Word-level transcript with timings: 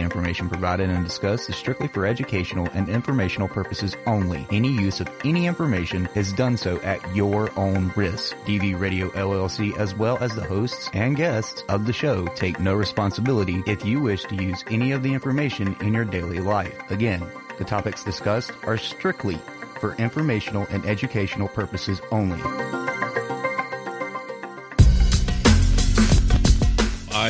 The 0.00 0.04
information 0.04 0.48
provided 0.48 0.88
and 0.88 1.04
discussed 1.04 1.50
is 1.50 1.56
strictly 1.56 1.86
for 1.86 2.06
educational 2.06 2.66
and 2.72 2.88
informational 2.88 3.48
purposes 3.48 3.98
only. 4.06 4.46
Any 4.50 4.70
use 4.70 4.98
of 4.98 5.10
any 5.26 5.46
information 5.46 6.08
is 6.14 6.32
done 6.32 6.56
so 6.56 6.80
at 6.80 7.14
your 7.14 7.50
own 7.58 7.92
risk. 7.94 8.34
DV 8.46 8.80
Radio 8.80 9.10
LLC 9.10 9.76
as 9.76 9.94
well 9.94 10.16
as 10.22 10.34
the 10.34 10.42
hosts 10.42 10.88
and 10.94 11.16
guests 11.16 11.64
of 11.68 11.84
the 11.84 11.92
show 11.92 12.26
take 12.28 12.58
no 12.58 12.72
responsibility 12.72 13.62
if 13.66 13.84
you 13.84 14.00
wish 14.00 14.24
to 14.24 14.36
use 14.36 14.64
any 14.70 14.92
of 14.92 15.02
the 15.02 15.12
information 15.12 15.76
in 15.82 15.92
your 15.92 16.06
daily 16.06 16.40
life. 16.40 16.90
Again, 16.90 17.22
the 17.58 17.64
topics 17.64 18.02
discussed 18.02 18.52
are 18.62 18.78
strictly 18.78 19.38
for 19.80 19.94
informational 19.96 20.66
and 20.70 20.82
educational 20.86 21.48
purposes 21.48 22.00
only. 22.10 22.40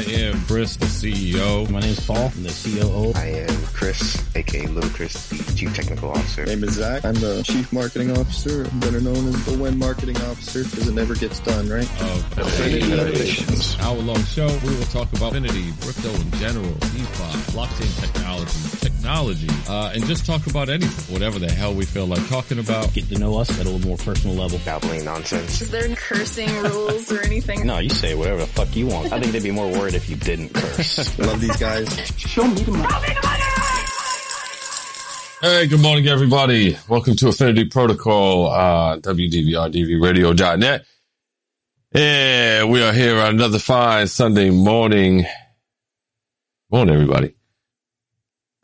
I 0.01 0.05
am 0.13 0.41
Chris, 0.47 0.77
the 0.77 0.87
CEO. 0.87 1.69
My 1.69 1.81
name 1.81 1.91
is 1.91 2.01
Paul. 2.01 2.33
I'm 2.35 2.43
the 2.43 2.49
COO. 2.49 3.13
I 3.19 3.45
am 3.47 3.67
Chris, 3.67 4.17
aka 4.35 4.67
Little 4.67 4.89
Chris, 4.89 5.29
the 5.29 5.55
Chief 5.55 5.77
Technical 5.77 6.09
Officer. 6.09 6.47
My 6.47 6.55
name 6.55 6.65
is 6.65 6.73
Zach. 6.73 7.05
I'm 7.05 7.13
the 7.17 7.43
Chief 7.43 7.71
Marketing 7.71 8.11
Officer, 8.17 8.65
better 8.81 9.03
known 9.03 9.29
as 9.29 9.45
the 9.45 9.59
When 9.59 9.79
Marketing 9.79 10.17
Officer, 10.17 10.65
because 10.65 10.89
it 10.89 10.95
never 10.95 11.15
gets 11.15 11.39
done, 11.41 11.69
right? 11.69 11.85
Of 12.01 12.39
Affinity 12.39 12.91
Innovations. 12.91 13.77
Hour 13.81 13.97
long 13.97 14.25
show. 14.25 14.47
We 14.65 14.75
will 14.75 14.85
talk 14.85 15.13
about 15.13 15.37
Affinity, 15.37 15.71
crypto 15.83 16.09
in 16.15 16.31
general, 16.41 16.73
DeFi, 16.73 17.53
blockchain 17.53 18.01
technology, 18.01 18.90
technology, 19.11 19.49
uh, 19.69 19.91
and 19.93 20.05
just 20.05 20.25
talk 20.25 20.47
about 20.47 20.69
anything, 20.69 21.13
whatever 21.13 21.39
the 21.39 21.51
hell 21.51 21.75
we 21.75 21.85
feel 21.85 22.07
like 22.07 22.27
talking 22.29 22.59
about. 22.59 22.93
Get 22.95 23.09
to 23.09 23.19
know 23.19 23.39
us 23.39 23.51
at 23.59 23.67
a 23.67 23.69
little 23.69 23.87
more 23.87 23.97
personal 23.97 24.37
level. 24.37 24.61
Babbling 24.65 25.05
nonsense. 25.05 25.61
Is 25.61 25.71
there 25.71 25.95
cursing 25.97 26.49
rules 26.63 27.11
or 27.11 27.21
anything? 27.23 27.67
No, 27.67 27.79
you 27.79 27.91
say 27.91 28.15
whatever 28.15 28.41
the 28.41 28.47
fuck 28.47 28.75
you 28.77 28.87
want. 28.87 29.13
I 29.13 29.19
think 29.19 29.33
they'd 29.33 29.43
be 29.43 29.51
more 29.51 29.69
worried 29.69 29.95
if 29.95 30.09
you 30.09 30.17
didn't 30.17 30.55
curse. 30.55 31.19
Love 31.19 31.41
these 31.41 31.57
guys. 31.57 31.89
Show 32.17 32.47
me 32.47 32.63
the 32.63 32.71
money. 32.71 32.87
Hey, 35.43 35.67
good 35.67 35.81
morning, 35.81 36.07
everybody. 36.07 36.77
Welcome 36.89 37.17
to 37.17 37.29
Affinity 37.29 37.65
Protocol, 37.65 38.49
uh, 38.49 38.99
WDVRDVRadio.net. 38.99 40.85
And 41.93 42.71
we 42.71 42.83
are 42.83 42.93
here 42.93 43.19
on 43.19 43.35
another 43.35 43.59
fine 43.59 44.07
Sunday 44.07 44.51
morning. 44.51 45.25
Morning, 46.71 46.95
everybody. 46.95 47.35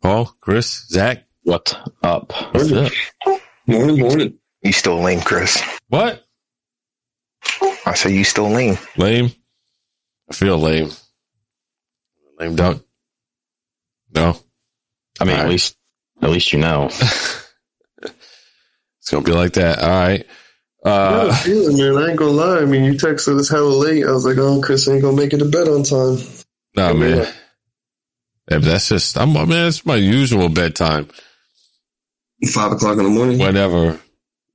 Paul, 0.01 0.25
Chris, 0.41 0.85
Zach. 0.89 1.23
what 1.43 1.75
up? 2.03 2.31
What's 2.53 2.71
up? 2.71 2.91
Morning, 3.65 3.99
morning. 3.99 4.39
You 4.61 4.71
still 4.71 5.01
lame, 5.01 5.21
Chris. 5.21 5.61
What? 5.89 6.23
I 7.85 7.93
say 7.95 8.13
you 8.13 8.23
still 8.23 8.49
lame. 8.49 8.77
Lame? 8.97 9.31
I 10.29 10.33
feel 10.33 10.57
lame. 10.57 10.89
Lame 12.39 12.55
duck? 12.55 12.79
No? 14.13 14.37
I 15.19 15.23
mean, 15.25 15.33
All 15.33 15.39
at 15.39 15.43
right. 15.43 15.51
least, 15.51 15.75
at 16.21 16.29
least 16.29 16.53
you 16.53 16.59
know. 16.59 16.89
It's 18.99 19.13
gonna 19.13 19.23
be 19.23 19.31
like 19.31 19.53
that. 19.53 19.79
All 19.79 19.87
right. 19.89 20.27
Uh, 20.83 21.33
feeling, 21.35 21.77
man. 21.77 21.95
I 22.03 22.09
ain't 22.09 22.19
gonna 22.19 22.31
lie. 22.31 22.57
I 22.57 22.65
mean, 22.65 22.83
you 22.83 22.91
texted 22.95 23.39
us 23.39 23.47
hella 23.47 23.69
late. 23.69 24.05
I 24.05 24.11
was 24.11 24.25
like, 24.25 24.35
oh, 24.37 24.59
Chris 24.61 24.85
ain't 24.89 25.01
gonna 25.01 25.15
make 25.15 25.31
it 25.31 25.37
to 25.37 25.45
bed 25.45 25.69
on 25.69 25.83
time. 25.83 26.17
nah, 26.75 26.91
man. 26.93 27.19
Yeah, 27.19 27.31
but 28.47 28.63
that's 28.63 28.89
just, 28.89 29.17
I'm, 29.17 29.33
man, 29.33 29.67
it's 29.67 29.85
my 29.85 29.95
usual 29.95 30.49
bedtime. 30.49 31.09
Five 32.51 32.71
o'clock 32.73 32.97
in 32.97 33.03
the 33.03 33.09
morning. 33.09 33.39
Whenever. 33.39 33.99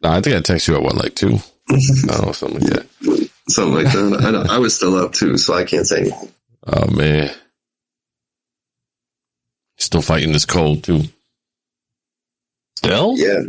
Nah, 0.02 0.16
I 0.16 0.20
think 0.20 0.36
I 0.36 0.40
text 0.40 0.68
you 0.68 0.74
at 0.76 0.82
what, 0.82 0.96
like 0.96 1.14
two? 1.14 1.36
I 1.68 1.76
don't 2.08 2.26
know, 2.26 2.32
something 2.32 2.60
like 2.60 2.70
that. 2.72 3.30
Something 3.48 3.74
like 3.84 3.92
that. 3.92 4.46
I, 4.50 4.56
I 4.56 4.58
was 4.58 4.74
still 4.74 4.96
up 4.96 5.12
too, 5.12 5.36
so 5.36 5.54
I 5.54 5.64
can't 5.64 5.86
say 5.86 6.00
anything. 6.00 6.32
Oh, 6.66 6.90
man. 6.90 7.30
Still 9.78 10.02
fighting 10.02 10.32
this 10.32 10.44
cold, 10.46 10.84
too. 10.84 11.02
Still? 12.78 13.16
Yeah, 13.16 13.40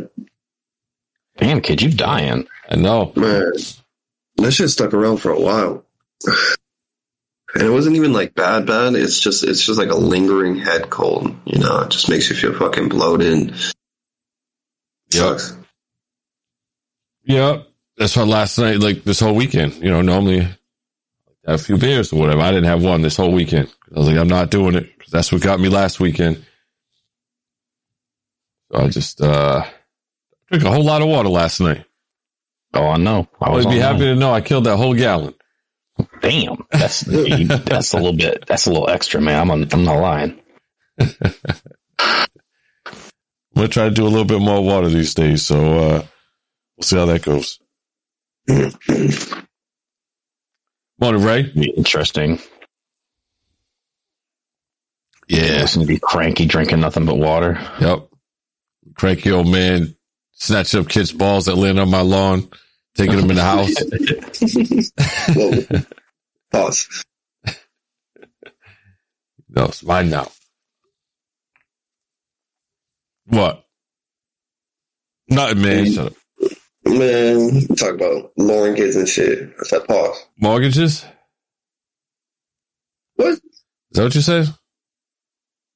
Damn, 1.36 1.60
kid, 1.60 1.82
you 1.82 1.90
dying. 1.90 2.46
I 2.70 2.76
know. 2.76 3.12
man. 3.16 3.52
That 4.36 4.52
shit 4.52 4.70
stuck 4.70 4.94
around 4.94 5.18
for 5.18 5.30
a 5.32 5.40
while. 5.40 5.84
And 7.54 7.62
it 7.62 7.70
wasn't 7.70 7.96
even 7.96 8.12
like 8.12 8.34
bad, 8.34 8.66
bad. 8.66 8.94
It's 8.94 9.20
just, 9.20 9.44
it's 9.44 9.64
just 9.64 9.78
like 9.78 9.90
a 9.90 9.96
lingering 9.96 10.56
head 10.56 10.90
cold. 10.90 11.34
You 11.44 11.60
know, 11.60 11.80
it 11.80 11.90
just 11.90 12.08
makes 12.08 12.28
you 12.28 12.34
feel 12.34 12.52
fucking 12.52 12.88
bloated. 12.88 13.50
Yep. 13.50 13.54
Sucks. 15.12 15.56
Yep. 17.24 17.68
That's 17.96 18.16
why 18.16 18.24
last 18.24 18.58
night, 18.58 18.80
like 18.80 19.04
this 19.04 19.20
whole 19.20 19.36
weekend, 19.36 19.74
you 19.74 19.90
know, 19.90 20.02
normally 20.02 20.40
I 21.46 21.52
have 21.52 21.60
a 21.60 21.62
few 21.62 21.76
beers 21.78 22.12
or 22.12 22.18
whatever. 22.18 22.40
I 22.40 22.50
didn't 22.50 22.64
have 22.64 22.82
one 22.82 23.02
this 23.02 23.16
whole 23.16 23.32
weekend. 23.32 23.72
I 23.94 23.98
was 24.00 24.08
like, 24.08 24.16
I'm 24.18 24.26
not 24.28 24.50
doing 24.50 24.74
it 24.74 24.98
'cause 24.98 25.10
that's 25.12 25.30
what 25.30 25.40
got 25.42 25.60
me 25.60 25.68
last 25.68 26.00
weekend. 26.00 26.44
So 28.72 28.78
I 28.80 28.88
just, 28.88 29.20
uh, 29.20 29.64
drank 30.50 30.64
a 30.64 30.70
whole 30.72 30.82
lot 30.84 31.02
of 31.02 31.08
water 31.08 31.28
last 31.28 31.60
night. 31.60 31.84
Oh, 32.72 32.88
I 32.88 32.96
know. 32.96 33.28
I 33.40 33.46
I 33.46 33.50
would 33.52 33.68
be 33.68 33.78
happy 33.78 34.00
to 34.00 34.16
know 34.16 34.32
I 34.34 34.40
killed 34.40 34.64
that 34.64 34.76
whole 34.76 34.94
gallon. 34.94 35.34
Damn, 36.20 36.64
that's 36.70 37.00
that's 37.06 37.92
a 37.92 37.96
little 37.96 38.16
bit. 38.16 38.44
That's 38.46 38.66
a 38.66 38.70
little 38.70 38.88
extra, 38.88 39.20
man. 39.20 39.40
I'm 39.40 39.50
on, 39.50 39.68
I'm 39.72 39.84
not 39.84 40.00
lying. 40.00 40.40
I'm 43.56 43.62
to 43.62 43.68
try 43.68 43.84
to 43.88 43.94
do 43.94 44.04
a 44.04 44.08
little 44.08 44.24
bit 44.24 44.40
more 44.40 44.64
water 44.64 44.88
these 44.88 45.14
days. 45.14 45.46
So, 45.46 45.78
uh, 45.78 46.02
we'll 46.76 46.82
see 46.82 46.96
how 46.96 47.06
that 47.06 47.22
goes. 47.22 47.60
Morning, 50.98 51.22
Ray. 51.22 51.52
Interesting. 51.76 52.40
Yeah. 55.28 55.60
Listen 55.62 55.82
to 55.82 55.88
be 55.88 55.98
cranky, 55.98 56.46
drinking 56.46 56.80
nothing 56.80 57.06
but 57.06 57.16
water. 57.18 57.60
Yep. 57.80 58.08
Cranky 58.94 59.30
old 59.30 59.48
man 59.48 59.94
snatching 60.32 60.80
up 60.80 60.88
kids' 60.88 61.12
balls 61.12 61.46
that 61.46 61.56
land 61.56 61.78
on 61.80 61.90
my 61.90 62.02
lawn, 62.02 62.48
taking 62.96 63.16
them 63.16 63.30
in 63.30 63.36
the 63.36 63.42
house. 63.52 63.74
Pause. 66.52 67.04
No, 69.48 69.64
it's 69.66 69.82
mine 69.82 70.10
now. 70.10 70.30
What? 73.26 73.64
Nothing, 75.28 75.62
man. 75.62 75.84
Mm. 75.86 75.94
Shut 75.94 76.06
up. 76.06 76.12
Man, 76.86 77.66
talk 77.76 77.94
about 77.94 78.30
lowering 78.36 78.76
kids 78.76 78.94
and 78.96 79.08
shit. 79.08 79.50
I 79.58 79.62
said 79.64 79.86
pause. 79.86 80.22
Mortgages? 80.38 81.04
What? 83.16 83.28
Is 83.32 83.40
that 83.92 84.02
what 84.02 84.14
you 84.14 84.20
said? 84.20 84.48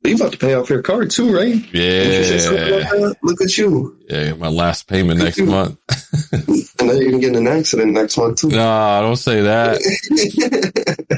You 0.04 0.16
about 0.16 0.32
to 0.32 0.38
pay 0.38 0.54
off 0.54 0.68
your 0.70 0.82
car 0.82 1.06
too, 1.06 1.34
right? 1.34 1.54
Didn't 1.72 1.72
you 1.72 2.24
say 2.24 2.38
something 2.38 2.68
about 2.68 3.00
Yeah. 3.00 3.12
Look 3.22 3.40
at 3.40 3.56
you. 3.56 3.98
Yeah, 4.08 4.34
my 4.34 4.48
last 4.48 4.86
payment 4.86 5.20
next 5.20 5.38
month. 5.40 5.78
And 6.88 6.96
then 6.96 7.02
you're 7.02 7.10
gonna 7.10 7.20
get 7.20 7.36
in 7.36 7.46
an 7.46 7.58
accident 7.58 7.92
next 7.92 8.16
month 8.16 8.40
too. 8.40 8.48
No, 8.48 8.68
I 8.68 9.00
don't 9.00 9.16
say 9.16 9.42
that. 9.42 11.12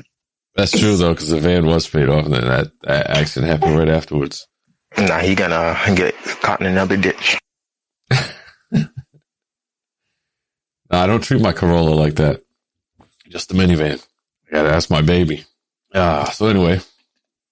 That's 0.57 0.79
true 0.79 0.97
though, 0.97 1.15
because 1.15 1.29
the 1.29 1.39
van 1.39 1.67
was 1.67 1.89
paid 1.89 2.09
off, 2.09 2.25
and 2.25 2.35
then 2.35 2.45
that, 2.45 2.67
that 2.83 3.11
accident 3.11 3.51
happened 3.51 3.79
right 3.79 3.89
afterwards. 3.89 4.47
Nah, 4.99 5.21
he 5.21 5.35
gonna 5.35 5.77
get 5.95 6.15
caught 6.43 6.61
in 6.61 6.67
another 6.67 6.97
ditch. 6.97 7.39
No, 10.91 10.99
I 10.99 11.07
don't 11.07 11.23
treat 11.23 11.41
my 11.41 11.53
Corolla 11.53 11.91
like 11.95 12.17
that. 12.17 12.41
Just 13.29 13.49
the 13.49 13.55
minivan. 13.55 14.05
I 14.49 14.51
gotta 14.51 14.71
ask 14.75 14.91
my 14.91 15.03
baby. 15.03 15.45
Ah, 15.95 16.25
so 16.35 16.49
anyway, 16.49 16.81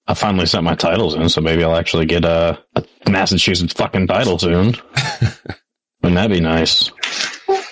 I 0.07 0.13
finally 0.13 0.45
sent 0.45 0.65
my 0.65 0.75
titles 0.75 1.15
in, 1.15 1.29
so 1.29 1.39
maybe 1.39 1.63
I'll 1.63 1.77
actually 1.77 2.05
get 2.05 2.25
a, 2.25 2.61
a 2.75 2.83
Massachusetts 3.09 3.71
fucking 3.71 4.07
title 4.07 4.39
soon. 4.39 4.75
Wouldn't 6.01 6.15
that 6.15 6.29
be 6.29 6.41
nice? 6.41 6.91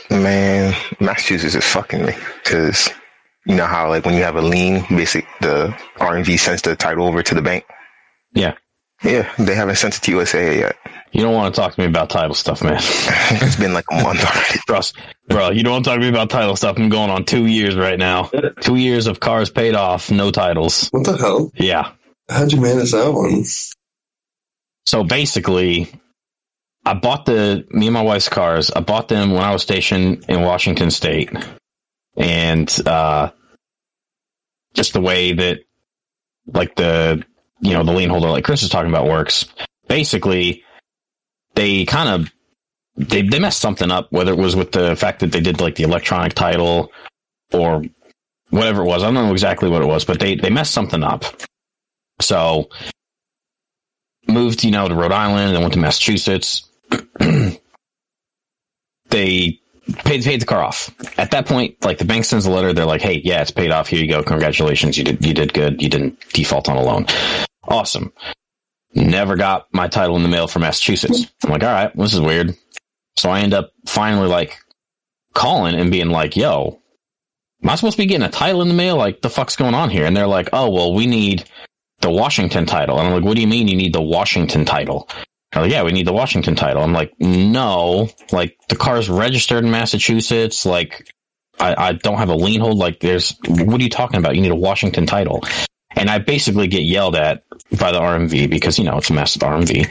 Man, 0.10 0.74
Massachusetts 1.00 1.56
is 1.56 1.66
fucking 1.66 2.06
me 2.06 2.14
because 2.44 2.90
you 3.46 3.56
know 3.56 3.66
how 3.66 3.90
like 3.90 4.06
when 4.06 4.16
you 4.16 4.24
have 4.24 4.36
a 4.36 4.42
lien, 4.42 4.86
basic 4.90 5.26
the 5.42 5.76
RMV 5.96 6.40
sends 6.40 6.62
the 6.62 6.76
title 6.76 7.08
over 7.08 7.24
to 7.24 7.36
the 7.36 7.42
bank. 7.42 7.66
Yeah. 8.34 8.56
Yeah, 9.04 9.32
they 9.38 9.54
haven't 9.54 9.76
sent 9.76 9.96
it 9.96 10.02
to 10.04 10.12
USAA 10.12 10.58
yet. 10.58 10.76
You 11.12 11.22
don't 11.22 11.34
want 11.34 11.54
to 11.54 11.62
talk 11.62 11.76
to 11.76 11.80
me 11.80 11.86
about 11.86 12.10
title 12.10 12.34
stuff, 12.34 12.64
man. 12.64 12.78
it's 12.80 13.56
been 13.56 13.74
like 13.74 13.86
a 13.92 14.02
month 14.02 14.26
already. 14.26 14.60
Trust, 14.66 14.98
bro. 15.30 15.52
You 15.52 15.64
don't 15.64 15.74
want 15.74 15.86
to 15.86 15.92
talk 15.92 16.00
to 16.00 16.02
me 16.02 16.10
about 16.10 16.30
title 16.30 16.56
stuff. 16.56 16.78
I'm 16.78 16.90
going 16.90 17.12
on 17.12 17.24
two 17.24 17.46
years 17.46 17.76
right 17.76 17.98
now. 17.98 18.32
Two 18.62 18.76
years 18.76 19.08
of 19.08 19.20
cars 19.20 19.52
paid 19.52 19.76
off, 19.76 20.10
no 20.10 20.32
titles. 20.32 20.90
What 20.90 21.06
the 21.06 21.16
hell? 21.16 21.52
Yeah. 21.56 21.92
How'd 22.28 22.52
you 22.52 22.60
manage 22.60 22.92
that 22.92 23.12
one? 23.12 23.44
So 24.86 25.04
basically, 25.04 25.90
I 26.88 26.94
bought 26.94 27.26
the 27.26 27.68
me 27.70 27.88
and 27.88 27.94
my 27.94 28.02
wife's 28.02 28.30
cars. 28.30 28.72
I 28.72 28.80
bought 28.80 29.10
them 29.10 29.32
when 29.32 29.44
I 29.44 29.52
was 29.52 29.62
stationed 29.62 30.24
in 30.30 30.42
Washington 30.42 30.90
State, 30.90 31.30
and 32.16 32.74
uh, 32.86 33.32
just 34.74 34.94
the 34.94 35.02
way 35.02 35.34
that 35.34 35.60
like 36.46 36.76
the 36.76 37.26
you 37.60 37.74
know 37.74 37.84
the 37.84 37.92
lien 37.92 38.10
holder 38.10 38.30
like 38.30 38.46
Chris 38.46 38.64
is 38.64 38.70
talking 38.70 38.90
about 38.90 39.06
works. 39.06 39.48
Basically, 39.90 40.64
they 41.56 41.84
kind 41.84 42.08
of 42.08 42.32
they 42.96 43.22
they 43.22 43.40
messed 43.40 43.60
something 43.60 43.92
up, 43.92 44.10
whether 44.14 44.32
it 44.32 44.38
was 44.38 44.56
with 44.56 44.72
the 44.72 44.96
fact 44.96 45.20
that 45.20 45.34
they 45.34 45.42
did 45.42 45.60
like 45.60 45.76
the 45.76 45.84
electronic 45.84 46.36
title 46.36 46.94
or 47.52 47.84
whatever 48.50 48.84
it 48.84 48.88
was. 48.88 49.04
I 49.04 49.08
don't 49.08 49.14
know 49.16 49.34
exactly 49.34 49.68
what 49.68 49.82
it 49.82 49.88
was, 49.88 50.06
but 50.06 50.22
they 50.22 50.36
they 50.36 50.50
messed 50.50 50.74
something 50.74 51.04
up. 51.04 51.26
So 52.22 52.70
moved, 54.26 54.64
you 54.64 54.72
know, 54.72 54.88
to 54.88 54.96
Rhode 54.96 55.12
Island 55.12 55.52
and 55.52 55.60
went 55.60 55.74
to 55.74 55.80
Massachusetts. 55.80 56.64
they 59.10 59.60
paid 60.04 60.24
paid 60.24 60.42
the 60.42 60.46
car 60.46 60.64
off. 60.64 60.94
At 61.18 61.32
that 61.32 61.46
point, 61.46 61.84
like 61.84 61.98
the 61.98 62.06
bank 62.06 62.26
sends 62.26 62.46
a 62.46 62.52
letter, 62.52 62.74
they're 62.74 62.86
like, 62.86 63.02
"Hey, 63.02 63.22
yeah, 63.24 63.42
it's 63.42 63.52
paid 63.52 63.72
off. 63.72 63.88
Here 63.88 64.02
you 64.02 64.08
go. 64.08 64.24
Congratulations. 64.24 64.98
You 64.98 65.04
did 65.04 65.26
you 65.26 65.34
did 65.34 65.54
good. 65.54 65.82
You 65.82 65.90
didn't 65.90 66.20
default 66.34 66.70
on 66.70 66.78
a 66.78 66.82
loan. 66.82 67.06
Awesome." 67.64 68.12
Never 68.94 69.36
got 69.36 69.68
my 69.74 69.88
title 69.88 70.16
in 70.16 70.24
the 70.24 70.30
mail 70.30 70.48
from 70.48 70.64
Massachusetts. 70.64 71.28
I'm 71.44 71.52
like, 71.52 71.64
"All 71.64 71.72
right, 71.72 71.96
this 71.96 72.14
is 72.14 72.22
weird." 72.22 72.56
So 73.18 73.30
I 73.30 73.42
end 73.42 73.54
up 73.54 73.72
finally 73.86 74.28
like 74.28 74.58
calling 75.34 75.76
and 75.76 75.92
being 75.92 76.10
like, 76.10 76.36
"Yo, 76.36 76.80
am 77.64 77.70
I 77.70 77.76
supposed 77.76 77.98
to 77.98 78.04
be 78.04 78.08
getting 78.08 78.26
a 78.26 78.32
title 78.32 78.62
in 78.62 78.68
the 78.68 78.74
mail? 78.74 78.98
Like, 78.98 79.22
the 79.22 79.30
fuck's 79.30 79.56
going 79.56 79.76
on 79.76 79.90
here?" 79.90 80.06
And 80.06 80.16
they're 80.16 80.28
like, 80.28 80.50
"Oh, 80.54 80.70
well, 80.70 80.94
we 80.94 81.06
need 81.06 81.46
the 82.02 82.10
Washington 82.10 82.66
title." 82.66 82.98
And 82.98 83.08
I'm 83.08 83.14
like, 83.14 83.24
"What 83.24 83.36
do 83.36 83.42
you 83.42 83.48
mean 83.48 83.68
you 83.68 83.78
need 83.78 83.94
the 83.94 84.02
Washington 84.02 84.66
title?" 84.66 85.10
Like, 85.56 85.72
yeah, 85.72 85.84
we 85.84 85.92
need 85.92 86.08
the 86.08 86.14
Washington 86.14 86.56
title. 86.56 86.84
I'm 86.84 86.94
like, 86.94 87.14
no, 87.20 88.10
like 88.32 88.58
the 88.70 88.76
car's 88.76 89.10
registered 89.10 89.64
in 89.64 89.72
Massachusetts. 89.72 90.66
Like, 90.66 91.10
I, 91.60 91.90
I 91.90 91.92
don't 91.94 92.18
have 92.18 92.30
a 92.30 92.36
lien 92.36 92.60
hold. 92.62 92.78
Like, 92.78 93.00
there's, 93.00 93.36
what 93.48 93.80
are 93.80 93.84
you 93.84 93.90
talking 93.90 94.20
about? 94.20 94.36
You 94.36 94.42
need 94.42 94.52
a 94.52 94.56
Washington 94.56 95.06
title. 95.06 95.44
And 95.96 96.10
I 96.10 96.20
basically 96.20 96.68
get 96.68 96.84
yelled 96.84 97.16
at 97.16 97.44
by 97.80 97.92
the 97.92 98.00
RMV 98.00 98.50
because, 98.50 98.78
you 98.78 98.86
know, 98.86 98.98
it's 98.98 99.10
a 99.10 99.14
massive 99.14 99.42
RMV 99.42 99.90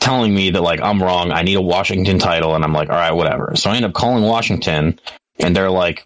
telling 0.00 0.34
me 0.34 0.50
that 0.50 0.60
like 0.60 0.80
I'm 0.80 1.00
wrong. 1.00 1.30
I 1.30 1.42
need 1.42 1.54
a 1.54 1.62
Washington 1.62 2.18
title. 2.18 2.56
And 2.56 2.64
I'm 2.64 2.72
like, 2.72 2.90
all 2.90 2.96
right, 2.96 3.12
whatever. 3.12 3.52
So 3.54 3.70
I 3.70 3.76
end 3.76 3.84
up 3.84 3.92
calling 3.92 4.24
Washington 4.24 4.98
and 5.38 5.54
they're 5.54 5.70
like, 5.70 6.04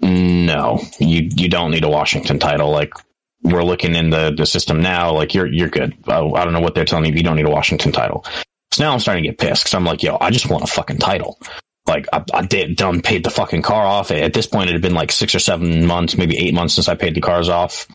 no, 0.00 0.80
you, 0.98 1.30
you 1.36 1.48
don't 1.48 1.70
need 1.70 1.84
a 1.84 1.88
Washington 1.88 2.38
title. 2.38 2.70
Like, 2.70 2.94
we're 3.42 3.64
looking 3.64 3.94
in 3.94 4.10
the, 4.10 4.32
the 4.36 4.46
system 4.46 4.80
now. 4.80 5.12
Like 5.12 5.34
you're 5.34 5.46
you're 5.46 5.68
good. 5.68 5.94
Oh, 6.06 6.34
I 6.34 6.44
don't 6.44 6.52
know 6.52 6.60
what 6.60 6.74
they're 6.74 6.84
telling 6.84 7.06
you. 7.06 7.16
You 7.16 7.22
don't 7.22 7.36
need 7.36 7.46
a 7.46 7.50
Washington 7.50 7.92
title. 7.92 8.24
So 8.72 8.84
now 8.84 8.92
I'm 8.92 9.00
starting 9.00 9.24
to 9.24 9.28
get 9.30 9.38
pissed 9.38 9.64
because 9.64 9.74
I'm 9.74 9.84
like, 9.84 10.02
yo, 10.02 10.16
I 10.20 10.30
just 10.30 10.48
want 10.48 10.64
a 10.64 10.68
fucking 10.68 10.98
title. 10.98 11.38
Like 11.86 12.06
I, 12.12 12.22
I 12.32 12.42
did 12.42 12.76
done 12.76 13.02
paid 13.02 13.24
the 13.24 13.30
fucking 13.30 13.62
car 13.62 13.84
off. 13.84 14.10
At 14.10 14.32
this 14.32 14.46
point, 14.46 14.70
it 14.70 14.74
had 14.74 14.82
been 14.82 14.94
like 14.94 15.10
six 15.10 15.34
or 15.34 15.40
seven 15.40 15.86
months, 15.86 16.16
maybe 16.16 16.38
eight 16.38 16.54
months 16.54 16.74
since 16.74 16.88
I 16.88 16.94
paid 16.94 17.14
the 17.14 17.20
cars 17.20 17.48
off. 17.48 17.86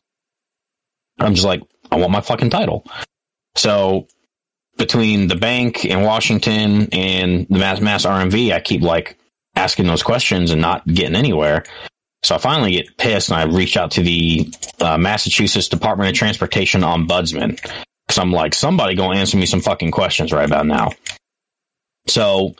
I'm 1.19 1.33
just 1.33 1.45
like, 1.45 1.61
I 1.91 1.97
want 1.97 2.11
my 2.11 2.21
fucking 2.21 2.49
title. 2.49 2.85
So 3.55 4.07
between 4.77 5.27
the 5.27 5.35
bank 5.35 5.85
in 5.85 6.01
Washington 6.01 6.89
and 6.91 7.47
the 7.47 7.59
mass 7.59 7.79
mass 7.79 8.05
RMV, 8.05 8.51
I 8.51 8.59
keep 8.59 8.81
like 8.81 9.17
asking 9.55 9.87
those 9.87 10.03
questions 10.03 10.51
and 10.51 10.61
not 10.61 10.85
getting 10.85 11.15
anywhere. 11.15 11.63
So 12.25 12.33
I 12.35 12.37
finally 12.39 12.71
get 12.71 12.97
pissed 12.97 13.29
and 13.29 13.37
I 13.37 13.43
reach 13.43 13.77
out 13.77 13.91
to 13.91 14.01
the 14.01 14.51
uh, 14.81 14.97
Massachusetts 14.97 15.67
Department 15.69 16.09
of 16.09 16.15
Transportation 16.15 16.81
ombudsman 16.81 17.61
because 18.07 18.17
I'm 18.17 18.31
like, 18.31 18.55
somebody 18.55 18.95
gonna 18.95 19.19
answer 19.19 19.37
me 19.37 19.45
some 19.45 19.61
fucking 19.61 19.91
questions 19.91 20.31
right 20.31 20.45
about 20.45 20.65
now. 20.65 20.89
So 22.07 22.55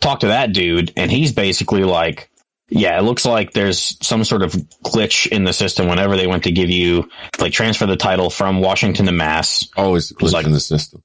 talk 0.00 0.20
to 0.20 0.28
that 0.28 0.52
dude 0.52 0.92
and 0.96 1.10
he's 1.10 1.32
basically 1.32 1.82
like, 1.82 2.30
yeah, 2.68 2.96
it 2.98 3.02
looks 3.02 3.26
like 3.26 3.52
there's 3.52 3.96
some 4.06 4.22
sort 4.22 4.42
of 4.42 4.52
glitch 4.84 5.26
in 5.26 5.42
the 5.42 5.52
system 5.52 5.88
whenever 5.88 6.16
they 6.16 6.28
went 6.28 6.44
to 6.44 6.52
give 6.52 6.70
you 6.70 7.10
like 7.40 7.52
transfer 7.52 7.86
the 7.86 7.96
title 7.96 8.30
from 8.30 8.60
Washington 8.60 9.06
to 9.06 9.12
Mass. 9.12 9.68
Always 9.76 10.12
glitch 10.12 10.32
like- 10.32 10.46
in 10.46 10.52
the 10.52 10.60
system. 10.60 11.02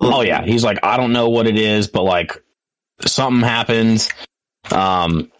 Oh 0.00 0.22
yeah, 0.22 0.42
he's 0.44 0.64
like, 0.64 0.80
I 0.82 0.96
don't 0.96 1.12
know 1.12 1.28
what 1.28 1.46
it 1.46 1.56
is, 1.56 1.86
but 1.86 2.02
like 2.02 2.32
something 3.06 3.42
happens. 3.48 4.08
Um, 4.72 5.30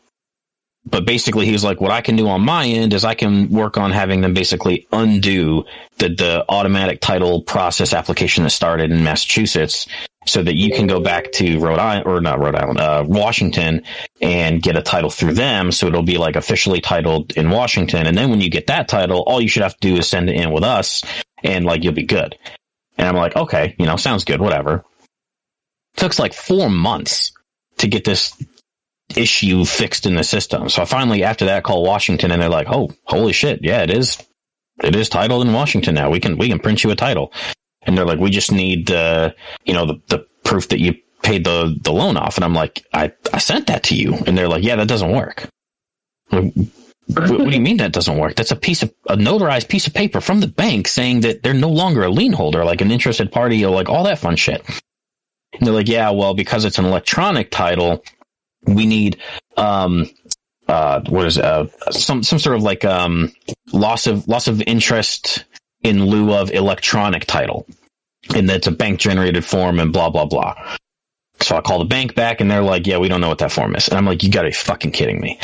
but 0.85 1.07
basically, 1.07 1.47
he's 1.47 1.63
like, 1.63 1.81
what 1.81 1.93
I 1.93 2.01
can 2.01 2.17
do 2.17 2.29
on 2.29 2.41
my 2.41 2.67
end 2.67 2.93
is 2.93 3.05
I 3.05 3.15
can 3.15 3.51
work 3.51 3.79
on 3.79 3.93
having 3.93 4.21
them 4.21 4.35
basically 4.35 4.89
undo 4.93 5.65
the 5.99 6.09
the 6.09 6.45
automatic 6.49 7.01
title 7.01 7.43
process 7.43 7.93
application 7.93 8.43
that 8.45 8.51
started 8.51 8.91
in 8.91 9.05
Massachusetts, 9.05 9.87
so 10.27 10.43
that 10.43 10.57
you 10.57 10.73
can 10.73 10.89
go 10.89 10.99
back 11.01 11.31
to 11.33 11.61
Rhode 11.61 11.79
Island 11.79 12.07
or 12.07 12.21
not 12.21 12.41
Rhode 12.41 12.57
Island, 12.57 12.81
uh, 12.81 13.05
Washington, 13.07 13.85
and 14.21 14.61
get 14.61 14.77
a 14.77 14.83
title 14.83 15.11
through 15.11 15.35
them. 15.35 15.71
So 15.71 15.87
it'll 15.87 16.03
be 16.03 16.19
like 16.19 16.35
officially 16.35 16.81
titled 16.81 17.33
in 17.37 17.51
Washington, 17.51 18.07
and 18.07 18.19
then 18.19 18.31
when 18.31 18.41
you 18.41 18.51
get 18.51 18.67
that 18.67 18.89
title, 18.89 19.21
all 19.21 19.41
you 19.41 19.49
should 19.49 19.63
have 19.63 19.77
to 19.79 19.89
do 19.89 19.97
is 19.97 20.09
send 20.09 20.29
it 20.31 20.37
in 20.37 20.51
with 20.51 20.65
us, 20.65 21.05
and 21.45 21.65
like 21.65 21.85
you'll 21.85 21.93
be 21.93 22.03
good. 22.03 22.37
And 22.99 23.07
I'm 23.07 23.17
like, 23.17 23.37
okay, 23.37 23.77
you 23.79 23.87
know, 23.87 23.97
sounds 23.97 24.25
good, 24.25 24.41
whatever. 24.41 24.85
It 25.95 26.01
Took 26.01 26.19
like 26.19 26.35
four 26.35 26.69
months 26.69 27.33
to 27.79 27.87
get 27.87 28.05
this 28.05 28.35
issue 29.17 29.65
fixed 29.65 30.07
in 30.07 30.15
the 30.15 30.25
system. 30.25 30.69
So 30.69 30.83
I 30.83 30.85
finally, 30.85 31.25
after 31.25 31.47
that, 31.47 31.65
call 31.65 31.83
Washington 31.83 32.31
and 32.31 32.41
they're 32.41 32.49
like, 32.49 32.69
oh, 32.71 32.91
holy 33.05 33.33
shit. 33.33 33.63
Yeah, 33.63 33.83
it 33.83 33.91
is. 33.91 34.19
It 34.83 34.97
is 34.97 35.09
titled 35.09 35.47
in 35.47 35.53
Washington 35.53 35.95
now. 35.95 36.11
We 36.11 36.21
can, 36.21 36.39
we 36.39 36.49
can 36.49 36.59
print 36.59 36.83
you 36.83 36.91
a 36.91 36.97
title. 36.97 37.33
And 37.83 37.97
they're 37.97 38.07
like, 38.07 38.19
we 38.19 38.31
just 38.31 38.53
need 38.53 38.89
the, 38.89 39.35
you 39.65 39.75
know, 39.75 39.87
the, 39.87 40.01
the 40.09 40.27
proof 40.45 40.69
that 40.69 40.81
you 40.81 40.95
paid 41.23 41.45
the, 41.45 41.77
the 41.81 41.93
loan 41.93 42.17
off. 42.17 42.37
And 42.37 42.45
I'm 42.45 42.55
like, 42.55 42.85
I, 42.93 43.13
I 43.33 43.39
sent 43.39 43.67
that 43.69 43.85
to 43.85 43.95
you. 43.95 44.15
And 44.27 44.37
they're 44.37 44.49
like, 44.49 44.65
yeah, 44.65 44.77
that 44.77 44.89
doesn't 44.89 45.13
work. 45.13 45.49
What, 46.31 46.45
what 47.07 47.51
do 47.51 47.51
you 47.51 47.61
mean 47.61 47.79
that 47.79 47.93
doesn't 47.93 48.19
work? 48.19 48.37
That's 48.37 48.53
a 48.53 48.57
piece 48.57 48.83
of 48.83 48.93
a 49.09 49.17
notarized 49.17 49.69
piece 49.69 49.87
of 49.87 49.95
paper 49.95 50.21
from 50.21 50.41
the 50.41 50.47
bank 50.47 50.89
saying 50.89 51.21
that 51.21 51.43
they're 51.43 51.55
no 51.55 51.69
longer 51.69 52.05
a 52.05 52.11
lien 52.11 52.33
holder, 52.33 52.65
like 52.65 52.81
an 52.81 52.91
interested 52.91 53.33
party 53.33 53.65
or 53.65 53.75
like 53.75 53.89
all 53.89 54.05
that 54.05 54.19
fun 54.19 54.37
shit. 54.37 54.65
And 55.53 55.67
they're 55.67 55.75
like, 55.75 55.89
yeah, 55.89 56.11
well, 56.11 56.35
because 56.35 56.65
it's 56.65 56.79
an 56.79 56.85
electronic 56.87 57.51
title, 57.51 58.03
we 58.67 58.87
need 58.87 59.19
um 59.57 60.09
uh 60.69 61.01
what 61.09 61.27
is 61.27 61.39
it, 61.39 61.45
uh, 61.45 61.67
some 61.91 62.23
some 62.23 62.39
sort 62.39 62.57
of 62.57 62.63
like 62.63 62.85
um 62.85 63.33
loss 63.73 64.07
of 64.07 64.29
loss 64.29 64.49
of 64.49 64.63
interest 64.63 65.45
in 65.83 66.07
lieu 66.07 66.33
of 66.33 66.51
electronic 66.51 67.25
title. 67.27 67.67
And 68.35 68.49
that's 68.49 68.69
a 68.69 68.71
bank 68.71 69.01
generated 69.01 69.45
form 69.45 69.81
and 69.81 69.93
blah 69.93 70.11
blah 70.11 70.27
blah. 70.27 70.55
So 71.41 71.57
i 71.57 71.61
call 71.61 71.81
the 71.81 71.85
bank 71.85 72.15
back 72.15 72.41
and 72.41 72.51
they're 72.51 72.63
like 72.63 72.87
yeah 72.87 72.99
we 72.99 73.09
don't 73.09 73.21
know 73.21 73.29
what 73.29 73.39
that 73.39 73.53
form 73.53 73.75
is. 73.75 73.89
And 73.89 73.99
i'm 73.99 74.07
like 74.07 74.23
you 74.23 74.31
gotta 74.31 74.49
be 74.49 74.55
fucking 74.55 74.93
kidding 74.93 75.21
me. 75.21 75.41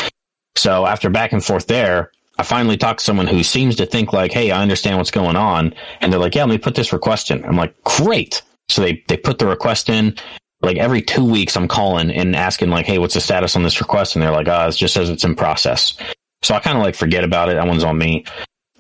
So 0.56 0.86
after 0.86 1.10
back 1.10 1.32
and 1.32 1.44
forth 1.44 1.66
there 1.66 2.12
i 2.38 2.44
finally 2.44 2.76
talk 2.76 2.98
to 2.98 3.04
someone 3.04 3.26
who 3.26 3.42
seems 3.42 3.76
to 3.76 3.86
think 3.86 4.12
like 4.12 4.32
hey 4.32 4.52
i 4.52 4.62
understand 4.62 4.96
what's 4.98 5.10
going 5.10 5.36
on. 5.36 5.74
And 6.00 6.12
they're 6.12 6.20
like 6.20 6.36
yeah 6.36 6.44
let 6.44 6.50
me 6.50 6.58
put 6.58 6.76
this 6.76 6.92
request 6.92 7.30
in. 7.32 7.44
I'm 7.44 7.56
like 7.56 7.82
great. 7.82 8.42
So 8.68 8.82
they 8.82 9.02
they 9.08 9.16
put 9.16 9.38
the 9.40 9.46
request 9.46 9.88
in 9.88 10.16
like 10.62 10.76
every 10.76 11.02
two 11.02 11.24
weeks 11.24 11.56
I'm 11.56 11.68
calling 11.68 12.10
and 12.10 12.34
asking 12.34 12.70
like, 12.70 12.86
Hey, 12.86 12.98
what's 12.98 13.14
the 13.14 13.20
status 13.20 13.56
on 13.56 13.62
this 13.62 13.80
request? 13.80 14.16
And 14.16 14.22
they're 14.22 14.32
like, 14.32 14.48
ah, 14.48 14.68
it 14.68 14.76
just 14.76 14.94
says 14.94 15.10
it's 15.10 15.24
in 15.24 15.34
process. 15.34 15.96
So 16.42 16.54
I 16.54 16.60
kind 16.60 16.76
of 16.76 16.84
like 16.84 16.94
forget 16.94 17.24
about 17.24 17.48
it. 17.48 17.54
That 17.54 17.66
one's 17.66 17.84
on 17.84 17.98
me. 17.98 18.24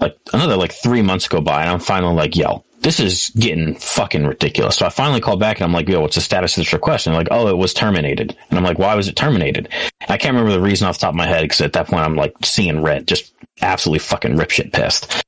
Like 0.00 0.16
another 0.32 0.56
like 0.56 0.72
three 0.72 1.02
months 1.02 1.28
go 1.28 1.40
by 1.40 1.62
and 1.62 1.70
I'm 1.70 1.80
finally 1.80 2.14
like, 2.14 2.36
yo, 2.36 2.64
this 2.80 3.00
is 3.00 3.30
getting 3.30 3.74
fucking 3.74 4.24
ridiculous. 4.24 4.76
So 4.76 4.86
I 4.86 4.90
finally 4.90 5.20
call 5.20 5.36
back 5.36 5.58
and 5.58 5.64
I'm 5.64 5.72
like, 5.72 5.88
yo, 5.88 6.00
what's 6.00 6.14
the 6.14 6.20
status 6.20 6.56
of 6.56 6.62
this 6.62 6.72
request? 6.72 7.06
And 7.06 7.14
they're 7.14 7.20
like, 7.20 7.32
oh, 7.32 7.48
it 7.48 7.56
was 7.56 7.74
terminated. 7.74 8.36
And 8.50 8.58
I'm 8.58 8.64
like, 8.64 8.78
why 8.78 8.94
was 8.94 9.08
it 9.08 9.16
terminated? 9.16 9.68
I 10.08 10.16
can't 10.16 10.34
remember 10.34 10.52
the 10.52 10.60
reason 10.60 10.86
off 10.86 10.96
the 10.96 11.02
top 11.02 11.10
of 11.10 11.16
my 11.16 11.26
head 11.26 11.42
because 11.42 11.60
at 11.60 11.72
that 11.72 11.88
point 11.88 12.04
I'm 12.04 12.14
like 12.14 12.34
seeing 12.44 12.82
red, 12.82 13.08
just 13.08 13.32
absolutely 13.60 13.98
fucking 14.00 14.36
rip 14.36 14.50
shit 14.50 14.72
pissed 14.72 15.24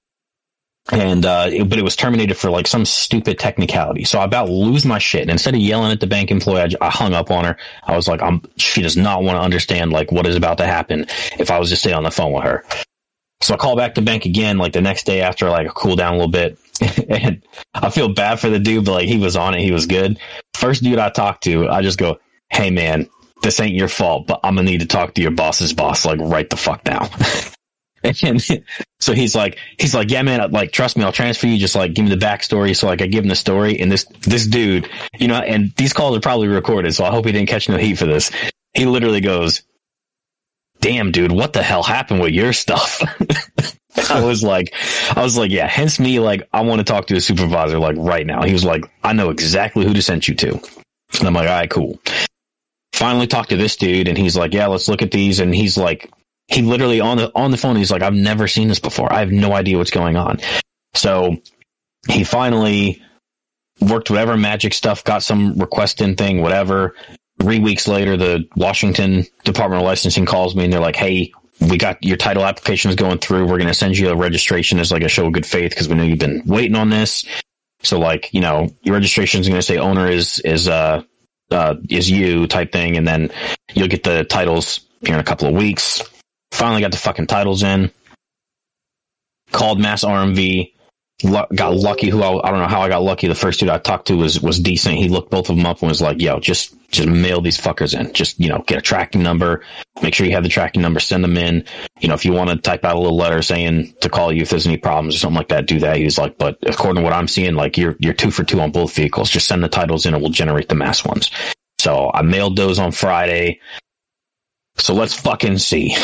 and 0.92 1.24
uh, 1.24 1.48
it, 1.50 1.68
but 1.68 1.78
it 1.78 1.82
was 1.82 1.96
terminated 1.96 2.34
for 2.34 2.50
like 2.50 2.66
some 2.66 2.84
stupid 2.84 3.38
technicality. 3.38 4.04
So 4.04 4.18
I 4.18 4.24
about 4.24 4.48
lose 4.48 4.84
my 4.84 4.98
shit. 4.98 5.22
And 5.22 5.30
instead 5.30 5.54
of 5.54 5.60
yelling 5.60 5.92
at 5.92 6.00
the 6.00 6.06
bank 6.06 6.30
employee, 6.30 6.74
I 6.80 6.90
hung 6.90 7.14
up 7.14 7.30
on 7.30 7.44
her. 7.44 7.56
I 7.84 7.96
was 7.96 8.08
like, 8.08 8.22
I'm, 8.22 8.42
she 8.56 8.82
does 8.82 8.96
not 8.96 9.22
want 9.22 9.36
to 9.36 9.42
understand 9.42 9.92
like 9.92 10.10
what 10.10 10.26
is 10.26 10.36
about 10.36 10.58
to 10.58 10.66
happen 10.66 11.06
if 11.38 11.50
I 11.50 11.58
was 11.58 11.70
to 11.70 11.76
stay 11.76 11.92
on 11.92 12.02
the 12.02 12.10
phone 12.10 12.32
with 12.32 12.44
her. 12.44 12.64
So 13.42 13.54
I 13.54 13.56
call 13.56 13.76
back 13.76 13.94
the 13.94 14.02
bank 14.02 14.26
again, 14.26 14.58
like 14.58 14.72
the 14.72 14.82
next 14.82 15.04
day 15.04 15.22
after 15.22 15.48
like 15.48 15.72
cool 15.74 15.96
down 15.96 16.14
a 16.14 16.16
little 16.16 16.30
bit. 16.30 16.58
and 17.08 17.42
I 17.72 17.90
feel 17.90 18.12
bad 18.12 18.40
for 18.40 18.50
the 18.50 18.58
dude, 18.58 18.84
but 18.84 18.92
like 18.92 19.08
he 19.08 19.18
was 19.18 19.36
on 19.36 19.54
it. 19.54 19.60
He 19.60 19.72
was 19.72 19.86
good. 19.86 20.18
First 20.54 20.82
dude 20.82 20.98
I 20.98 21.10
talked 21.10 21.44
to, 21.44 21.68
I 21.68 21.82
just 21.82 21.98
go, 21.98 22.18
Hey 22.50 22.70
man, 22.70 23.08
this 23.42 23.60
ain't 23.60 23.74
your 23.74 23.88
fault, 23.88 24.26
but 24.26 24.40
I'm 24.42 24.56
gonna 24.56 24.68
need 24.68 24.80
to 24.80 24.86
talk 24.86 25.14
to 25.14 25.22
your 25.22 25.30
boss's 25.30 25.72
boss, 25.72 26.04
like 26.04 26.18
right 26.20 26.48
the 26.48 26.56
fuck 26.56 26.84
now. 26.84 27.08
And 28.22 28.42
so 28.98 29.12
he's 29.12 29.34
like, 29.34 29.58
he's 29.78 29.94
like, 29.94 30.10
yeah, 30.10 30.22
man, 30.22 30.50
like, 30.50 30.72
trust 30.72 30.96
me, 30.96 31.04
I'll 31.04 31.12
transfer 31.12 31.46
you. 31.46 31.58
Just 31.58 31.74
like, 31.74 31.94
give 31.94 32.04
me 32.04 32.14
the 32.14 32.24
backstory. 32.24 32.76
So 32.76 32.86
like, 32.86 33.02
I 33.02 33.06
give 33.06 33.24
him 33.24 33.28
the 33.28 33.34
story 33.34 33.78
and 33.80 33.90
this, 33.90 34.04
this 34.22 34.46
dude, 34.46 34.88
you 35.18 35.28
know, 35.28 35.36
and 35.36 35.72
these 35.76 35.92
calls 35.92 36.16
are 36.16 36.20
probably 36.20 36.48
recorded. 36.48 36.94
So 36.94 37.04
I 37.04 37.10
hope 37.10 37.26
he 37.26 37.32
didn't 37.32 37.48
catch 37.48 37.68
no 37.68 37.76
heat 37.76 37.96
for 37.96 38.06
this. 38.06 38.30
He 38.74 38.86
literally 38.86 39.20
goes, 39.20 39.62
damn, 40.80 41.12
dude, 41.12 41.32
what 41.32 41.52
the 41.52 41.62
hell 41.62 41.82
happened 41.82 42.20
with 42.20 42.32
your 42.32 42.52
stuff? 42.52 43.02
I 44.10 44.24
was 44.24 44.42
like, 44.42 44.74
I 45.14 45.22
was 45.22 45.36
like, 45.36 45.50
yeah, 45.50 45.66
hence 45.66 45.98
me, 46.00 46.20
like, 46.20 46.48
I 46.52 46.62
want 46.62 46.78
to 46.80 46.84
talk 46.84 47.06
to 47.08 47.16
a 47.16 47.20
supervisor, 47.20 47.78
like, 47.78 47.96
right 47.98 48.26
now. 48.26 48.42
He 48.42 48.52
was 48.52 48.64
like, 48.64 48.84
I 49.02 49.12
know 49.12 49.30
exactly 49.30 49.84
who 49.84 49.94
to 49.94 50.02
send 50.02 50.26
you 50.26 50.34
to. 50.36 50.52
And 51.18 51.26
I'm 51.26 51.34
like, 51.34 51.48
all 51.48 51.54
right, 51.54 51.70
cool. 51.70 52.00
Finally 52.92 53.26
talked 53.26 53.50
to 53.50 53.56
this 53.56 53.76
dude 53.76 54.08
and 54.08 54.16
he's 54.16 54.36
like, 54.36 54.54
yeah, 54.54 54.66
let's 54.66 54.88
look 54.88 55.02
at 55.02 55.10
these. 55.10 55.40
And 55.40 55.54
he's 55.54 55.76
like, 55.76 56.10
he 56.50 56.62
literally 56.62 57.00
on 57.00 57.16
the 57.16 57.30
on 57.34 57.50
the 57.50 57.56
phone 57.56 57.76
he's 57.76 57.90
like 57.90 58.02
I've 58.02 58.14
never 58.14 58.48
seen 58.48 58.68
this 58.68 58.80
before. 58.80 59.12
I 59.12 59.20
have 59.20 59.32
no 59.32 59.52
idea 59.52 59.78
what's 59.78 59.90
going 59.90 60.16
on. 60.16 60.40
So 60.94 61.36
he 62.08 62.24
finally 62.24 63.02
worked 63.80 64.10
whatever 64.10 64.36
magic 64.36 64.74
stuff, 64.74 65.04
got 65.04 65.22
some 65.22 65.58
request 65.58 66.00
in 66.00 66.16
thing, 66.16 66.42
whatever. 66.42 66.94
Three 67.40 67.58
weeks 67.58 67.88
later, 67.88 68.16
the 68.16 68.46
Washington 68.54 69.24
Department 69.44 69.80
of 69.80 69.86
Licensing 69.86 70.26
calls 70.26 70.54
me 70.54 70.64
and 70.64 70.72
they're 70.72 70.80
like, 70.80 70.96
"Hey, 70.96 71.32
we 71.60 71.76
got 71.76 72.02
your 72.02 72.16
title 72.16 72.44
application 72.44 72.90
is 72.90 72.96
going 72.96 73.18
through. 73.18 73.46
We're 73.46 73.58
going 73.58 73.68
to 73.68 73.74
send 73.74 73.98
you 73.98 74.10
a 74.10 74.16
registration 74.16 74.78
as 74.78 74.90
like 74.90 75.02
a 75.02 75.08
show 75.08 75.26
of 75.26 75.32
good 75.32 75.46
faith 75.46 75.70
because 75.70 75.88
we 75.88 75.94
know 75.94 76.02
you've 76.02 76.18
been 76.18 76.42
waiting 76.46 76.76
on 76.76 76.88
this. 76.88 77.24
So 77.82 77.98
like, 77.98 78.32
you 78.32 78.40
know, 78.40 78.74
your 78.82 78.94
registration 78.94 79.40
is 79.40 79.48
going 79.48 79.58
to 79.58 79.66
say 79.66 79.78
owner 79.78 80.08
is, 80.08 80.38
is, 80.40 80.68
uh, 80.68 81.02
uh, 81.50 81.74
is 81.88 82.10
you 82.10 82.46
type 82.46 82.72
thing. 82.72 82.96
And 82.96 83.06
then 83.06 83.30
you'll 83.74 83.88
get 83.88 84.04
the 84.04 84.24
titles 84.24 84.80
here 85.04 85.14
in 85.14 85.20
a 85.20 85.24
couple 85.24 85.48
of 85.48 85.54
weeks. 85.54 86.02
Finally 86.52 86.80
got 86.80 86.90
the 86.90 86.98
fucking 86.98 87.26
titles 87.26 87.62
in. 87.62 87.90
Called 89.52 89.80
Mass 89.80 90.04
RMV. 90.04 90.72
Lu- 91.22 91.46
got 91.54 91.74
lucky. 91.74 92.08
Who 92.08 92.22
I, 92.22 92.46
I 92.46 92.50
don't 92.50 92.60
know 92.60 92.68
how 92.68 92.80
I 92.80 92.88
got 92.88 93.02
lucky. 93.02 93.28
The 93.28 93.34
first 93.34 93.60
dude 93.60 93.68
I 93.68 93.78
talked 93.78 94.06
to 94.06 94.16
was 94.16 94.40
was 94.40 94.58
decent. 94.58 94.96
He 94.96 95.08
looked 95.08 95.30
both 95.30 95.50
of 95.50 95.56
them 95.56 95.66
up 95.66 95.82
and 95.82 95.88
was 95.88 96.00
like, 96.00 96.20
"Yo, 96.20 96.40
just 96.40 96.74
just 96.90 97.08
mail 97.08 97.42
these 97.42 97.58
fuckers 97.58 97.98
in. 97.98 98.12
Just 98.14 98.40
you 98.40 98.48
know, 98.48 98.64
get 98.66 98.78
a 98.78 98.82
tracking 98.82 99.22
number. 99.22 99.62
Make 100.02 100.14
sure 100.14 100.26
you 100.26 100.32
have 100.32 100.44
the 100.44 100.48
tracking 100.48 100.80
number. 100.80 100.98
Send 100.98 101.22
them 101.22 101.36
in. 101.36 101.64
You 102.00 102.08
know, 102.08 102.14
if 102.14 102.24
you 102.24 102.32
want 102.32 102.50
to 102.50 102.56
type 102.56 102.84
out 102.86 102.96
a 102.96 102.98
little 102.98 103.16
letter 103.16 103.42
saying 103.42 103.94
to 104.00 104.08
call 104.08 104.32
you 104.32 104.42
if 104.42 104.50
there's 104.50 104.66
any 104.66 104.78
problems 104.78 105.14
or 105.14 105.18
something 105.18 105.36
like 105.36 105.48
that, 105.48 105.66
do 105.66 105.80
that." 105.80 105.98
He 105.98 106.04
was 106.04 106.16
like, 106.16 106.38
"But 106.38 106.58
according 106.62 107.02
to 107.02 107.02
what 107.02 107.12
I'm 107.12 107.28
seeing, 107.28 107.54
like 107.54 107.76
you're 107.76 107.96
you're 107.98 108.14
two 108.14 108.30
for 108.30 108.44
two 108.44 108.60
on 108.60 108.70
both 108.70 108.94
vehicles. 108.94 109.28
Just 109.30 109.46
send 109.46 109.62
the 109.62 109.68
titles 109.68 110.06
in, 110.06 110.14
and 110.14 110.22
we'll 110.22 110.32
generate 110.32 110.70
the 110.70 110.74
mass 110.74 111.04
ones." 111.04 111.30
So 111.78 112.10
I 112.14 112.22
mailed 112.22 112.56
those 112.56 112.78
on 112.78 112.92
Friday. 112.92 113.60
So 114.78 114.94
let's 114.94 115.14
fucking 115.14 115.58
see. 115.58 115.96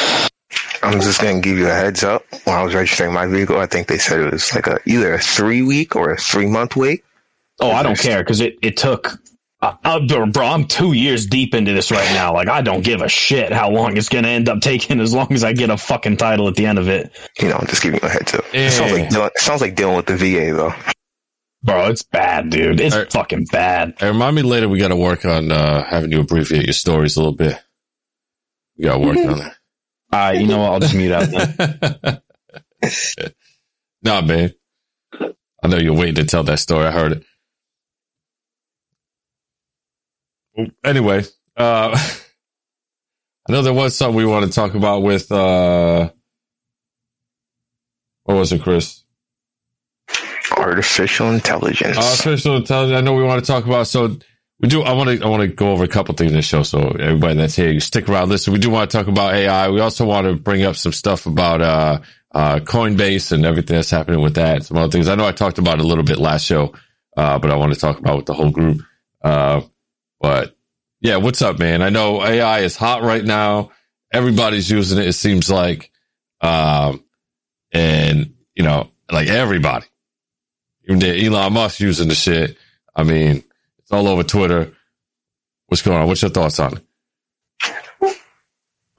I'm 0.87 1.01
just 1.01 1.21
gonna 1.21 1.41
give 1.41 1.59
you 1.59 1.67
a 1.67 1.75
heads 1.75 2.05
up. 2.05 2.25
When 2.45 2.55
I 2.55 2.63
was 2.63 2.75
registering 2.75 3.13
my 3.13 3.27
vehicle, 3.27 3.59
I 3.59 3.67
think 3.67 3.89
they 3.89 3.99
said 3.99 4.21
it 4.21 4.33
was 4.33 4.55
like 4.55 4.67
a 4.67 4.79
either 4.87 5.15
a 5.15 5.19
three 5.19 5.63
week 5.63 5.97
or 5.97 6.13
a 6.13 6.17
three 6.17 6.47
month 6.47 6.77
wait. 6.77 7.05
Oh, 7.61 7.71
I 7.71 7.83
don't 7.83 7.99
care 7.99 8.23
because 8.23 8.41
it, 8.41 8.59
it 8.63 8.77
took. 8.77 9.19
Uh, 9.63 9.75
uh, 9.85 10.27
bro, 10.27 10.47
I'm 10.47 10.67
two 10.67 10.93
years 10.93 11.27
deep 11.27 11.55
into 11.55 11.73
this 11.73 11.91
right 11.91 12.09
now. 12.13 12.35
Like, 12.35 12.49
I 12.49 12.61
don't 12.61 12.85
give 12.85 13.01
a 13.01 13.09
shit 13.09 13.51
how 13.53 13.71
long 13.71 13.97
it's 13.97 14.11
going 14.11 14.25
to 14.25 14.31
end 14.31 14.51
up 14.51 14.61
taking 14.61 15.01
as 15.01 15.15
long 15.15 15.33
as 15.33 15.43
I 15.43 15.55
get 15.55 15.71
a 15.71 15.79
fucking 15.79 16.19
title 16.19 16.47
at 16.47 16.57
the 16.57 16.67
end 16.67 16.79
of 16.79 16.89
it. 16.89 17.11
You 17.41 17.49
know, 17.49 17.57
I'm 17.57 17.67
just 17.67 17.83
giving 17.83 17.99
you 18.01 18.07
a 18.07 18.11
heads 18.11 18.35
up. 18.35 18.45
It 18.53 18.71
sounds 18.71 18.93
like 18.93 19.09
dealing, 19.09 19.31
it 19.35 19.41
sounds 19.41 19.63
like 19.63 19.75
dealing 19.75 19.97
with 19.97 20.07
the 20.07 20.17
VA 20.17 20.55
though. 20.55 20.75
Bro, 21.63 21.89
it's 21.89 22.03
bad, 22.03 22.51
dude. 22.51 22.81
It's 22.81 22.95
Alright. 22.95 23.11
fucking 23.11 23.47
bad. 23.51 23.95
Hey, 23.99 24.09
remind 24.09 24.37
me 24.37 24.43
later. 24.43 24.69
We 24.69 24.79
got 24.79 24.89
to 24.89 24.97
work 24.97 25.25
on 25.25 25.51
uh, 25.51 25.85
having 25.85 26.13
you 26.13 26.21
abbreviate 26.21 26.67
your 26.67 26.75
stories 26.75 27.17
a 27.17 27.21
little 27.21 27.35
bit. 27.35 27.59
We 28.77 28.85
got 28.85 28.99
to 28.99 29.01
work 29.01 29.17
on 29.17 29.39
that. 29.39 29.57
Uh, 30.13 30.35
you 30.37 30.47
know 30.47 30.59
what? 30.59 30.73
I'll 30.73 30.81
just 30.81 30.95
mute 30.95 31.13
out. 31.13 31.29
Then. 31.31 32.21
nah, 34.03 34.21
man. 34.23 34.53
I 35.63 35.69
know 35.69 35.79
you're 35.79 35.95
waiting 35.95 36.15
to 36.17 36.25
tell 36.25 36.45
that 36.45 36.59
story. 36.61 36.87
I 36.87 36.91
heard 36.93 37.13
it. 37.13 37.25
Well, 40.57 40.69
Anyway, 40.85 41.25
uh, 41.57 41.99
I 43.49 43.53
know 43.53 43.63
there 43.63 43.73
was 43.73 43.97
something 43.97 44.17
we 44.17 44.27
want 44.27 44.47
to 44.47 44.53
talk 44.53 44.75
about 44.75 45.03
with, 45.03 45.31
uh, 45.33 46.11
what 48.25 48.35
was 48.37 48.53
it, 48.53 48.63
Chris? 48.63 49.05
Artificial 50.57 51.33
intelligence. 51.33 51.97
Artificial 51.99 52.57
intelligence. 52.57 52.97
I 52.99 53.01
know 53.01 53.15
we 53.15 53.25
want 53.25 53.45
to 53.45 53.47
talk 53.47 53.67
about. 53.67 53.87
So 53.89 54.19
we 54.61 54.69
do. 54.69 54.83
I 54.83 54.93
want 54.95 55.11
to. 55.11 55.25
I 55.25 55.29
want 55.29 55.43
to 55.43 55.49
go 55.49 55.73
over 55.73 55.85
a 55.85 55.89
couple 55.89 56.15
things 56.15 56.31
in 56.31 56.37
the 56.37 56.43
show. 56.43 56.63
So 56.63 56.81
everybody 56.81 57.35
that's 57.35 57.55
here, 57.55 57.79
stick 57.81 58.09
around. 58.09 58.31
Listen. 58.31 58.53
We 58.53 58.59
do 58.59 58.71
want 58.71 58.91
to 58.91 58.97
talk 58.97 59.07
about 59.07 59.35
AI. 59.35 59.69
We 59.69 59.81
also 59.81 60.07
want 60.07 60.27
to 60.27 60.35
bring 60.35 60.65
up 60.65 60.77
some 60.77 60.93
stuff 60.93 61.27
about 61.27 61.61
uh, 61.61 62.01
uh, 62.35 62.59
Coinbase 62.61 63.33
and 63.33 63.45
everything 63.45 63.77
that's 63.77 63.91
happening 63.91 64.23
with 64.23 64.35
that. 64.37 64.65
Some 64.65 64.79
other 64.79 64.91
things. 64.91 65.09
I 65.09 65.15
know 65.15 65.27
I 65.27 65.33
talked 65.33 65.59
about 65.59 65.79
a 65.79 65.83
little 65.83 66.05
bit 66.05 66.19
last 66.19 66.47
show, 66.47 66.75
uh, 67.17 67.39
but 67.39 67.51
I 67.51 67.57
want 67.57 67.75
to 67.75 67.81
talk 67.81 67.99
about 67.99 68.17
with 68.17 68.27
the 68.27 68.35
whole 68.35 68.51
group. 68.51 68.81
Uh, 69.23 69.61
but 70.21 70.57
yeah, 71.01 71.17
what's 71.17 71.43
up, 71.43 71.59
man? 71.59 71.83
I 71.83 71.91
know 71.91 72.25
AI 72.25 72.61
is 72.61 72.77
hot 72.77 73.03
right 73.03 73.25
now. 73.25 73.73
Everybody's 74.13 74.71
using 74.71 74.99
it. 74.99 75.07
It 75.07 75.13
seems 75.13 75.51
like, 75.51 75.91
um, 76.41 77.05
and 77.73 78.35
you 78.55 78.65
know, 78.65 78.89
like 79.11 79.29
everybody. 79.29 79.87
Even 80.89 81.03
Elon 81.03 81.53
Musk 81.53 81.81
using 81.81 82.09
the 82.09 82.15
shit. 82.15 82.57
I 82.95 83.03
mean, 83.03 83.43
it's 83.87 83.93
all 83.93 84.09
over 84.09 84.25
Twitter. 84.25 84.73
What's 85.69 85.83
going 85.83 85.97
on? 85.97 86.09
What's 86.09 86.21
your 86.21 86.33
thoughts 86.33 86.59
on 86.59 86.79
it? 86.79 88.17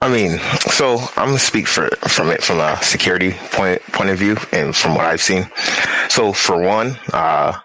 I 0.00 0.08
mean, 0.08 0.38
so 0.60 0.96
I'm 1.14 1.26
gonna 1.28 1.38
speak 1.38 1.66
for 1.66 1.88
from 2.08 2.30
it 2.30 2.42
from 2.42 2.58
a 2.58 2.82
security 2.82 3.32
point 3.52 3.82
point 3.82 4.08
of 4.08 4.18
view 4.18 4.38
and 4.50 4.74
from 4.74 4.94
what 4.94 5.04
I've 5.04 5.20
seen. 5.20 5.46
So 6.08 6.32
for 6.32 6.58
one, 6.58 6.98
uh, 7.12 7.58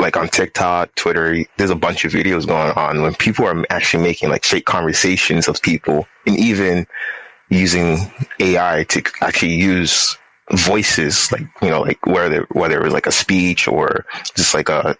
like 0.00 0.16
on 0.16 0.28
TikTok, 0.28 0.94
Twitter, 0.94 1.44
there's 1.58 1.68
a 1.68 1.76
bunch 1.76 2.06
of 2.06 2.12
videos 2.12 2.46
going 2.46 2.72
on 2.72 3.02
when 3.02 3.14
people 3.14 3.44
are 3.44 3.62
actually 3.68 4.02
making 4.02 4.30
like 4.30 4.44
fake 4.44 4.64
conversations 4.64 5.46
of 5.46 5.60
people 5.60 6.08
and 6.26 6.38
even 6.38 6.86
using 7.50 7.98
AI 8.40 8.84
to 8.84 9.02
actually 9.20 9.56
use 9.56 10.16
voices, 10.52 11.30
like, 11.32 11.46
you 11.60 11.68
know, 11.68 11.82
like 11.82 12.04
whether, 12.06 12.46
whether 12.52 12.80
it 12.80 12.82
was 12.82 12.92
like 12.94 13.06
a 13.06 13.12
speech 13.12 13.68
or 13.68 14.06
just 14.34 14.54
like 14.54 14.68
a, 14.68 14.96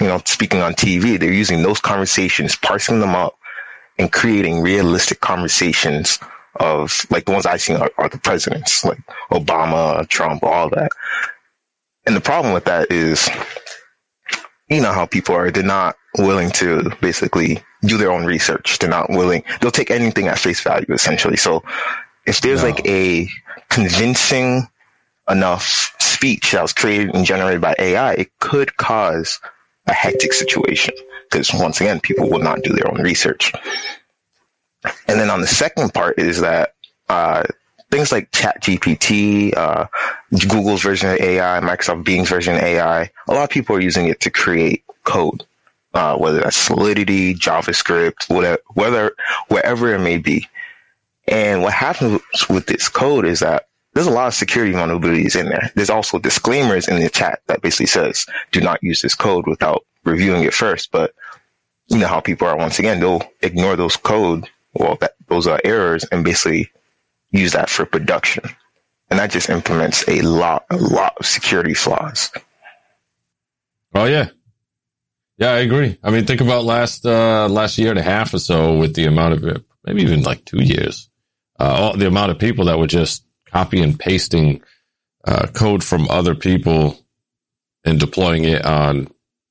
you 0.00 0.06
know, 0.06 0.20
speaking 0.24 0.60
on 0.60 0.74
TV, 0.74 1.18
they're 1.18 1.32
using 1.32 1.62
those 1.62 1.80
conversations, 1.80 2.56
parsing 2.56 3.00
them 3.00 3.14
up 3.14 3.36
and 3.98 4.10
creating 4.12 4.60
realistic 4.60 5.20
conversations 5.20 6.18
of 6.56 7.06
like 7.10 7.24
the 7.24 7.32
ones 7.32 7.46
I've 7.46 7.60
seen 7.60 7.76
are, 7.76 7.90
are 7.98 8.08
the 8.08 8.18
presidents, 8.18 8.84
like 8.84 8.98
Obama, 9.30 10.06
Trump, 10.08 10.42
all 10.42 10.68
that. 10.70 10.90
And 12.06 12.14
the 12.14 12.20
problem 12.20 12.52
with 12.54 12.64
that 12.64 12.90
is, 12.90 13.28
you 14.68 14.80
know 14.80 14.92
how 14.92 15.06
people 15.06 15.34
are, 15.34 15.50
they're 15.50 15.62
not 15.62 15.96
willing 16.18 16.50
to 16.52 16.90
basically 17.00 17.62
do 17.82 17.96
their 17.98 18.10
own 18.10 18.24
research. 18.24 18.78
They're 18.78 18.90
not 18.90 19.10
willing, 19.10 19.44
they'll 19.60 19.70
take 19.70 19.90
anything 19.90 20.26
at 20.28 20.38
face 20.38 20.60
value 20.60 20.86
essentially. 20.90 21.36
So 21.36 21.62
if 22.26 22.40
there's 22.40 22.62
No. 22.62 22.70
like 22.70 22.86
a 22.86 23.28
convincing 23.68 24.68
enough 25.28 25.94
speech 26.00 26.52
that 26.52 26.62
was 26.62 26.72
created 26.72 27.14
and 27.14 27.24
generated 27.24 27.60
by 27.60 27.74
AI, 27.78 28.12
it 28.14 28.30
could 28.40 28.76
cause 28.76 29.40
a 29.86 29.92
hectic 29.92 30.32
situation 30.32 30.94
because 31.30 31.52
once 31.52 31.80
again, 31.80 32.00
people 32.00 32.30
will 32.30 32.40
not 32.40 32.62
do 32.62 32.72
their 32.72 32.88
own 32.88 33.02
research. 33.02 33.52
And 35.08 35.18
then 35.18 35.30
on 35.30 35.40
the 35.40 35.46
second 35.46 35.92
part 35.94 36.18
is 36.18 36.40
that 36.40 36.74
uh, 37.08 37.44
things 37.90 38.12
like 38.12 38.30
ChatGPT, 38.30 39.56
uh, 39.56 39.86
Google's 40.48 40.82
version 40.82 41.10
of 41.10 41.20
AI, 41.20 41.60
Microsoft 41.60 42.04
Bing's 42.04 42.28
version 42.28 42.56
of 42.56 42.62
AI, 42.62 43.10
a 43.28 43.34
lot 43.34 43.44
of 43.44 43.50
people 43.50 43.76
are 43.76 43.80
using 43.80 44.06
it 44.06 44.20
to 44.20 44.30
create 44.30 44.84
code, 45.04 45.44
uh, 45.94 46.16
whether 46.16 46.40
that's 46.40 46.56
Solidity, 46.56 47.34
JavaScript, 47.34 48.28
whatever, 48.28 48.58
whether 48.74 49.12
wherever 49.48 49.94
it 49.94 50.00
may 50.00 50.18
be. 50.18 50.48
And 51.26 51.62
what 51.62 51.72
happens 51.72 52.20
with 52.50 52.66
this 52.66 52.88
code 52.88 53.24
is 53.24 53.40
that 53.40 53.68
there's 53.94 54.06
a 54.06 54.10
lot 54.10 54.26
of 54.26 54.34
security 54.34 54.72
vulnerabilities 54.72 55.38
in 55.38 55.48
there. 55.48 55.70
There's 55.74 55.90
also 55.90 56.18
disclaimers 56.18 56.88
in 56.88 57.00
the 57.00 57.08
chat 57.08 57.40
that 57.46 57.62
basically 57.62 57.86
says, 57.86 58.26
do 58.50 58.60
not 58.60 58.82
use 58.82 59.00
this 59.00 59.14
code 59.14 59.46
without 59.46 59.84
reviewing 60.04 60.42
it 60.42 60.52
first. 60.52 60.90
But 60.90 61.14
you 61.88 61.98
know 61.98 62.08
how 62.08 62.20
people 62.20 62.48
are 62.48 62.56
once 62.56 62.78
again, 62.78 63.00
they'll 63.00 63.22
ignore 63.40 63.76
those 63.76 63.96
code, 63.96 64.48
well, 64.74 64.96
that, 65.00 65.12
those 65.28 65.46
are 65.46 65.60
errors 65.64 66.04
and 66.10 66.24
basically 66.24 66.70
use 67.30 67.52
that 67.52 67.70
for 67.70 67.86
production. 67.86 68.44
And 69.10 69.18
that 69.20 69.30
just 69.30 69.48
implements 69.48 70.06
a 70.08 70.22
lot, 70.22 70.64
a 70.70 70.76
lot 70.76 71.14
of 71.18 71.26
security 71.26 71.74
flaws. 71.74 72.32
Oh 73.94 74.06
yeah, 74.06 74.30
yeah, 75.38 75.50
I 75.50 75.58
agree. 75.58 75.98
I 76.02 76.10
mean, 76.10 76.26
think 76.26 76.40
about 76.40 76.64
last 76.64 77.06
uh, 77.06 77.48
last 77.48 77.78
year 77.78 77.90
and 77.90 77.98
a 77.98 78.02
half 78.02 78.34
or 78.34 78.40
so 78.40 78.76
with 78.76 78.94
the 78.94 79.04
amount 79.04 79.34
of 79.34 79.64
maybe 79.84 80.02
even 80.02 80.22
like 80.22 80.44
two 80.44 80.62
years, 80.62 81.08
uh, 81.60 81.76
all, 81.78 81.96
the 81.96 82.08
amount 82.08 82.32
of 82.32 82.38
people 82.40 82.64
that 82.64 82.78
were 82.78 82.88
just 82.88 83.24
copy 83.54 83.80
and 83.80 83.98
pasting 83.98 84.60
uh, 85.24 85.46
code 85.54 85.84
from 85.84 86.10
other 86.10 86.34
people 86.34 86.98
and 87.84 88.00
deploying 88.00 88.44
it 88.44 88.64
on 88.66 89.08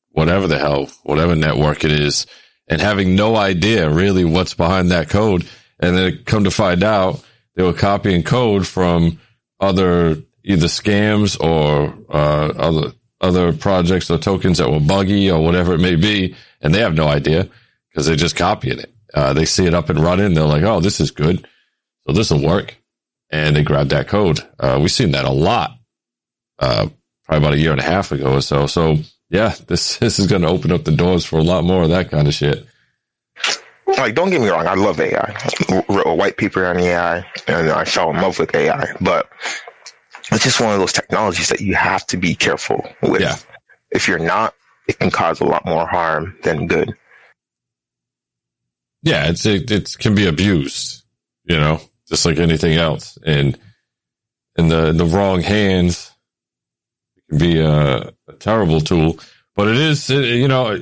whatever 0.09 0.45
the 0.45 0.59
hell, 0.59 0.89
whatever 1.03 1.35
network 1.35 1.85
it 1.85 1.91
is, 1.91 2.27
and 2.67 2.81
having 2.81 3.15
no 3.15 3.35
idea 3.35 3.89
really 3.89 4.25
what's 4.25 4.53
behind 4.53 4.91
that 4.91 5.09
code. 5.09 5.47
And 5.79 5.97
then 5.97 6.23
come 6.25 6.43
to 6.43 6.51
find 6.51 6.83
out 6.83 7.23
they 7.55 7.63
were 7.63 7.73
copying 7.73 8.23
code 8.23 8.67
from 8.67 9.19
other 9.59 10.17
either 10.43 10.67
scams 10.67 11.39
or 11.39 11.95
uh, 12.09 12.53
other 12.57 12.91
other 13.21 13.53
projects 13.53 14.11
or 14.11 14.17
tokens 14.17 14.57
that 14.57 14.69
were 14.69 14.81
buggy 14.81 15.31
or 15.31 15.41
whatever 15.41 15.73
it 15.73 15.79
may 15.79 15.95
be, 15.95 16.35
and 16.61 16.75
they 16.75 16.79
have 16.79 16.93
no 16.93 17.07
idea 17.07 17.47
because 17.89 18.05
they're 18.05 18.17
just 18.17 18.35
copying 18.35 18.79
it. 18.79 18.93
Uh, 19.13 19.31
they 19.31 19.45
see 19.45 19.65
it 19.65 19.73
up 19.73 19.89
and 19.89 19.99
running, 19.99 20.33
they're 20.33 20.43
like, 20.43 20.63
"Oh, 20.63 20.81
this 20.81 20.99
is 20.99 21.11
good, 21.11 21.47
so 22.05 22.13
this 22.13 22.31
will 22.31 22.41
work," 22.43 22.75
and 23.33 23.55
they 23.55 23.63
grabbed 23.63 23.89
that 23.89 24.07
code. 24.07 24.39
Uh, 24.59 24.77
we've 24.79 24.91
seen 24.91 25.11
that 25.11 25.25
a 25.25 25.31
lot, 25.31 25.71
uh, 26.59 26.87
probably 27.25 27.43
about 27.43 27.53
a 27.53 27.59
year 27.59 27.71
and 27.71 27.79
a 27.79 27.83
half 27.83 28.11
ago 28.11 28.35
or 28.35 28.41
so. 28.41 28.67
So 28.67 28.99
yeah, 29.29 29.55
this 29.67 29.97
this 29.97 30.19
is 30.19 30.27
going 30.27 30.43
to 30.43 30.47
open 30.47 30.71
up 30.71 30.83
the 30.83 30.91
doors 30.91 31.25
for 31.25 31.39
a 31.39 31.43
lot 31.43 31.63
more 31.63 31.83
of 31.83 31.89
that 31.89 32.11
kind 32.11 32.27
of 32.27 32.33
shit. 32.33 32.65
like 33.97 34.13
don't 34.13 34.29
get 34.29 34.39
me 34.39 34.49
wrong, 34.49 34.67
I 34.67 34.75
love 34.75 35.01
AI. 35.01 35.35
I 35.67 35.83
wrote 35.89 36.05
a 36.05 36.13
white 36.13 36.37
paper 36.37 36.65
on 36.65 36.77
AI, 36.77 37.25
and 37.47 37.69
I 37.69 37.83
fell 37.85 38.11
in 38.11 38.17
love 38.17 38.37
with 38.37 38.53
AI. 38.53 38.95
But 39.01 39.27
it's 40.31 40.43
just 40.43 40.61
one 40.61 40.71
of 40.71 40.79
those 40.79 40.93
technologies 40.93 41.49
that 41.49 41.59
you 41.59 41.73
have 41.73 42.05
to 42.07 42.17
be 42.17 42.35
careful 42.35 42.87
with. 43.01 43.21
Yeah. 43.21 43.35
If 43.89 44.07
you're 44.07 44.19
not, 44.19 44.53
it 44.87 44.99
can 44.99 45.09
cause 45.09 45.41
a 45.41 45.45
lot 45.45 45.65
more 45.65 45.87
harm 45.87 46.37
than 46.43 46.67
good. 46.67 46.95
Yeah, 49.01 49.29
it's 49.29 49.45
it, 49.45 49.71
it 49.71 49.95
can 49.97 50.13
be 50.13 50.27
abused, 50.27 51.03
you 51.43 51.57
know, 51.57 51.81
just 52.13 52.27
like 52.27 52.37
anything 52.37 52.73
else, 52.77 53.17
and 53.25 53.57
in 54.55 54.67
the 54.67 54.89
in 54.89 54.97
the 54.97 55.05
wrong 55.05 55.41
hands, 55.41 56.11
it 57.15 57.23
can 57.27 57.39
be 57.39 57.59
a, 57.59 58.13
a 58.27 58.33
terrible 58.37 58.81
tool. 58.81 59.19
But 59.55 59.69
it 59.69 59.77
is, 59.77 60.07
it, 60.11 60.23
you 60.23 60.47
know, 60.47 60.79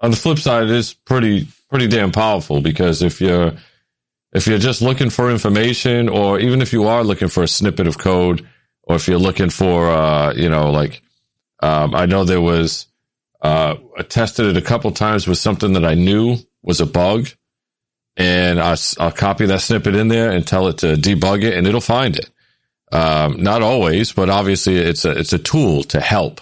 on 0.00 0.10
the 0.10 0.16
flip 0.16 0.38
side, 0.40 0.64
it 0.64 0.70
is 0.70 0.92
pretty 0.92 1.46
pretty 1.70 1.86
damn 1.86 2.10
powerful 2.10 2.60
because 2.60 3.02
if 3.02 3.20
you're 3.20 3.52
if 4.32 4.48
you're 4.48 4.58
just 4.58 4.82
looking 4.82 5.10
for 5.10 5.30
information, 5.30 6.08
or 6.08 6.40
even 6.40 6.60
if 6.60 6.72
you 6.72 6.88
are 6.88 7.04
looking 7.04 7.28
for 7.28 7.44
a 7.44 7.48
snippet 7.48 7.86
of 7.86 7.96
code, 7.96 8.44
or 8.82 8.96
if 8.96 9.06
you're 9.06 9.16
looking 9.16 9.50
for, 9.50 9.88
uh, 9.88 10.34
you 10.34 10.48
know, 10.48 10.72
like 10.72 11.02
um, 11.62 11.94
I 11.94 12.06
know 12.06 12.24
there 12.24 12.40
was 12.40 12.88
uh, 13.42 13.76
I 13.96 14.02
tested 14.02 14.46
it 14.46 14.56
a 14.56 14.66
couple 14.66 14.90
times 14.90 15.28
with 15.28 15.38
something 15.38 15.74
that 15.74 15.84
I 15.84 15.94
knew 15.94 16.38
was 16.64 16.80
a 16.80 16.86
bug 16.86 17.28
and 18.16 18.60
I, 18.60 18.76
will 18.98 19.10
copy 19.10 19.46
that 19.46 19.60
snippet 19.60 19.94
in 19.94 20.08
there 20.08 20.30
and 20.30 20.46
tell 20.46 20.68
it 20.68 20.78
to 20.78 20.94
debug 20.94 21.42
it, 21.42 21.54
and 21.54 21.66
it'll 21.66 21.80
find 21.80 22.16
it. 22.16 22.30
Um, 22.92 23.42
not 23.42 23.62
always, 23.62 24.12
but 24.12 24.30
obviously 24.30 24.76
it's 24.76 25.04
a 25.04 25.10
it's 25.10 25.32
a 25.32 25.38
tool 25.38 25.82
to 25.84 26.00
help 26.00 26.40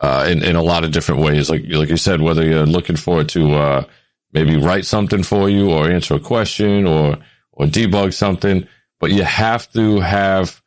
uh, 0.00 0.26
in 0.28 0.44
in 0.44 0.56
a 0.56 0.62
lot 0.62 0.84
of 0.84 0.92
different 0.92 1.22
ways. 1.22 1.48
Like 1.48 1.64
like 1.68 1.88
you 1.88 1.96
said, 1.96 2.20
whether 2.20 2.44
you're 2.44 2.66
looking 2.66 2.96
for 2.96 3.22
it 3.22 3.28
to 3.30 3.54
uh, 3.54 3.84
maybe 4.32 4.56
write 4.56 4.84
something 4.84 5.22
for 5.22 5.48
you, 5.48 5.70
or 5.70 5.90
answer 5.90 6.14
a 6.14 6.20
question, 6.20 6.86
or 6.86 7.16
or 7.52 7.66
debug 7.66 8.12
something, 8.12 8.68
but 9.00 9.10
you 9.10 9.22
have 9.22 9.70
to 9.72 10.00
have 10.00 10.60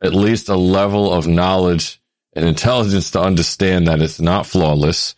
at 0.00 0.14
least 0.14 0.48
a 0.48 0.56
level 0.56 1.12
of 1.12 1.26
knowledge 1.26 2.00
and 2.34 2.46
intelligence 2.46 3.10
to 3.10 3.20
understand 3.20 3.86
that 3.86 4.00
it's 4.00 4.20
not 4.20 4.46
flawless, 4.46 5.14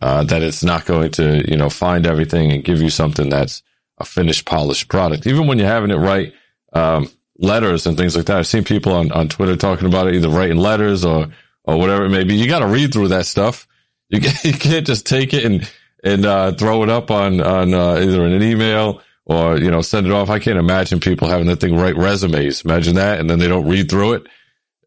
uh, 0.00 0.24
that 0.24 0.42
it's 0.42 0.64
not 0.64 0.84
going 0.84 1.10
to 1.12 1.44
you 1.50 1.56
know 1.56 1.68
find 1.68 2.06
everything 2.06 2.52
and 2.52 2.64
give 2.64 2.80
you 2.80 2.90
something 2.90 3.28
that's 3.28 3.62
a 3.98 4.04
finished, 4.04 4.44
polished 4.44 4.88
product. 4.88 5.26
Even 5.26 5.46
when 5.46 5.58
you're 5.58 5.68
having 5.68 5.90
it 5.90 5.96
write 5.96 6.32
um, 6.72 7.08
letters 7.38 7.86
and 7.86 7.96
things 7.96 8.16
like 8.16 8.26
that. 8.26 8.38
I've 8.38 8.46
seen 8.46 8.64
people 8.64 8.92
on, 8.92 9.12
on 9.12 9.28
Twitter 9.28 9.56
talking 9.56 9.86
about 9.86 10.08
it, 10.08 10.14
either 10.14 10.28
writing 10.28 10.58
letters 10.58 11.04
or 11.04 11.28
or 11.64 11.78
whatever 11.78 12.04
it 12.04 12.10
may 12.10 12.24
be. 12.24 12.34
You 12.34 12.46
got 12.46 12.58
to 12.58 12.66
read 12.66 12.92
through 12.92 13.08
that 13.08 13.26
stuff. 13.26 13.66
You, 14.08 14.20
you 14.44 14.52
can't 14.52 14.86
just 14.86 15.06
take 15.06 15.32
it 15.32 15.44
and 15.44 15.70
and 16.02 16.26
uh, 16.26 16.52
throw 16.52 16.82
it 16.82 16.90
up 16.90 17.10
on 17.10 17.40
on 17.40 17.74
uh, 17.74 17.96
either 17.96 18.24
in 18.24 18.32
an 18.32 18.42
email 18.42 19.00
or 19.24 19.58
you 19.58 19.70
know 19.70 19.80
send 19.80 20.06
it 20.06 20.12
off. 20.12 20.30
I 20.30 20.38
can't 20.38 20.58
imagine 20.58 21.00
people 21.00 21.28
having 21.28 21.46
that 21.46 21.60
thing 21.60 21.76
write 21.76 21.96
resumes. 21.96 22.64
Imagine 22.64 22.96
that, 22.96 23.20
and 23.20 23.28
then 23.28 23.38
they 23.38 23.48
don't 23.48 23.68
read 23.68 23.90
through 23.90 24.14
it, 24.14 24.26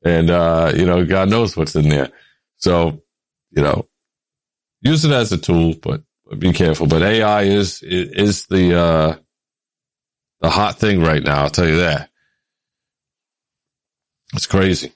and 0.04 0.30
uh, 0.30 0.72
you 0.76 0.86
know 0.86 1.06
God 1.06 1.30
knows 1.30 1.58
what's 1.58 1.76
in 1.76 1.90
there. 1.90 2.10
So 2.58 3.02
you 3.52 3.64
know, 3.64 3.88
use 4.82 5.06
it 5.06 5.12
as 5.12 5.32
a 5.32 5.38
tool, 5.38 5.74
but 5.82 6.02
be 6.38 6.54
careful. 6.54 6.88
But 6.88 7.04
AI 7.04 7.44
is 7.44 7.82
is 7.84 8.46
the 8.48 8.78
uh, 8.78 9.16
the 10.42 10.50
hot 10.50 10.78
thing 10.78 11.02
right 11.02 11.24
now. 11.24 11.44
I'll 11.44 11.50
tell 11.50 11.68
you 11.68 11.78
that. 11.78 12.10
It's 14.34 14.46
crazy. 14.46 14.94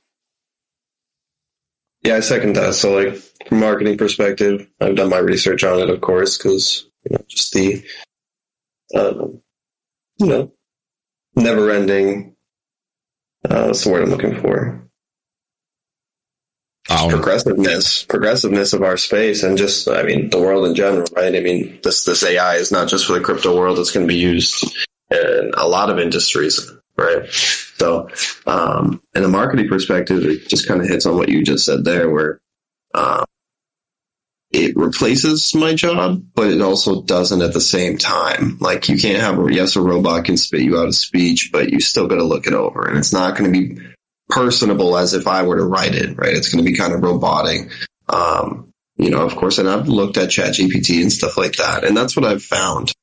Yeah, 2.04 2.16
I 2.16 2.20
second 2.22 2.56
that. 2.56 2.74
So, 2.74 2.94
like 2.94 3.16
from 3.48 3.60
marketing 3.60 3.98
perspective, 3.98 4.68
I've 4.80 4.96
done 4.96 5.10
my 5.10 5.20
research 5.20 5.64
on 5.64 5.80
it, 5.80 5.90
of 5.90 6.02
course, 6.02 6.38
because 6.38 6.86
you 7.06 7.16
know, 7.16 7.24
just 7.28 7.54
the 7.54 7.84
um, 8.96 9.42
you 10.18 10.28
know 10.28 10.52
never-ending. 11.36 12.36
Uh, 13.44 13.68
that's 13.68 13.84
the 13.84 13.90
word 13.90 14.04
I'm 14.04 14.10
looking 14.10 14.40
for 14.40 14.91
progressiveness, 16.88 18.04
progressiveness 18.04 18.74
of 18.74 18.84
our 18.84 18.98
space, 18.98 19.44
and 19.44 19.58
just 19.58 19.88
I 19.88 20.04
mean 20.04 20.30
the 20.30 20.40
world 20.40 20.66
in 20.66 20.76
general, 20.76 21.06
right? 21.16 21.36
I 21.36 21.40
mean 21.40 21.80
this 21.84 22.04
this 22.06 22.24
AI 22.24 22.56
is 22.56 22.72
not 22.72 22.88
just 22.88 23.06
for 23.06 23.14
the 23.14 23.22
crypto 23.22 23.56
world; 23.56 23.80
it's 23.80 23.92
going 23.92 24.06
to 24.06 24.12
be 24.12 24.20
used 24.20 24.66
in 25.12 25.52
a 25.56 25.68
lot 25.68 25.90
of 25.90 26.00
industries, 26.00 26.72
right? 26.98 27.30
So, 27.32 28.10
um, 28.46 29.02
in 29.16 29.24
a 29.24 29.28
marketing 29.28 29.68
perspective, 29.68 30.24
it 30.24 30.48
just 30.48 30.68
kind 30.68 30.82
of 30.82 30.88
hits 30.88 31.06
on 31.06 31.18
what 31.18 31.30
you 31.30 31.44
just 31.44 31.66
said 31.66 31.84
there, 31.84 32.10
where 32.10 32.40
um, 32.94 33.26
it 34.52 34.76
replaces 34.76 35.56
my 35.56 35.74
job, 35.74 36.24
but 36.36 36.52
it 36.52 36.62
also 36.62 37.02
doesn't 37.04 37.42
at 37.42 37.54
the 37.54 37.62
same 37.62 37.98
time. 37.98 38.58
Like 38.60 38.90
you 38.90 38.98
can't 38.98 39.22
have 39.22 39.40
a 39.40 39.54
yes, 39.54 39.76
a 39.76 39.82
robot 39.82 40.26
can 40.26 40.38
spit 40.38 40.62
you 40.62 40.78
out 40.78 40.90
a 40.90 40.94
speech, 40.94 41.50
but 41.52 41.72
you 41.72 41.80
still 41.80 42.08
got 42.08 42.16
to 42.16 42.24
look 42.24 42.48
it 42.48 42.54
over, 42.54 42.88
and 42.88 42.98
it's 42.98 43.14
not 43.14 43.38
going 43.38 43.52
to 43.52 43.60
be 43.60 43.82
personable 44.32 44.98
as 44.98 45.14
if 45.14 45.28
I 45.28 45.44
were 45.44 45.58
to 45.58 45.66
write 45.66 45.94
it, 45.94 46.18
right? 46.18 46.34
It's 46.34 46.52
going 46.52 46.64
to 46.64 46.70
be 46.70 46.78
kind 46.78 46.94
of 46.94 47.04
robotic. 47.04 47.70
Um, 48.10 48.74
you 48.98 49.10
know, 49.10 49.22
of 49.22 49.36
course, 49.36 49.58
and 49.58 49.70
I've 49.70 49.88
looked 49.88 50.18
at 50.18 50.30
ChatGPT 50.30 51.02
and 51.02 51.12
stuff 51.12 51.38
like 51.38 51.58
that, 51.58 51.84
and 51.84 51.96
that's 51.96 52.16
what 52.16 52.26
I've 52.26 52.44
found. 52.44 52.94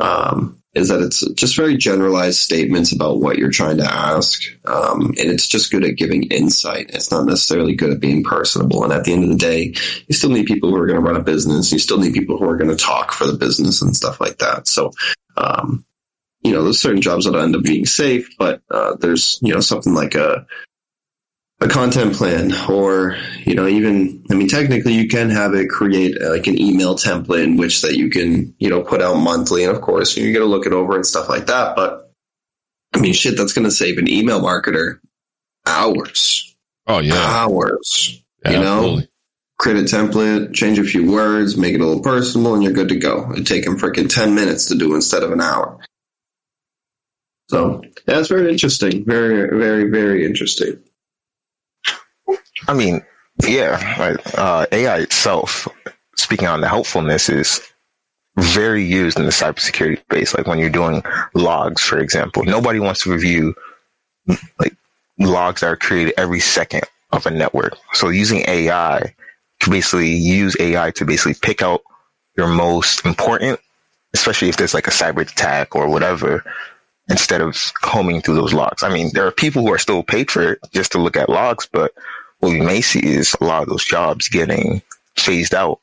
Um, 0.00 0.58
is 0.74 0.88
that 0.88 1.00
it's 1.00 1.28
just 1.32 1.56
very 1.56 1.76
generalized 1.76 2.38
statements 2.38 2.92
about 2.92 3.20
what 3.20 3.36
you're 3.36 3.50
trying 3.50 3.78
to 3.78 3.84
ask. 3.84 4.42
Um, 4.64 5.08
and 5.18 5.30
it's 5.30 5.46
just 5.46 5.70
good 5.70 5.84
at 5.84 5.96
giving 5.96 6.24
insight. 6.24 6.90
It's 6.90 7.10
not 7.10 7.26
necessarily 7.26 7.74
good 7.74 7.90
at 7.90 8.00
being 8.00 8.22
personable. 8.22 8.84
And 8.84 8.92
at 8.92 9.04
the 9.04 9.12
end 9.12 9.24
of 9.24 9.30
the 9.30 9.36
day, 9.36 9.74
you 10.06 10.14
still 10.14 10.30
need 10.30 10.46
people 10.46 10.70
who 10.70 10.76
are 10.76 10.86
going 10.86 11.00
to 11.00 11.06
run 11.06 11.16
a 11.20 11.24
business. 11.24 11.72
You 11.72 11.78
still 11.78 11.98
need 11.98 12.12
people 12.12 12.38
who 12.38 12.48
are 12.48 12.56
going 12.56 12.70
to 12.70 12.76
talk 12.76 13.12
for 13.12 13.26
the 13.26 13.32
business 13.32 13.82
and 13.82 13.96
stuff 13.96 14.20
like 14.20 14.38
that. 14.38 14.68
So, 14.68 14.92
um, 15.36 15.84
you 16.42 16.52
know, 16.52 16.62
there's 16.62 16.80
certain 16.80 17.02
jobs 17.02 17.24
that 17.24 17.34
end 17.34 17.56
up 17.56 17.62
being 17.62 17.86
safe, 17.86 18.28
but 18.38 18.62
uh, 18.70 18.94
there's, 19.00 19.38
you 19.42 19.52
know, 19.52 19.60
something 19.60 19.94
like 19.94 20.14
a 20.14 20.46
a 21.60 21.68
content 21.68 22.14
plan 22.14 22.52
or 22.70 23.16
you 23.44 23.54
know 23.54 23.66
even 23.66 24.22
i 24.30 24.34
mean 24.34 24.48
technically 24.48 24.94
you 24.94 25.08
can 25.08 25.28
have 25.28 25.54
it 25.54 25.68
create 25.68 26.16
uh, 26.22 26.30
like 26.30 26.46
an 26.46 26.60
email 26.60 26.94
template 26.94 27.42
in 27.42 27.56
which 27.56 27.82
that 27.82 27.96
you 27.96 28.08
can 28.10 28.54
you 28.58 28.70
know 28.70 28.82
put 28.82 29.02
out 29.02 29.16
monthly. 29.16 29.64
And 29.64 29.74
of 29.74 29.82
course 29.82 30.16
you're 30.16 30.32
going 30.32 30.44
to 30.44 30.50
look 30.50 30.66
it 30.66 30.72
over 30.72 30.94
and 30.94 31.04
stuff 31.04 31.28
like 31.28 31.46
that. 31.46 31.74
But 31.74 32.10
i 32.94 33.00
mean 33.00 33.12
shit 33.12 33.36
that's 33.36 33.52
going 33.52 33.64
to 33.64 33.70
save 33.70 33.98
an 33.98 34.08
email 34.08 34.40
marketer 34.40 34.98
hours. 35.66 36.54
Oh 36.86 37.00
yeah. 37.00 37.14
Hours. 37.16 38.22
Yeah, 38.44 38.52
you 38.52 38.60
know? 38.60 38.78
absolutely. 38.78 39.08
create 39.58 39.78
a 39.78 39.96
template 39.96 40.54
change 40.54 40.78
a 40.78 40.84
few 40.84 41.10
words 41.10 41.56
make 41.56 41.74
it 41.74 41.80
a 41.80 41.84
little 41.84 42.02
personal 42.02 42.54
and 42.54 42.62
you're 42.62 42.72
good 42.72 42.88
to 42.90 42.96
go. 42.96 43.32
It 43.32 43.46
take 43.46 43.64
them 43.64 43.76
freaking 43.76 44.08
10 44.08 44.34
minutes 44.34 44.66
to 44.66 44.78
do 44.78 44.94
instead 44.94 45.24
of 45.24 45.32
an 45.32 45.40
hour. 45.40 45.84
So 47.50 47.82
that's 48.06 48.28
very 48.28 48.48
interesting. 48.48 49.04
Very 49.04 49.58
very 49.58 49.90
very 49.90 50.24
interesting 50.24 50.80
I 52.66 52.74
mean, 52.74 53.02
yeah, 53.44 54.16
uh, 54.36 54.66
AI 54.72 54.98
itself, 54.98 55.68
speaking 56.16 56.48
on 56.48 56.60
the 56.60 56.68
helpfulness, 56.68 57.28
is 57.28 57.60
very 58.36 58.84
used 58.84 59.18
in 59.18 59.24
the 59.24 59.30
cybersecurity 59.30 60.00
space. 60.00 60.34
Like 60.34 60.46
when 60.46 60.58
you're 60.58 60.70
doing 60.70 61.02
logs, 61.34 61.82
for 61.82 61.98
example, 61.98 62.44
nobody 62.44 62.80
wants 62.80 63.02
to 63.04 63.12
review 63.12 63.54
like 64.58 64.74
logs 65.18 65.60
that 65.60 65.68
are 65.68 65.76
created 65.76 66.14
every 66.16 66.40
second 66.40 66.82
of 67.12 67.26
a 67.26 67.30
network. 67.30 67.76
So 67.92 68.08
using 68.08 68.44
AI 68.48 69.14
to 69.60 69.70
basically 69.70 70.12
use 70.12 70.56
AI 70.60 70.90
to 70.92 71.04
basically 71.04 71.34
pick 71.34 71.62
out 71.62 71.82
your 72.36 72.48
most 72.48 73.04
important, 73.04 73.58
especially 74.14 74.48
if 74.48 74.56
there's 74.56 74.74
like 74.74 74.86
a 74.86 74.92
cyber 74.92 75.22
attack 75.22 75.74
or 75.74 75.88
whatever, 75.88 76.44
instead 77.08 77.40
of 77.40 77.56
combing 77.80 78.20
through 78.20 78.34
those 78.34 78.52
logs. 78.52 78.82
I 78.82 78.92
mean, 78.92 79.10
there 79.14 79.26
are 79.26 79.32
people 79.32 79.62
who 79.62 79.72
are 79.72 79.78
still 79.78 80.02
paid 80.02 80.30
for 80.30 80.52
it 80.52 80.58
just 80.72 80.92
to 80.92 80.98
look 80.98 81.16
at 81.16 81.28
logs, 81.28 81.68
but 81.72 81.92
what 82.40 82.50
we 82.50 82.60
may 82.60 82.80
see 82.80 83.04
is 83.04 83.34
a 83.40 83.44
lot 83.44 83.62
of 83.62 83.68
those 83.68 83.84
jobs 83.84 84.28
getting 84.28 84.82
phased 85.16 85.54
out 85.54 85.80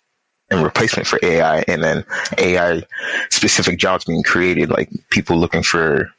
in 0.52 0.64
replacement 0.64 1.08
for 1.08 1.20
AI 1.24 1.64
and 1.68 1.84
then 1.84 2.06
AI 2.38 2.84
specific 3.30 3.80
jobs 3.80 4.06
being 4.06 4.24
created, 4.24 4.70
like 4.70 4.90
people 5.10 5.38
looking 5.38 5.64
for 5.64 6.10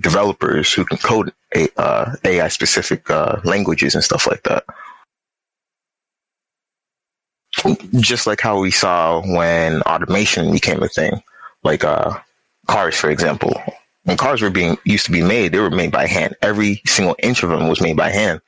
developers 0.00 0.72
who 0.72 0.84
can 0.84 0.98
code 0.98 1.32
uh, 1.76 2.16
AI 2.24 2.48
specific 2.48 3.08
uh, 3.10 3.40
languages 3.44 3.94
and 3.94 4.04
stuff 4.04 4.26
like 4.26 4.42
that. 4.44 4.64
Just 8.00 8.26
like 8.26 8.40
how 8.40 8.58
we 8.60 8.70
saw 8.70 9.22
when 9.22 9.80
automation 9.82 10.52
became 10.52 10.82
a 10.82 10.88
thing, 10.88 11.22
like 11.62 11.84
uh, 11.84 12.18
cars, 12.66 12.96
for 12.96 13.10
example. 13.10 13.60
When 14.02 14.16
cars 14.18 14.42
were 14.42 14.50
being 14.50 14.76
used 14.84 15.06
to 15.06 15.12
be 15.12 15.22
made, 15.22 15.52
they 15.52 15.60
were 15.60 15.70
made 15.70 15.92
by 15.92 16.06
hand. 16.06 16.36
Every 16.42 16.82
single 16.84 17.16
inch 17.22 17.42
of 17.42 17.50
them 17.50 17.68
was 17.68 17.80
made 17.80 17.96
by 17.96 18.10
hand. 18.10 18.40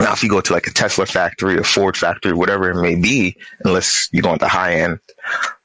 Now, 0.00 0.12
if 0.12 0.22
you 0.22 0.30
go 0.30 0.40
to 0.40 0.52
like 0.52 0.66
a 0.66 0.72
Tesla 0.72 1.06
factory 1.06 1.58
or 1.58 1.64
Ford 1.64 1.96
factory, 1.96 2.32
whatever 2.32 2.70
it 2.70 2.80
may 2.80 2.94
be, 2.94 3.36
unless 3.64 4.08
you 4.12 4.22
go 4.22 4.32
into 4.32 4.48
high 4.48 4.76
end, 4.76 4.98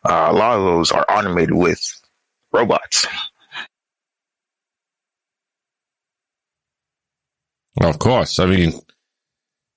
uh, 0.04 0.28
a 0.30 0.34
lot 0.34 0.58
of 0.58 0.66
those 0.66 0.92
are 0.92 1.06
automated 1.10 1.54
with 1.54 1.82
robots. 2.52 3.08
Of 7.80 8.00
course. 8.00 8.40
I 8.40 8.48
mean, 8.48 8.72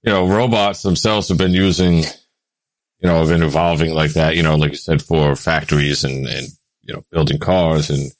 you 0.02 0.12
know, 0.12 0.26
robots 0.26 0.82
themselves 0.82 1.28
have 1.28 1.38
been 1.38 1.52
using, 1.52 1.98
you 1.98 3.04
know, 3.04 3.18
have 3.18 3.28
been 3.28 3.42
evolving 3.42 3.94
like 3.94 4.14
that, 4.14 4.36
you 4.36 4.42
know, 4.42 4.56
like 4.56 4.70
you 4.70 4.76
said, 4.76 5.02
for 5.02 5.36
factories 5.36 6.02
and, 6.02 6.26
and 6.26 6.48
you 6.82 6.94
know, 6.94 7.04
building 7.12 7.38
cars 7.38 7.90
and, 7.90 8.10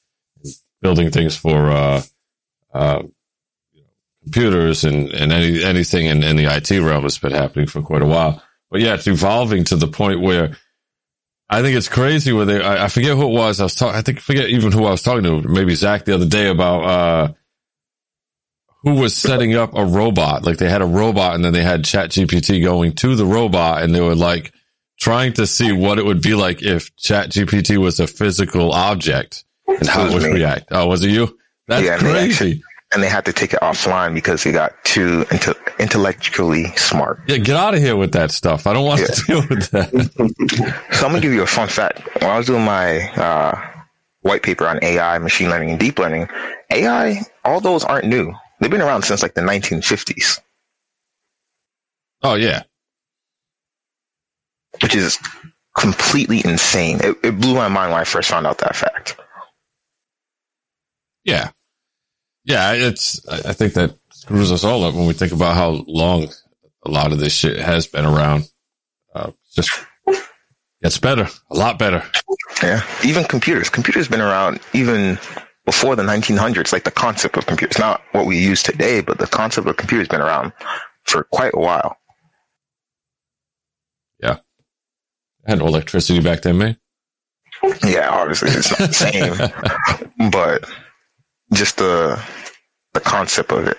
and 0.43 0.53
building 0.81 1.11
things 1.11 1.35
for, 1.35 1.71
uh, 1.71 2.01
uh, 2.73 3.03
computers 4.23 4.83
and, 4.83 5.11
and 5.11 5.31
any, 5.31 5.63
anything 5.63 6.05
in, 6.05 6.23
in 6.23 6.35
the 6.35 6.45
IT 6.45 6.69
realm 6.71 7.03
has 7.03 7.17
been 7.17 7.31
happening 7.31 7.67
for 7.67 7.81
quite 7.81 8.01
a 8.01 8.07
while. 8.07 8.41
But 8.69 8.81
yeah, 8.81 8.93
it's 8.93 9.07
evolving 9.07 9.63
to 9.65 9.75
the 9.75 9.87
point 9.87 10.21
where 10.21 10.57
I 11.49 11.61
think 11.61 11.75
it's 11.75 11.89
crazy 11.89 12.31
where 12.31 12.45
they, 12.45 12.61
I, 12.61 12.85
I 12.85 12.87
forget 12.87 13.17
who 13.17 13.23
it 13.23 13.33
was. 13.33 13.59
I 13.59 13.63
was 13.63 13.75
talking, 13.75 13.97
I 13.97 14.01
think, 14.01 14.19
I 14.19 14.21
forget 14.21 14.49
even 14.49 14.71
who 14.71 14.85
I 14.85 14.91
was 14.91 15.01
talking 15.01 15.23
to, 15.23 15.41
maybe 15.47 15.75
Zach 15.75 16.05
the 16.05 16.15
other 16.15 16.27
day 16.27 16.47
about, 16.47 16.83
uh, 16.83 17.33
who 18.83 18.95
was 18.95 19.15
setting 19.15 19.55
up 19.55 19.75
a 19.75 19.85
robot. 19.85 20.43
Like 20.43 20.57
they 20.57 20.69
had 20.69 20.81
a 20.81 20.87
robot 20.87 21.35
and 21.35 21.43
then 21.45 21.53
they 21.53 21.61
had 21.61 21.83
chat 21.85 22.09
GPT 22.09 22.63
going 22.63 22.93
to 22.93 23.15
the 23.15 23.25
robot 23.25 23.83
and 23.83 23.93
they 23.93 24.01
were 24.01 24.15
like 24.15 24.53
trying 24.99 25.33
to 25.33 25.45
see 25.45 25.71
what 25.71 25.99
it 25.99 26.05
would 26.05 26.21
be 26.21 26.33
like 26.33 26.63
if 26.63 26.95
chat 26.95 27.29
GPT 27.29 27.77
was 27.77 27.99
a 27.99 28.07
physical 28.07 28.71
object 28.71 29.43
and 29.67 29.87
how 29.87 30.05
it 30.05 30.13
would 30.13 30.23
react. 30.23 30.65
Oh, 30.71 30.87
was 30.87 31.03
it 31.03 31.11
you? 31.11 31.37
That's 31.67 31.85
Yeah, 31.85 31.97
crazy. 31.97 32.63
And 32.93 33.01
they 33.01 33.07
had 33.09 33.25
to 33.25 33.33
take 33.33 33.53
it 33.53 33.59
offline 33.61 34.13
because 34.13 34.45
it 34.45 34.51
got 34.51 34.71
too 34.83 35.23
inte- 35.29 35.79
intellectually 35.79 36.65
smart. 36.75 37.21
Yeah, 37.27 37.37
get 37.37 37.55
out 37.55 37.73
of 37.73 37.79
here 37.79 37.95
with 37.95 38.11
that 38.13 38.31
stuff. 38.31 38.67
I 38.67 38.73
don't 38.73 38.85
want 38.85 38.99
to 39.01 39.23
deal 39.25 39.41
with 39.49 39.69
that. 39.71 39.91
So 40.93 41.05
I'm 41.05 41.11
gonna 41.13 41.21
give 41.21 41.33
you 41.33 41.41
a 41.43 41.47
fun 41.47 41.67
fact. 41.69 42.01
When 42.21 42.29
I 42.29 42.37
was 42.37 42.47
doing 42.47 42.63
my 42.65 42.99
uh, 43.13 43.59
white 44.21 44.43
paper 44.43 44.67
on 44.67 44.79
AI, 44.83 45.17
machine 45.19 45.49
learning, 45.49 45.71
and 45.71 45.79
deep 45.79 45.97
learning, 45.99 46.27
AI, 46.69 47.21
all 47.45 47.59
those 47.61 47.83
aren't 47.83 48.05
new. 48.05 48.33
They've 48.59 48.69
been 48.69 48.81
around 48.81 49.03
since 49.03 49.21
like 49.23 49.33
the 49.33 49.41
1950s, 49.41 50.39
Oh 52.21 52.35
yeah. 52.35 52.63
which 54.83 54.93
is 54.95 55.17
completely 55.77 56.41
insane. 56.45 56.99
It, 57.01 57.17
it 57.23 57.39
blew 57.39 57.55
my 57.55 57.67
mind 57.69 57.91
when 57.91 58.01
I 58.01 58.03
first 58.03 58.29
found 58.29 58.45
out 58.45 58.57
that 58.59 58.75
fact. 58.75 59.15
Yeah. 61.23 61.49
Yeah, 62.51 62.73
it's, 62.73 63.25
I 63.29 63.53
think 63.53 63.75
that 63.75 63.95
screws 64.11 64.51
us 64.51 64.65
all 64.65 64.83
up 64.83 64.93
when 64.93 65.07
we 65.07 65.13
think 65.13 65.31
about 65.31 65.55
how 65.55 65.85
long 65.87 66.27
a 66.85 66.91
lot 66.91 67.13
of 67.13 67.19
this 67.19 67.31
shit 67.31 67.57
has 67.57 67.87
been 67.87 68.03
around. 68.03 68.43
Uh, 69.15 69.31
just 69.55 69.71
gets 70.83 70.97
better, 70.97 71.29
a 71.49 71.55
lot 71.55 71.79
better. 71.79 72.03
Yeah, 72.61 72.83
even 73.05 73.23
computers. 73.23 73.69
Computers 73.69 74.09
been 74.09 74.19
around 74.19 74.59
even 74.73 75.17
before 75.65 75.95
the 75.95 76.03
1900s. 76.03 76.73
Like 76.73 76.83
the 76.83 76.91
concept 76.91 77.37
of 77.37 77.45
computers, 77.45 77.79
not 77.79 78.01
what 78.11 78.25
we 78.25 78.37
use 78.37 78.61
today, 78.63 78.99
but 78.99 79.17
the 79.17 79.27
concept 79.27 79.65
of 79.65 79.77
computers 79.77 80.07
has 80.09 80.17
been 80.17 80.19
around 80.19 80.51
for 81.05 81.23
quite 81.31 81.53
a 81.53 81.59
while. 81.59 81.95
Yeah. 84.21 84.39
I 85.47 85.51
Had 85.51 85.59
no 85.59 85.67
electricity 85.67 86.19
back 86.19 86.41
then, 86.41 86.57
man. 86.57 86.77
Yeah, 87.85 88.09
obviously 88.11 88.49
it's 88.51 88.77
not 88.77 88.89
the 88.89 90.01
same, 90.19 90.29
but 90.31 90.69
just 91.53 91.77
the 91.77 92.21
the 92.93 92.99
concept 92.99 93.51
of 93.51 93.67
it. 93.67 93.77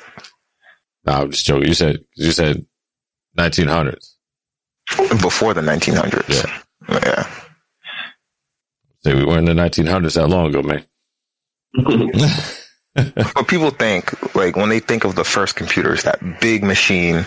No, 1.04 1.12
I'm 1.12 1.30
just 1.30 1.44
joking. 1.44 1.68
You 1.68 1.74
said, 1.74 1.98
you 2.16 2.32
said 2.32 2.64
1900s. 3.38 4.14
before 5.20 5.54
the 5.54 5.60
1900s. 5.60 6.44
Yeah. 6.88 7.00
yeah. 7.04 7.30
Say 9.04 9.14
we 9.14 9.24
weren't 9.24 9.48
in 9.48 9.56
the 9.56 9.62
1900s 9.62 10.14
that 10.14 10.28
long 10.28 10.54
ago, 10.54 10.62
man. 10.62 10.84
But 12.94 13.48
people 13.48 13.70
think 13.70 14.34
like 14.34 14.54
when 14.54 14.68
they 14.68 14.78
think 14.80 15.04
of 15.04 15.14
the 15.14 15.24
first 15.24 15.56
computers, 15.56 16.02
that 16.02 16.20
big 16.40 16.62
machine 16.62 17.24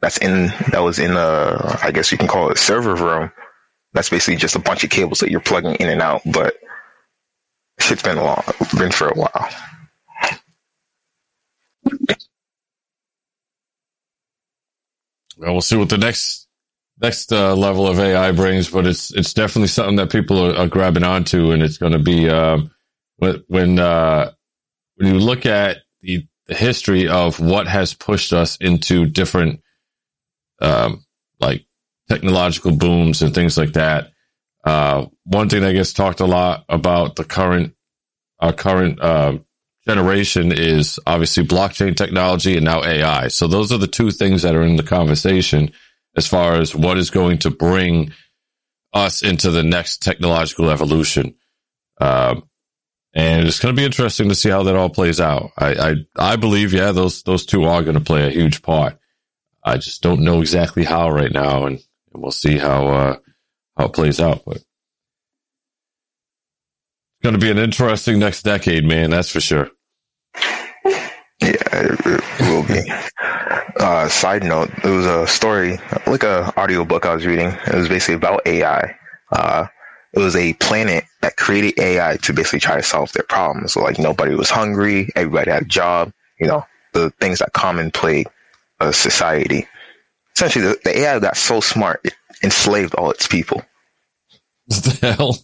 that's 0.00 0.18
in 0.18 0.48
that 0.72 0.80
was 0.82 0.98
in 0.98 1.12
a 1.12 1.78
I 1.82 1.92
guess 1.92 2.10
you 2.10 2.18
can 2.18 2.26
call 2.26 2.50
it 2.50 2.56
a 2.56 2.60
server 2.60 2.96
room. 2.96 3.30
That's 3.92 4.10
basically 4.10 4.36
just 4.36 4.56
a 4.56 4.60
bunch 4.60 4.82
of 4.82 4.90
cables 4.90 5.20
that 5.20 5.30
you're 5.30 5.40
plugging 5.40 5.76
in 5.76 5.88
and 5.88 6.02
out. 6.02 6.22
But 6.26 6.56
shit's 7.78 8.02
been 8.02 8.18
a 8.18 8.24
long, 8.24 8.42
been 8.76 8.90
for 8.90 9.08
a 9.08 9.14
while. 9.14 9.48
Well, 15.38 15.52
we'll 15.52 15.60
see 15.62 15.76
what 15.76 15.90
the 15.90 15.98
next 15.98 16.48
next 17.00 17.32
uh, 17.32 17.54
level 17.56 17.86
of 17.88 18.00
AI 18.00 18.32
brings, 18.32 18.70
but 18.70 18.86
it's 18.86 19.12
it's 19.14 19.34
definitely 19.34 19.68
something 19.68 19.96
that 19.96 20.10
people 20.12 20.38
are, 20.40 20.56
are 20.56 20.68
grabbing 20.68 21.04
onto, 21.04 21.52
and 21.52 21.62
it's 21.62 21.78
going 21.78 21.92
to 21.92 22.00
be 22.00 22.30
um, 22.30 22.70
when 23.18 23.44
when 23.48 23.78
uh, 23.78 24.32
when 24.96 25.14
you 25.14 25.20
look 25.20 25.46
at 25.46 25.78
the, 26.02 26.26
the 26.46 26.54
history 26.54 27.08
of 27.08 27.40
what 27.40 27.68
has 27.68 27.94
pushed 27.94 28.32
us 28.32 28.56
into 28.58 29.06
different 29.06 29.60
um, 30.60 31.04
like 31.40 31.64
technological 32.08 32.72
booms 32.76 33.22
and 33.22 33.34
things 33.34 33.58
like 33.58 33.74
that. 33.74 34.12
Uh, 34.64 35.06
one 35.24 35.48
thing 35.48 35.62
that 35.62 35.72
gets 35.72 35.92
talked 35.92 36.20
a 36.20 36.26
lot 36.26 36.64
about 36.68 37.16
the 37.16 37.24
current 37.24 37.74
our 38.40 38.52
current 38.52 39.00
uh, 39.00 39.38
generation 39.86 40.52
is 40.52 40.98
obviously 41.06 41.44
blockchain 41.44 41.96
technology 41.96 42.56
and 42.56 42.64
now 42.64 42.82
AI. 42.82 43.28
So 43.28 43.46
those 43.46 43.70
are 43.72 43.78
the 43.78 43.86
two 43.86 44.10
things 44.10 44.42
that 44.42 44.54
are 44.54 44.62
in 44.62 44.76
the 44.76 44.82
conversation 44.82 45.72
as 46.16 46.26
far 46.26 46.54
as 46.54 46.74
what 46.74 46.96
is 46.96 47.10
going 47.10 47.38
to 47.38 47.50
bring 47.50 48.12
us 48.92 49.22
into 49.22 49.50
the 49.50 49.62
next 49.62 50.02
technological 50.02 50.70
evolution. 50.70 51.34
Um, 52.00 52.48
and 53.12 53.46
it's 53.46 53.60
going 53.60 53.74
to 53.74 53.80
be 53.80 53.84
interesting 53.84 54.28
to 54.28 54.34
see 54.34 54.50
how 54.50 54.62
that 54.64 54.76
all 54.76 54.90
plays 54.90 55.20
out. 55.20 55.50
I, 55.56 55.74
I, 55.74 55.94
I 56.32 56.36
believe, 56.36 56.72
yeah, 56.72 56.92
those, 56.92 57.22
those 57.22 57.46
two 57.46 57.64
are 57.64 57.82
going 57.82 57.94
to 57.94 58.00
play 58.00 58.26
a 58.26 58.30
huge 58.30 58.62
part. 58.62 58.98
I 59.62 59.76
just 59.76 60.02
don't 60.02 60.22
know 60.22 60.40
exactly 60.40 60.84
how 60.84 61.10
right 61.10 61.32
now, 61.32 61.66
and, 61.66 61.80
and 62.12 62.22
we'll 62.22 62.32
see 62.32 62.58
how, 62.58 62.86
uh, 62.88 63.16
how 63.76 63.86
it 63.86 63.92
plays 63.92 64.20
out. 64.20 64.42
But 64.44 64.62
going 67.24 67.32
to 67.32 67.40
be 67.40 67.50
an 67.50 67.56
interesting 67.56 68.18
next 68.18 68.42
decade, 68.42 68.84
man. 68.84 69.08
That's 69.08 69.30
for 69.30 69.40
sure. 69.40 69.70
Yeah, 71.40 71.56
it, 71.72 72.40
will 72.40 72.62
be. 72.66 72.82
Uh, 73.80 74.08
side 74.08 74.44
note, 74.44 74.70
it 74.84 74.90
was 74.90 75.06
a 75.06 75.26
story, 75.26 75.78
like 76.06 76.22
a 76.22 76.52
audio 76.58 76.84
book 76.84 77.06
I 77.06 77.14
was 77.14 77.24
reading. 77.24 77.48
It 77.48 77.74
was 77.74 77.88
basically 77.88 78.16
about 78.16 78.46
AI. 78.46 78.94
Uh, 79.32 79.66
it 80.12 80.18
was 80.18 80.36
a 80.36 80.52
planet 80.54 81.04
that 81.22 81.38
created 81.38 81.80
AI 81.80 82.18
to 82.18 82.34
basically 82.34 82.60
try 82.60 82.76
to 82.76 82.82
solve 82.82 83.10
their 83.12 83.24
problems. 83.24 83.72
So 83.72 83.82
like 83.82 83.98
nobody 83.98 84.34
was 84.34 84.50
hungry, 84.50 85.10
everybody 85.16 85.50
had 85.50 85.62
a 85.62 85.66
job, 85.66 86.12
you 86.38 86.46
know, 86.46 86.66
the 86.92 87.08
things 87.20 87.38
that 87.38 87.54
common 87.54 87.90
plague 87.90 88.28
a 88.80 88.92
society. 88.92 89.66
Essentially, 90.36 90.66
the, 90.66 90.78
the 90.84 90.98
AI 90.98 91.18
got 91.20 91.38
so 91.38 91.60
smart, 91.60 92.00
it 92.04 92.14
enslaved 92.42 92.94
all 92.94 93.10
its 93.10 93.26
people. 93.26 93.62
What 94.66 94.82
the 94.84 95.14
hell? 95.14 95.38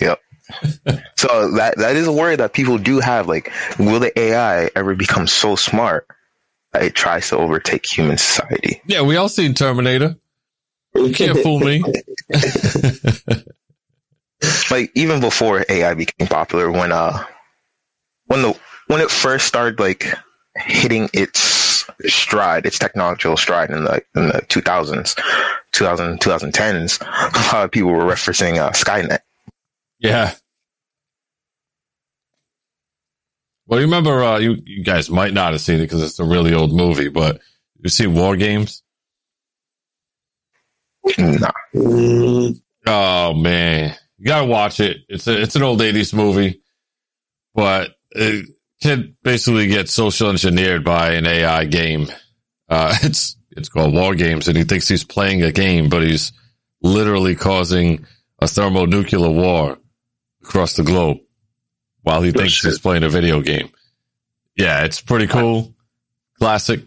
yep. 0.00 0.20
so 1.16 1.50
that 1.52 1.74
that 1.76 1.96
is 1.96 2.06
a 2.06 2.12
worry 2.12 2.36
that 2.36 2.52
people 2.52 2.78
do 2.78 3.00
have. 3.00 3.26
Like, 3.26 3.52
will 3.78 4.00
the 4.00 4.16
AI 4.18 4.70
ever 4.76 4.94
become 4.94 5.26
so 5.26 5.56
smart 5.56 6.06
that 6.72 6.82
it 6.82 6.94
tries 6.94 7.28
to 7.30 7.36
overtake 7.36 7.84
human 7.86 8.18
society? 8.18 8.80
Yeah, 8.86 9.02
we 9.02 9.16
all 9.16 9.28
seen 9.28 9.54
Terminator. 9.54 10.16
You 10.94 11.12
can't 11.12 11.38
fool 11.42 11.60
me. 11.60 11.82
Like 14.70 14.90
even 14.94 15.20
before 15.20 15.64
AI 15.68 15.94
became 15.94 16.28
popular, 16.28 16.70
when 16.70 16.92
uh, 16.92 17.24
when 18.26 18.42
the 18.42 18.58
when 18.86 19.00
it 19.00 19.10
first 19.10 19.46
started 19.46 19.80
like 19.80 20.06
hitting 20.56 21.08
its 21.12 21.86
stride, 22.06 22.66
its 22.66 22.78
technological 22.78 23.36
stride 23.36 23.70
in 23.70 23.84
the 23.84 24.02
in 24.14 24.28
the 24.28 24.44
2000s, 24.48 25.18
2000 25.72 26.20
2010s, 26.20 27.00
a 27.00 27.54
lot 27.54 27.64
of 27.64 27.70
people 27.70 27.90
were 27.90 28.04
referencing 28.04 28.58
uh, 28.58 28.70
Skynet. 28.70 29.20
Yeah. 29.98 30.34
Well, 33.66 33.80
you 33.80 33.86
remember, 33.86 34.22
uh, 34.22 34.38
you, 34.38 34.56
you 34.64 34.84
guys 34.84 35.10
might 35.10 35.32
not 35.34 35.52
have 35.52 35.60
seen 35.60 35.76
it 35.80 35.82
because 35.82 36.02
it's 36.02 36.18
a 36.20 36.24
really 36.24 36.54
old 36.54 36.72
movie, 36.72 37.08
but 37.08 37.40
you 37.82 37.88
see 37.90 38.06
War 38.06 38.36
Games? 38.36 38.82
Nah. 41.18 41.50
Oh 42.86 43.34
man, 43.34 43.94
you 44.18 44.26
gotta 44.26 44.46
watch 44.46 44.80
it. 44.80 44.98
It's 45.08 45.26
a, 45.26 45.40
it's 45.40 45.56
an 45.56 45.62
old 45.62 45.82
eighties 45.82 46.12
movie, 46.12 46.62
but 47.54 47.94
it 48.12 48.46
kid 48.80 49.14
basically 49.22 49.68
gets 49.68 49.92
social 49.92 50.30
engineered 50.30 50.84
by 50.84 51.12
an 51.12 51.26
AI 51.26 51.64
game. 51.64 52.08
Uh, 52.68 52.96
it's 53.02 53.36
it's 53.52 53.68
called 53.68 53.94
War 53.94 54.14
Games, 54.14 54.48
and 54.48 54.56
he 54.56 54.64
thinks 54.64 54.88
he's 54.88 55.04
playing 55.04 55.42
a 55.42 55.52
game, 55.52 55.88
but 55.88 56.02
he's 56.02 56.32
literally 56.82 57.34
causing 57.34 58.06
a 58.40 58.46
thermonuclear 58.48 59.30
war 59.30 59.78
across 60.46 60.74
the 60.74 60.82
globe 60.82 61.18
while 62.02 62.22
he 62.22 62.32
thinks 62.32 62.52
shit. 62.52 62.70
he's 62.70 62.78
playing 62.78 63.02
a 63.02 63.08
video 63.08 63.40
game. 63.40 63.70
Yeah, 64.56 64.84
it's 64.84 65.00
pretty 65.00 65.26
cool, 65.26 65.74
classic. 66.38 66.80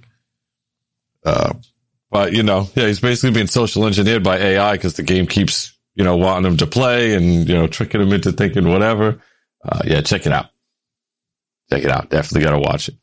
Uh, 1.24 1.54
but 2.10 2.34
you 2.34 2.44
know, 2.44 2.68
yeah, 2.76 2.88
he's 2.88 3.00
basically 3.00 3.32
being 3.32 3.48
social 3.48 3.86
engineered 3.86 4.24
by 4.24 4.38
AI 4.38 4.74
because 4.74 4.96
the 4.96 5.04
game 5.04 5.28
keeps 5.28 5.78
you 5.94 6.04
know 6.04 6.18
wanting 6.18 6.52
him 6.52 6.58
to 6.58 6.68
play 6.68 7.14
and 7.14 7.48
you 7.48 7.56
know 7.56 7.68
tricking 7.68 8.02
him 8.02 8.14
into 8.14 8.32
thinking 8.32 8.68
whatever. 8.68 9.22
Uh, 9.64 9.82
yeah, 9.86 10.02
check 10.02 10.26
it 10.26 10.32
out. 10.32 10.48
Check 11.70 11.84
it 11.84 11.92
out. 11.92 12.10
Definitely 12.10 12.46
got 12.46 12.52
to 12.52 12.60
watch 12.60 12.90
it. 12.90 12.96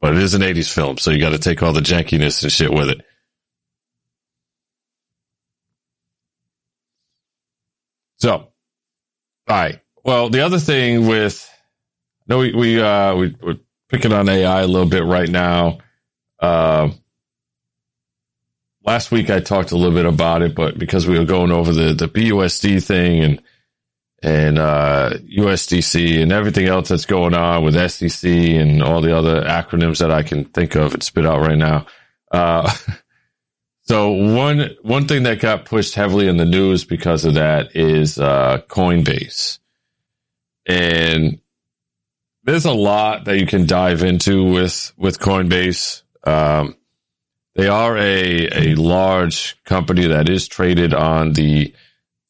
But 0.00 0.14
it 0.14 0.22
is 0.22 0.34
an 0.34 0.42
80s 0.42 0.70
film, 0.70 0.98
so 0.98 1.10
you 1.10 1.20
got 1.20 1.30
to 1.30 1.38
take 1.38 1.62
all 1.62 1.72
the 1.72 1.80
jankiness 1.80 2.42
and 2.42 2.52
shit 2.52 2.72
with 2.72 2.90
it. 2.90 3.00
So, 8.18 8.32
all 8.32 8.48
right. 9.48 9.80
Well, 10.04 10.30
the 10.30 10.40
other 10.40 10.58
thing 10.58 11.06
with 11.06 11.48
no, 12.28 12.38
we 12.38 12.54
we 12.54 12.80
uh 12.80 13.14
we, 13.14 13.36
we're 13.42 13.58
picking 13.88 14.12
on 14.12 14.28
AI 14.28 14.62
a 14.62 14.66
little 14.66 14.88
bit 14.88 15.04
right 15.04 15.28
now. 15.28 15.78
Uh, 16.40 16.90
last 18.84 19.10
week 19.10 19.30
I 19.30 19.40
talked 19.40 19.72
a 19.72 19.76
little 19.76 19.94
bit 19.94 20.06
about 20.06 20.42
it, 20.42 20.54
but 20.54 20.78
because 20.78 21.06
we 21.06 21.18
were 21.18 21.24
going 21.24 21.52
over 21.52 21.72
the 21.72 21.92
the 21.92 22.08
BUSD 22.08 22.82
thing 22.82 23.22
and 23.22 23.42
and 24.22 24.58
uh, 24.58 25.10
USDC 25.38 26.22
and 26.22 26.32
everything 26.32 26.66
else 26.66 26.88
that's 26.88 27.04
going 27.04 27.34
on 27.34 27.64
with 27.64 27.90
SEC 27.90 28.30
and 28.30 28.82
all 28.82 29.00
the 29.00 29.16
other 29.16 29.42
acronyms 29.42 29.98
that 29.98 30.10
I 30.10 30.22
can 30.22 30.44
think 30.44 30.74
of 30.74 30.94
and 30.94 31.02
spit 31.02 31.26
out 31.26 31.40
right 31.40 31.58
now. 31.58 31.86
Uh, 32.30 32.72
so 33.86 34.10
one 34.10 34.76
one 34.82 35.06
thing 35.06 35.22
that 35.24 35.40
got 35.40 35.64
pushed 35.64 35.94
heavily 35.94 36.26
in 36.26 36.36
the 36.36 36.44
news 36.44 36.84
because 36.84 37.24
of 37.24 37.34
that 37.34 37.76
is 37.76 38.18
uh, 38.18 38.62
Coinbase, 38.68 39.58
and 40.66 41.38
there's 42.42 42.64
a 42.64 42.72
lot 42.72 43.26
that 43.26 43.38
you 43.38 43.46
can 43.46 43.66
dive 43.66 44.02
into 44.02 44.52
with 44.52 44.92
with 44.96 45.20
Coinbase. 45.20 46.02
Um, 46.24 46.76
they 47.54 47.68
are 47.68 47.96
a 47.96 48.48
a 48.48 48.74
large 48.74 49.62
company 49.64 50.08
that 50.08 50.28
is 50.28 50.48
traded 50.48 50.92
on 50.92 51.32
the 51.34 51.72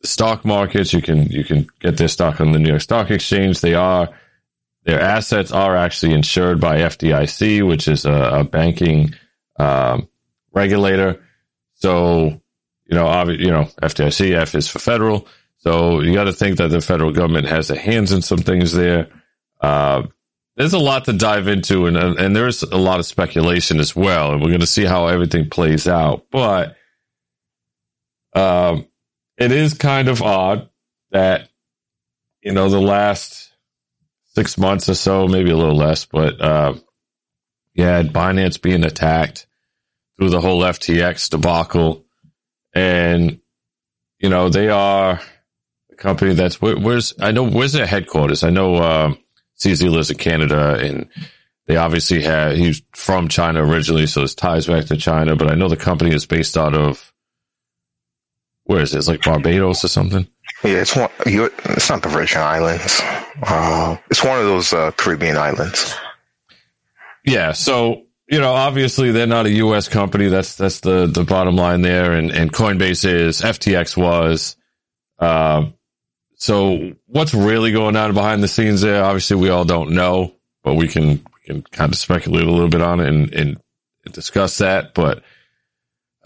stock 0.02 0.44
markets. 0.44 0.92
You 0.92 1.00
can 1.00 1.22
you 1.30 1.42
can 1.42 1.68
get 1.80 1.96
their 1.96 2.08
stock 2.08 2.40
on 2.40 2.52
the 2.52 2.58
New 2.58 2.68
York 2.68 2.82
Stock 2.82 3.10
Exchange. 3.10 3.62
They 3.62 3.74
are 3.74 4.10
their 4.84 5.00
assets 5.00 5.52
are 5.52 5.74
actually 5.74 6.12
insured 6.12 6.60
by 6.60 6.78
FDIC, 6.78 7.66
which 7.66 7.88
is 7.88 8.04
a, 8.04 8.12
a 8.12 8.44
banking 8.44 9.14
um, 9.58 10.06
regulator. 10.52 11.22
So 11.76 12.40
you 12.86 12.94
know, 12.94 13.06
obviously, 13.06 13.46
you 13.46 13.52
know, 13.52 13.64
FDIC 13.82 14.34
F 14.34 14.54
is 14.54 14.68
for 14.68 14.78
federal. 14.78 15.26
So 15.58 16.00
you 16.00 16.14
got 16.14 16.24
to 16.24 16.32
think 16.32 16.58
that 16.58 16.68
the 16.68 16.80
federal 16.80 17.12
government 17.12 17.48
has 17.48 17.68
their 17.68 17.78
hands 17.78 18.12
in 18.12 18.22
some 18.22 18.38
things 18.38 18.72
there. 18.72 19.08
Uh, 19.60 20.06
there's 20.56 20.72
a 20.72 20.78
lot 20.78 21.04
to 21.06 21.12
dive 21.12 21.48
into, 21.48 21.86
and 21.86 21.96
and 21.96 22.34
there's 22.34 22.62
a 22.62 22.76
lot 22.76 23.00
of 23.00 23.06
speculation 23.06 23.78
as 23.78 23.94
well, 23.94 24.32
and 24.32 24.40
we're 24.40 24.48
going 24.48 24.60
to 24.60 24.66
see 24.66 24.84
how 24.84 25.08
everything 25.08 25.50
plays 25.50 25.86
out. 25.86 26.26
But 26.30 26.76
um, 28.34 28.86
it 29.36 29.52
is 29.52 29.74
kind 29.74 30.08
of 30.08 30.22
odd 30.22 30.68
that 31.10 31.50
you 32.40 32.52
know 32.52 32.70
the 32.70 32.80
last 32.80 33.52
six 34.34 34.56
months 34.56 34.88
or 34.88 34.94
so, 34.94 35.26
maybe 35.28 35.50
a 35.50 35.56
little 35.56 35.76
less, 35.76 36.06
but 36.06 36.40
uh, 36.40 36.74
yeah, 37.74 38.02
Binance 38.02 38.60
being 38.60 38.84
attacked 38.84 39.46
through 40.18 40.30
the 40.30 40.40
whole 40.40 40.62
FTX 40.62 41.30
debacle, 41.30 42.04
and 42.74 43.38
you 44.18 44.28
know 44.28 44.48
they 44.48 44.68
are 44.68 45.20
a 45.90 45.94
company 45.96 46.34
that's 46.34 46.60
where, 46.60 46.76
where's 46.76 47.14
I 47.20 47.32
know 47.32 47.48
where's 47.48 47.72
their 47.72 47.86
headquarters. 47.86 48.42
I 48.42 48.50
know 48.50 48.76
uh, 48.76 49.14
CZ 49.58 49.90
lives 49.90 50.10
in 50.10 50.16
Canada, 50.16 50.78
and 50.80 51.08
they 51.66 51.76
obviously 51.76 52.22
have 52.22 52.56
he's 52.56 52.82
from 52.92 53.28
China 53.28 53.64
originally, 53.64 54.06
so 54.06 54.22
his 54.22 54.34
ties 54.34 54.66
back 54.66 54.86
to 54.86 54.96
China. 54.96 55.36
But 55.36 55.50
I 55.50 55.54
know 55.54 55.68
the 55.68 55.76
company 55.76 56.14
is 56.14 56.26
based 56.26 56.56
out 56.56 56.74
of 56.74 57.12
where 58.64 58.80
is 58.80 58.94
it? 58.94 58.98
It's 58.98 59.08
like 59.08 59.22
Barbados 59.22 59.84
or 59.84 59.88
something. 59.88 60.26
Yeah, 60.64 60.80
it's 60.80 60.96
one. 60.96 61.10
It's 61.26 61.90
not 61.90 62.02
the 62.02 62.08
Virgin 62.08 62.40
Islands. 62.40 63.00
Uh, 63.42 63.96
it's 64.10 64.24
one 64.24 64.38
of 64.38 64.46
those 64.46 64.72
uh, 64.72 64.90
Caribbean 64.92 65.36
islands. 65.36 65.94
Yeah, 67.24 67.52
so 67.52 68.05
you 68.28 68.40
know, 68.40 68.52
obviously 68.52 69.12
they're 69.12 69.26
not 69.26 69.46
a 69.46 69.50
U.S. 69.52 69.88
company. 69.88 70.28
That's 70.28 70.56
that's 70.56 70.80
the 70.80 71.06
the 71.06 71.24
bottom 71.24 71.56
line 71.56 71.82
there. 71.82 72.12
And 72.12 72.30
and 72.30 72.52
Coinbase 72.52 73.04
is, 73.08 73.40
FTX 73.40 73.96
was. 73.96 74.56
Uh, 75.18 75.66
so 76.36 76.92
what's 77.06 77.34
really 77.34 77.72
going 77.72 77.96
on 77.96 78.14
behind 78.14 78.42
the 78.42 78.48
scenes 78.48 78.82
there? 78.82 79.04
Obviously, 79.04 79.36
we 79.36 79.48
all 79.48 79.64
don't 79.64 79.92
know, 79.92 80.32
but 80.62 80.74
we 80.74 80.88
can 80.88 81.08
we 81.08 81.40
can 81.46 81.62
kind 81.62 81.92
of 81.92 81.98
speculate 81.98 82.46
a 82.46 82.50
little 82.50 82.68
bit 82.68 82.82
on 82.82 83.00
it 83.00 83.08
and, 83.08 83.32
and 83.32 83.60
discuss 84.12 84.58
that. 84.58 84.92
But 84.92 85.22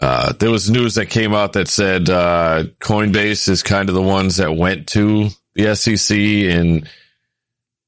uh, 0.01 0.33
there 0.33 0.49
was 0.49 0.69
news 0.71 0.95
that 0.95 1.05
came 1.09 1.33
out 1.33 1.53
that 1.53 1.67
said 1.67 2.09
uh, 2.09 2.63
Coinbase 2.79 3.47
is 3.47 3.61
kind 3.61 3.89
of 3.89 3.95
the 3.95 4.01
ones 4.01 4.37
that 4.37 4.55
went 4.55 4.87
to 4.89 5.29
the 5.53 5.75
SEC 5.75 6.17
and 6.17 6.89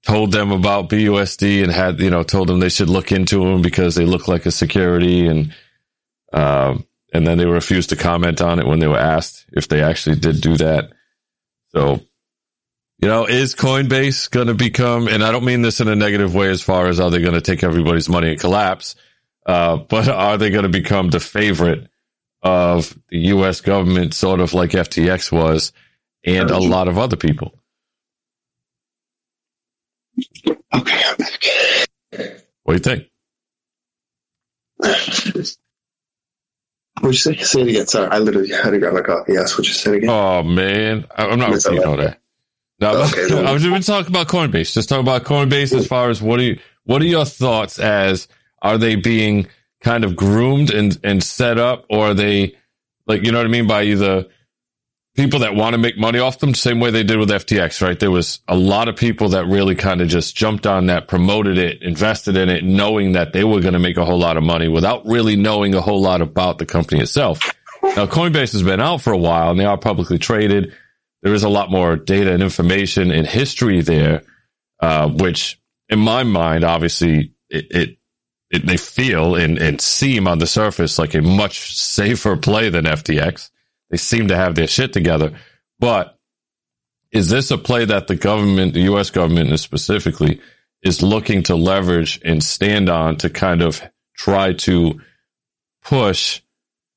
told 0.05 0.31
them 0.31 0.51
about 0.51 0.89
BUSD 0.89 1.63
and 1.63 1.71
had 1.71 1.99
you 1.99 2.09
know 2.09 2.23
told 2.23 2.47
them 2.49 2.59
they 2.59 2.69
should 2.69 2.89
look 2.89 3.11
into 3.11 3.39
them 3.39 3.61
because 3.61 3.95
they 3.95 4.05
look 4.05 4.27
like 4.27 4.45
a 4.45 4.51
security 4.51 5.27
and 5.27 5.53
um, 6.31 6.85
and 7.13 7.25
then 7.27 7.37
they 7.37 7.45
refused 7.45 7.89
to 7.89 7.95
comment 7.95 8.41
on 8.41 8.59
it 8.59 8.65
when 8.65 8.79
they 8.79 8.87
were 8.87 8.97
asked 8.97 9.45
if 9.53 9.67
they 9.67 9.81
actually 9.81 10.15
did 10.15 10.41
do 10.41 10.57
that. 10.57 10.91
So 11.69 12.01
you 12.99 13.07
know, 13.09 13.25
is 13.25 13.55
Coinbase 13.55 14.29
going 14.31 14.47
to 14.47 14.53
become? 14.53 15.07
And 15.07 15.23
I 15.23 15.31
don't 15.31 15.43
mean 15.43 15.61
this 15.61 15.81
in 15.81 15.87
a 15.89 15.95
negative 15.95 16.33
way 16.33 16.49
as 16.49 16.61
far 16.61 16.87
as 16.87 16.99
are 16.99 17.09
they 17.09 17.19
going 17.19 17.33
to 17.33 17.41
take 17.41 17.63
everybody's 17.63 18.07
money 18.07 18.29
and 18.31 18.39
collapse, 18.39 18.95
uh, 19.45 19.77
but 19.77 20.07
are 20.09 20.37
they 20.37 20.49
going 20.49 20.63
to 20.63 20.69
become 20.69 21.09
the 21.09 21.19
favorite? 21.19 21.89
of 22.43 22.97
the 23.09 23.19
U.S. 23.19 23.61
government, 23.61 24.13
sort 24.13 24.41
of 24.41 24.53
like 24.53 24.71
FTX 24.71 25.31
was, 25.31 25.71
and 26.25 26.51
a 26.51 26.59
lot 26.59 26.89
of 26.89 26.97
other 26.97 27.15
people. 27.15 27.53
Okay, 30.47 31.01
I'm 31.05 31.17
back. 31.17 32.41
What 32.63 32.81
do 32.83 32.89
you 32.91 32.97
think? 32.97 33.09
What'd 37.01 37.13
you 37.13 37.13
say? 37.13 37.35
Say 37.37 37.61
it 37.61 37.67
again. 37.69 37.87
Sorry, 37.87 38.07
I 38.09 38.19
literally 38.19 38.49
had 38.49 38.71
to 38.71 38.79
grab 38.79 38.93
my 38.93 39.01
coffee. 39.01 39.33
Yes, 39.33 39.57
what 39.57 39.67
you 39.67 39.73
said 39.73 39.95
again? 39.95 40.09
Oh 40.09 40.43
man, 40.43 41.05
I- 41.15 41.25
I'm 41.27 41.39
not 41.39 41.51
repeating 41.51 41.83
all 41.85 41.97
that. 41.97 42.19
No, 42.79 43.03
Okay, 43.03 43.33
I 43.45 43.51
was 43.53 43.65
even 43.65 43.81
talking 43.81 44.11
about 44.11 44.27
Coinbase. 44.27 44.73
Just 44.73 44.89
talking 44.89 45.03
about 45.05 45.23
Coinbase 45.23 45.73
as 45.77 45.87
far 45.87 46.09
as 46.09 46.21
what 46.21 46.39
are 46.39 46.43
you, 46.43 46.59
what 46.85 47.01
are 47.01 47.05
your 47.05 47.25
thoughts 47.25 47.79
as 47.79 48.27
are 48.61 48.77
they 48.77 48.95
being 48.95 49.47
kind 49.81 50.03
of 50.03 50.15
groomed 50.15 50.69
and 50.71 50.97
and 51.03 51.23
set 51.23 51.57
up, 51.57 51.85
or 51.89 52.07
are 52.09 52.13
they 52.13 52.55
like 53.07 53.23
you 53.25 53.31
know 53.31 53.39
what 53.39 53.47
I 53.47 53.49
mean 53.49 53.67
by 53.67 53.83
either 53.83 54.25
people 55.15 55.39
that 55.39 55.55
want 55.55 55.73
to 55.73 55.77
make 55.77 55.97
money 55.97 56.19
off 56.19 56.39
them, 56.39 56.53
same 56.53 56.79
way 56.79 56.89
they 56.89 57.03
did 57.03 57.19
with 57.19 57.29
FTX, 57.29 57.81
right? 57.81 57.99
There 57.99 58.11
was 58.11 58.39
a 58.47 58.55
lot 58.55 58.87
of 58.87 58.95
people 58.95 59.29
that 59.29 59.45
really 59.45 59.75
kind 59.75 60.01
of 60.01 60.07
just 60.07 60.35
jumped 60.35 60.65
on 60.65 60.87
that, 60.87 61.07
promoted 61.07 61.57
it, 61.57 61.81
invested 61.83 62.35
in 62.35 62.49
it, 62.49 62.63
knowing 62.63 63.11
that 63.11 63.33
they 63.33 63.43
were 63.43 63.61
going 63.61 63.73
to 63.73 63.79
make 63.79 63.97
a 63.97 64.05
whole 64.05 64.19
lot 64.19 64.37
of 64.37 64.43
money 64.43 64.67
without 64.67 65.05
really 65.05 65.35
knowing 65.35 65.75
a 65.75 65.81
whole 65.81 66.01
lot 66.01 66.21
about 66.21 66.57
the 66.57 66.65
company 66.65 67.01
itself. 67.01 67.41
Now, 67.83 68.07
Coinbase 68.07 68.53
has 68.53 68.63
been 68.63 68.81
out 68.81 69.01
for 69.01 69.13
a 69.13 69.17
while 69.17 69.51
and 69.51 69.59
they 69.59 69.65
are 69.65 69.77
publicly 69.77 70.17
traded. 70.17 70.73
There 71.21 71.33
is 71.33 71.43
a 71.43 71.49
lot 71.49 71.69
more 71.69 71.95
data 71.95 72.33
and 72.33 72.41
information 72.41 73.11
and 73.11 73.27
history 73.27 73.81
there, 73.81 74.23
uh, 74.79 75.09
which 75.09 75.59
in 75.89 75.99
my 75.99 76.23
mind, 76.23 76.63
obviously 76.63 77.33
it, 77.49 77.65
it, 77.69 77.97
it 78.49 78.65
they 78.65 78.77
feel 78.77 79.35
and, 79.35 79.57
and 79.57 79.79
seem 79.79 80.27
on 80.27 80.39
the 80.39 80.47
surface 80.47 80.97
like 80.97 81.13
a 81.13 81.21
much 81.21 81.75
safer 81.75 82.35
play 82.35 82.69
than 82.69 82.85
FTX. 82.85 83.51
They 83.89 83.97
seem 83.97 84.29
to 84.29 84.35
have 84.35 84.55
their 84.55 84.67
shit 84.67 84.93
together. 84.93 85.33
But 85.79 86.17
is 87.11 87.29
this 87.29 87.51
a 87.51 87.57
play 87.57 87.85
that 87.85 88.07
the 88.07 88.15
government, 88.15 88.73
the 88.73 88.81
U.S. 88.81 89.09
government 89.11 89.57
specifically, 89.59 90.41
is 90.81 91.01
looking 91.01 91.43
to 91.43 91.55
leverage 91.55 92.19
and 92.25 92.43
stand 92.43 92.89
on 92.89 93.17
to 93.17 93.29
kind 93.29 93.61
of 93.61 93.81
try 94.17 94.53
to 94.53 94.99
push 95.83 96.41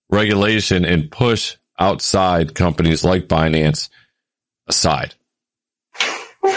regulation 0.09 0.85
and 0.85 1.11
push 1.11 1.57
outside 1.79 2.55
companies 2.55 3.05
like 3.05 3.29
Binance 3.29 3.89
aside? 4.67 5.15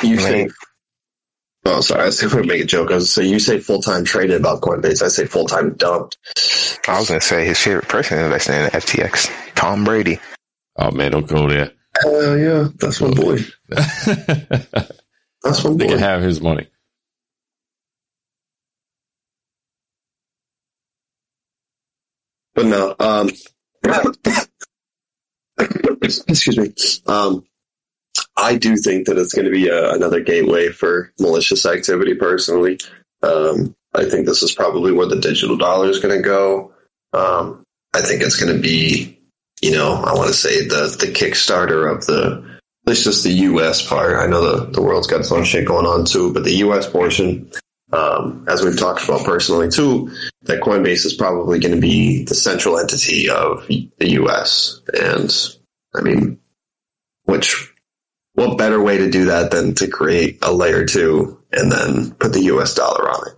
You 0.03 0.17
say, 0.19 0.49
oh, 1.69 1.81
sorry, 1.81 2.03
I 2.03 2.05
was 2.07 2.21
going 2.21 2.43
to 2.43 2.47
make 2.47 2.61
a 2.61 2.65
joke. 2.65 2.91
I 2.91 2.95
was 2.95 3.15
going 3.15 3.27
say, 3.27 3.31
you 3.31 3.39
say 3.39 3.59
full 3.59 3.81
time 3.81 4.03
traded 4.03 4.39
about 4.39 4.61
Coinbase. 4.61 5.01
I 5.01 5.07
say 5.07 5.25
full 5.25 5.45
time 5.45 5.73
dumped. 5.75 6.17
I 6.87 6.99
was 6.99 7.09
going 7.09 7.19
to 7.19 7.25
say 7.25 7.45
his 7.45 7.59
favorite 7.59 7.87
person 7.87 8.19
investing 8.19 8.55
in 8.55 8.69
FTX, 8.69 9.29
Tom 9.55 9.83
Brady. 9.83 10.19
Oh 10.77 10.91
man, 10.91 11.11
don't 11.11 11.27
go 11.27 11.47
there. 11.47 11.71
Hell 12.01 12.37
yeah, 12.37 12.67
that's 12.75 13.01
my 13.01 13.11
boy. 13.11 13.39
That's 15.41 15.63
my 15.63 15.69
boy. 15.71 15.83
He 15.83 15.89
can 15.89 15.99
have 15.99 16.21
his 16.21 16.41
money. 16.41 16.67
But 22.53 22.65
no, 22.65 22.93
um, 22.99 23.29
excuse 26.01 26.57
me. 26.57 26.73
Um, 27.07 27.45
I 28.39 28.55
do 28.57 28.77
think 28.77 29.05
that 29.05 29.17
it's 29.17 29.33
going 29.33 29.45
to 29.45 29.51
be 29.51 29.67
a, 29.67 29.91
another 29.91 30.21
gateway 30.21 30.69
for 30.69 31.11
malicious 31.19 31.65
activity. 31.65 32.15
Personally, 32.15 32.79
um, 33.21 33.75
I 33.93 34.05
think 34.05 34.25
this 34.25 34.41
is 34.41 34.53
probably 34.53 34.91
where 34.91 35.07
the 35.07 35.19
digital 35.19 35.57
dollar 35.57 35.89
is 35.89 35.99
going 35.99 36.15
to 36.15 36.23
go. 36.23 36.73
Um, 37.13 37.63
I 37.93 38.01
think 38.01 38.21
it's 38.21 38.41
going 38.41 38.55
to 38.55 38.61
be, 38.61 39.17
you 39.61 39.71
know, 39.71 39.93
I 39.93 40.13
want 40.13 40.27
to 40.27 40.33
say 40.33 40.65
the 40.65 40.95
the 40.99 41.11
Kickstarter 41.11 41.91
of 41.91 42.05
the 42.05 42.43
at 42.85 42.89
least 42.89 43.03
just 43.03 43.23
the 43.23 43.31
U.S. 43.31 43.85
part. 43.85 44.17
I 44.17 44.27
know 44.27 44.41
the 44.41 44.71
the 44.71 44.81
world's 44.81 45.07
got 45.07 45.19
its 45.19 45.31
own 45.31 45.43
shit 45.43 45.67
going 45.67 45.85
on 45.85 46.05
too, 46.05 46.33
but 46.33 46.43
the 46.43 46.55
U.S. 46.57 46.89
portion, 46.89 47.51
um, 47.91 48.45
as 48.47 48.63
we've 48.63 48.79
talked 48.79 49.03
about 49.03 49.25
personally 49.25 49.69
too, 49.69 50.11
that 50.43 50.61
Coinbase 50.61 51.05
is 51.05 51.13
probably 51.13 51.59
going 51.59 51.75
to 51.75 51.81
be 51.81 52.23
the 52.23 52.35
central 52.35 52.79
entity 52.79 53.29
of 53.29 53.67
the 53.67 54.09
U.S. 54.11 54.79
And 54.93 55.35
I 55.95 56.01
mean, 56.01 56.39
which 57.25 57.68
what 58.39 58.57
better 58.57 58.81
way 58.81 58.97
to 58.97 59.09
do 59.11 59.25
that 59.25 59.51
than 59.51 59.75
to 59.75 59.87
create 59.87 60.39
a 60.41 60.53
layer 60.53 60.85
two 60.85 61.37
and 61.51 61.71
then 61.71 62.11
put 62.11 62.33
the 62.33 62.43
US 62.45 62.73
dollar 62.73 63.09
on 63.09 63.27
it? 63.27 63.33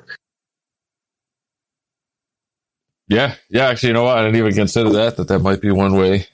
Yeah, 3.07 3.35
yeah. 3.49 3.67
Actually, 3.67 3.89
you 3.89 3.93
know 3.93 4.03
what? 4.03 4.17
I 4.17 4.23
didn't 4.23 4.37
even 4.37 4.53
consider 4.53 4.91
that. 4.91 5.17
That 5.17 5.27
that 5.29 5.39
might 5.39 5.59
be 5.61 5.71
one 5.71 5.95
way, 5.95 6.27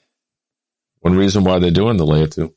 one 1.00 1.16
reason 1.16 1.44
why 1.44 1.58
they're 1.58 1.70
doing 1.70 1.96
the 1.96 2.06
layer 2.06 2.28
two. 2.28 2.54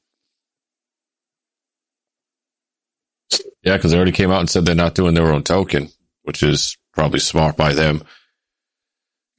Yeah, 3.64 3.78
because 3.78 3.92
they 3.92 3.98
already 3.98 4.12
came 4.12 4.32
out 4.32 4.42
and 4.42 4.50
said 4.50 4.66
they're 4.66 4.76
not 4.76 4.96
doing 4.96 5.14
their 5.16 5.32
own 5.32 5.44
token, 5.44 5.90
which 6.24 6.44
is 6.44 6.78
probably 6.94 7.20
smart 7.20 7.58
by 7.58 7.74
them. 7.74 8.04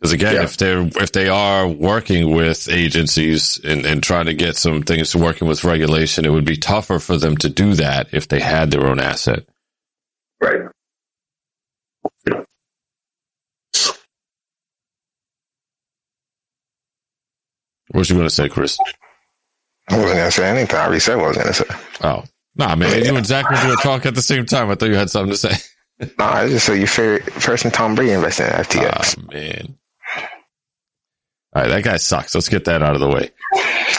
Because 0.03 0.15
again, 0.15 0.35
Yeah. 0.35 0.43
if 0.43 0.57
they're 0.57 0.81
if 0.97 1.13
they 1.13 1.29
are 1.29 1.69
working 1.69 2.35
with 2.35 2.69
agencies 2.69 3.61
and, 3.63 3.87
and 3.87 4.03
trying 4.03 4.27
to 4.27 4.35
get 4.35 4.57
some 4.57 4.83
things 4.83 5.15
working 5.15 5.47
with 5.47 5.63
regulation, 5.63 6.25
it 6.25 6.31
would 6.33 6.45
be 6.45 6.57
tougher 6.57 6.99
for 6.99 7.17
them 7.17 7.37
to 7.37 7.49
do 7.49 7.75
that 7.75 8.09
if 8.11 8.27
they 8.27 8.41
had 8.41 8.73
their 8.73 8.85
own 8.85 8.99
asset. 8.99 9.45
Right. 10.41 10.63
What 17.89 17.99
was 18.01 18.11
you 18.11 18.17
going 18.17 18.29
to 18.29 18.35
say, 18.35 18.49
Chris? 18.49 18.77
I 19.89 19.99
wasn't 19.99 20.19
gonna 20.19 20.31
say 20.31 20.49
anything. 20.49 20.77
I 20.77 20.85
already 20.85 21.01
said 21.01 21.17
what 21.17 21.25
I 21.25 21.29
was 21.29 21.37
gonna 21.37 21.53
say. 21.53 21.65
Oh, 22.03 22.25
No, 22.57 22.67
nah, 22.67 22.77
man, 22.77 23.05
you 23.05 23.17
and 23.17 23.27
Zach 23.27 23.49
were 23.51 23.57
doing 23.57 23.77
talk 23.79 24.07
at 24.07 24.15
the 24.15 24.23
same 24.23 24.47
time. 24.47 24.71
I 24.71 24.75
thought 24.75 24.89
you 24.89 24.95
had 24.95 25.11
something 25.11 25.33
to 25.33 25.39
say. 25.39 25.55
No, 26.19 26.25
I 26.25 26.49
just 26.49 26.67
said 26.67 26.79
your 26.79 26.89
favorite 26.89 27.27
person, 27.35 27.71
Tom 27.71 27.95
Brady, 27.95 28.13
invested 28.13 28.47
in 28.49 28.53
ah, 28.55 28.63
FTX. 28.63 29.19
Oh 29.19 29.33
man. 29.33 29.79
All 31.55 31.63
right, 31.63 31.69
that 31.69 31.85
guy 31.85 31.97
sucks. 31.99 32.35
Let's 32.35 32.49
get 32.49 32.65
that 32.65 32.83
out 32.83 32.95
of 32.95 33.01
the 33.01 33.09
way. 33.09 33.31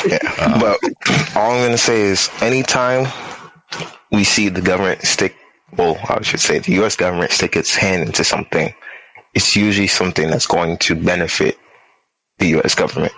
Yeah. 0.08 0.18
Uh, 0.40 0.60
but 0.60 1.38
all 1.38 1.52
I'm 1.52 1.60
going 1.62 1.72
to 1.72 1.78
say 1.78 2.02
is 2.02 2.30
anytime 2.42 3.06
we 4.12 4.24
see 4.24 4.50
the 4.50 4.62
government 4.62 5.04
stick, 5.04 5.36
well, 5.78 5.98
I 6.10 6.22
should 6.24 6.40
say 6.40 6.60
the 6.60 6.74
U.S. 6.74 6.96
government 6.96 7.32
stick 7.32 7.56
its 7.56 7.76
hand 7.76 8.04
into 8.04 8.24
something, 8.24 8.74
it's 9.36 9.56
usually 9.56 9.88
something 9.88 10.30
that's 10.30 10.48
going 10.48 10.78
to 10.80 10.96
benefit 10.96 11.58
the 12.40 12.48
U.S. 12.50 12.74
government. 12.74 13.14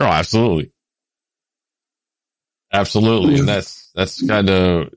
Oh, 0.00 0.06
absolutely. 0.06 0.72
Absolutely. 2.72 3.38
And 3.38 3.48
that's, 3.48 3.90
that's 3.94 4.26
kind 4.26 4.50
of 4.50 4.92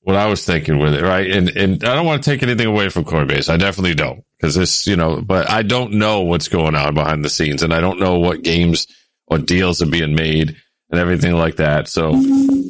what 0.00 0.16
I 0.16 0.26
was 0.26 0.44
thinking 0.44 0.78
with 0.78 0.94
it, 0.94 1.02
right? 1.02 1.28
And, 1.30 1.48
and 1.50 1.84
I 1.84 1.94
don't 1.94 2.06
want 2.06 2.22
to 2.22 2.30
take 2.30 2.42
anything 2.42 2.66
away 2.66 2.88
from 2.88 3.04
Coinbase. 3.04 3.52
I 3.52 3.56
definitely 3.56 3.94
don't 3.94 4.24
because 4.38 4.54
this, 4.54 4.86
you 4.86 4.96
know, 4.96 5.20
but 5.20 5.50
I 5.50 5.62
don't 5.62 5.94
know 5.94 6.22
what's 6.22 6.48
going 6.48 6.74
on 6.74 6.94
behind 6.94 7.24
the 7.24 7.30
scenes 7.30 7.62
and 7.62 7.74
I 7.74 7.80
don't 7.80 7.98
know 7.98 8.18
what 8.18 8.42
games 8.42 8.86
or 9.26 9.38
deals 9.38 9.82
are 9.82 9.86
being 9.86 10.14
made 10.14 10.56
and 10.90 11.00
everything 11.00 11.34
like 11.34 11.56
that. 11.56 11.88
So, 11.88 12.12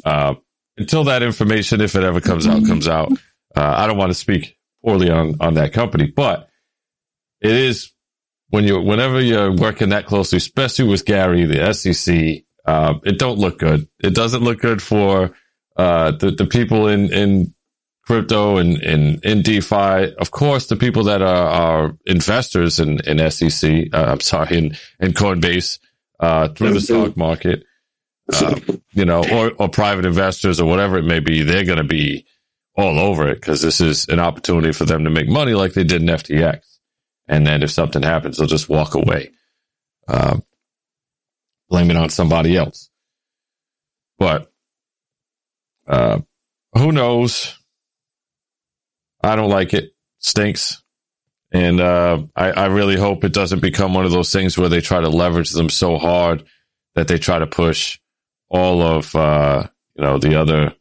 uh, 0.03 0.35
until 0.77 1.05
that 1.05 1.23
information, 1.23 1.81
if 1.81 1.95
it 1.95 2.03
ever 2.03 2.21
comes 2.21 2.47
out, 2.47 2.65
comes 2.65 2.87
out, 2.87 3.11
uh, 3.55 3.75
I 3.77 3.85
don't 3.85 3.97
want 3.97 4.09
to 4.11 4.15
speak 4.15 4.57
poorly 4.83 5.09
on, 5.09 5.35
on 5.41 5.55
that 5.55 5.73
company, 5.73 6.11
but 6.13 6.49
it 7.41 7.51
is 7.51 7.91
when 8.49 8.63
you, 8.63 8.79
whenever 8.79 9.21
you're 9.21 9.51
working 9.51 9.89
that 9.89 10.05
closely, 10.05 10.37
especially 10.37 10.87
with 10.87 11.05
Gary, 11.05 11.45
the 11.45 11.73
SEC, 11.73 12.43
uh, 12.65 12.95
it 13.03 13.19
don't 13.19 13.37
look 13.37 13.59
good. 13.59 13.87
It 14.03 14.15
doesn't 14.15 14.43
look 14.43 14.59
good 14.59 14.81
for, 14.81 15.31
uh, 15.77 16.11
the, 16.11 16.31
the 16.31 16.45
people 16.45 16.87
in, 16.87 17.13
in 17.13 17.53
crypto 18.09 18.57
and, 18.57 18.81
and 18.81 19.23
in 19.23 19.43
DeFi. 19.43 20.15
Of 20.15 20.31
course, 20.31 20.65
the 20.65 20.75
people 20.75 21.03
that 21.03 21.21
are, 21.21 21.47
are 21.47 21.95
investors 22.07 22.79
in, 22.79 22.99
in 23.01 23.29
SEC, 23.29 23.93
uh, 23.93 23.97
I'm 23.97 24.19
sorry, 24.19 24.57
in, 24.57 24.65
in 24.99 25.13
Coinbase, 25.13 25.77
uh, 26.19 26.47
through 26.47 26.73
the 26.73 26.81
stock 26.81 27.15
market, 27.15 27.65
uh, 28.33 28.59
you 28.93 29.05
know, 29.05 29.23
or, 29.31 29.51
or 29.59 29.69
private 29.69 30.07
investors 30.07 30.59
or 30.59 30.67
whatever 30.67 30.97
it 30.97 31.03
may 31.03 31.19
be, 31.19 31.43
they're 31.43 31.65
going 31.65 31.77
to 31.77 31.83
be 31.83 32.25
all 32.75 32.97
over 32.97 33.27
it 33.27 33.35
because 33.35 33.61
this 33.61 33.79
is 33.79 34.07
an 34.07 34.19
opportunity 34.19 34.71
for 34.71 34.85
them 34.85 35.03
to 35.03 35.11
make 35.11 35.29
money 35.29 35.53
like 35.53 35.73
they 35.73 35.83
did 35.83 36.01
in 36.01 36.07
FTX. 36.07 36.61
And 37.27 37.45
then 37.45 37.61
if 37.61 37.69
something 37.69 38.01
happens, 38.01 38.37
they'll 38.37 38.47
just 38.47 38.69
walk 38.69 38.95
away, 38.95 39.29
um, 40.07 40.41
blame 41.69 41.91
it 41.91 41.97
on 41.97 42.09
somebody 42.09 42.57
else. 42.57 42.89
But, 44.17 44.51
uh, 45.87 46.21
who 46.73 46.91
knows? 46.91 47.58
I 49.21 49.35
don't 49.35 49.49
like 49.49 49.73
it. 49.73 49.93
Stinks. 50.19 50.81
And, 51.51 51.79
uh, 51.79 52.23
I, 52.35 52.51
I 52.51 52.65
really 52.67 52.95
hope 52.95 53.23
it 53.23 53.33
doesn't 53.33 53.61
become 53.61 53.93
one 53.93 54.05
of 54.05 54.11
those 54.11 54.31
things 54.31 54.57
where 54.57 54.69
they 54.69 54.81
try 54.81 54.99
to 54.99 55.09
leverage 55.09 55.51
them 55.51 55.69
so 55.69 55.97
hard 55.97 56.43
that 56.95 57.07
they 57.07 57.17
try 57.17 57.39
to 57.39 57.47
push 57.47 57.99
all 58.49 58.81
of, 58.81 59.15
uh, 59.15 59.63
you 59.95 60.03
know, 60.03 60.17
the 60.17 60.39
other, 60.39 60.73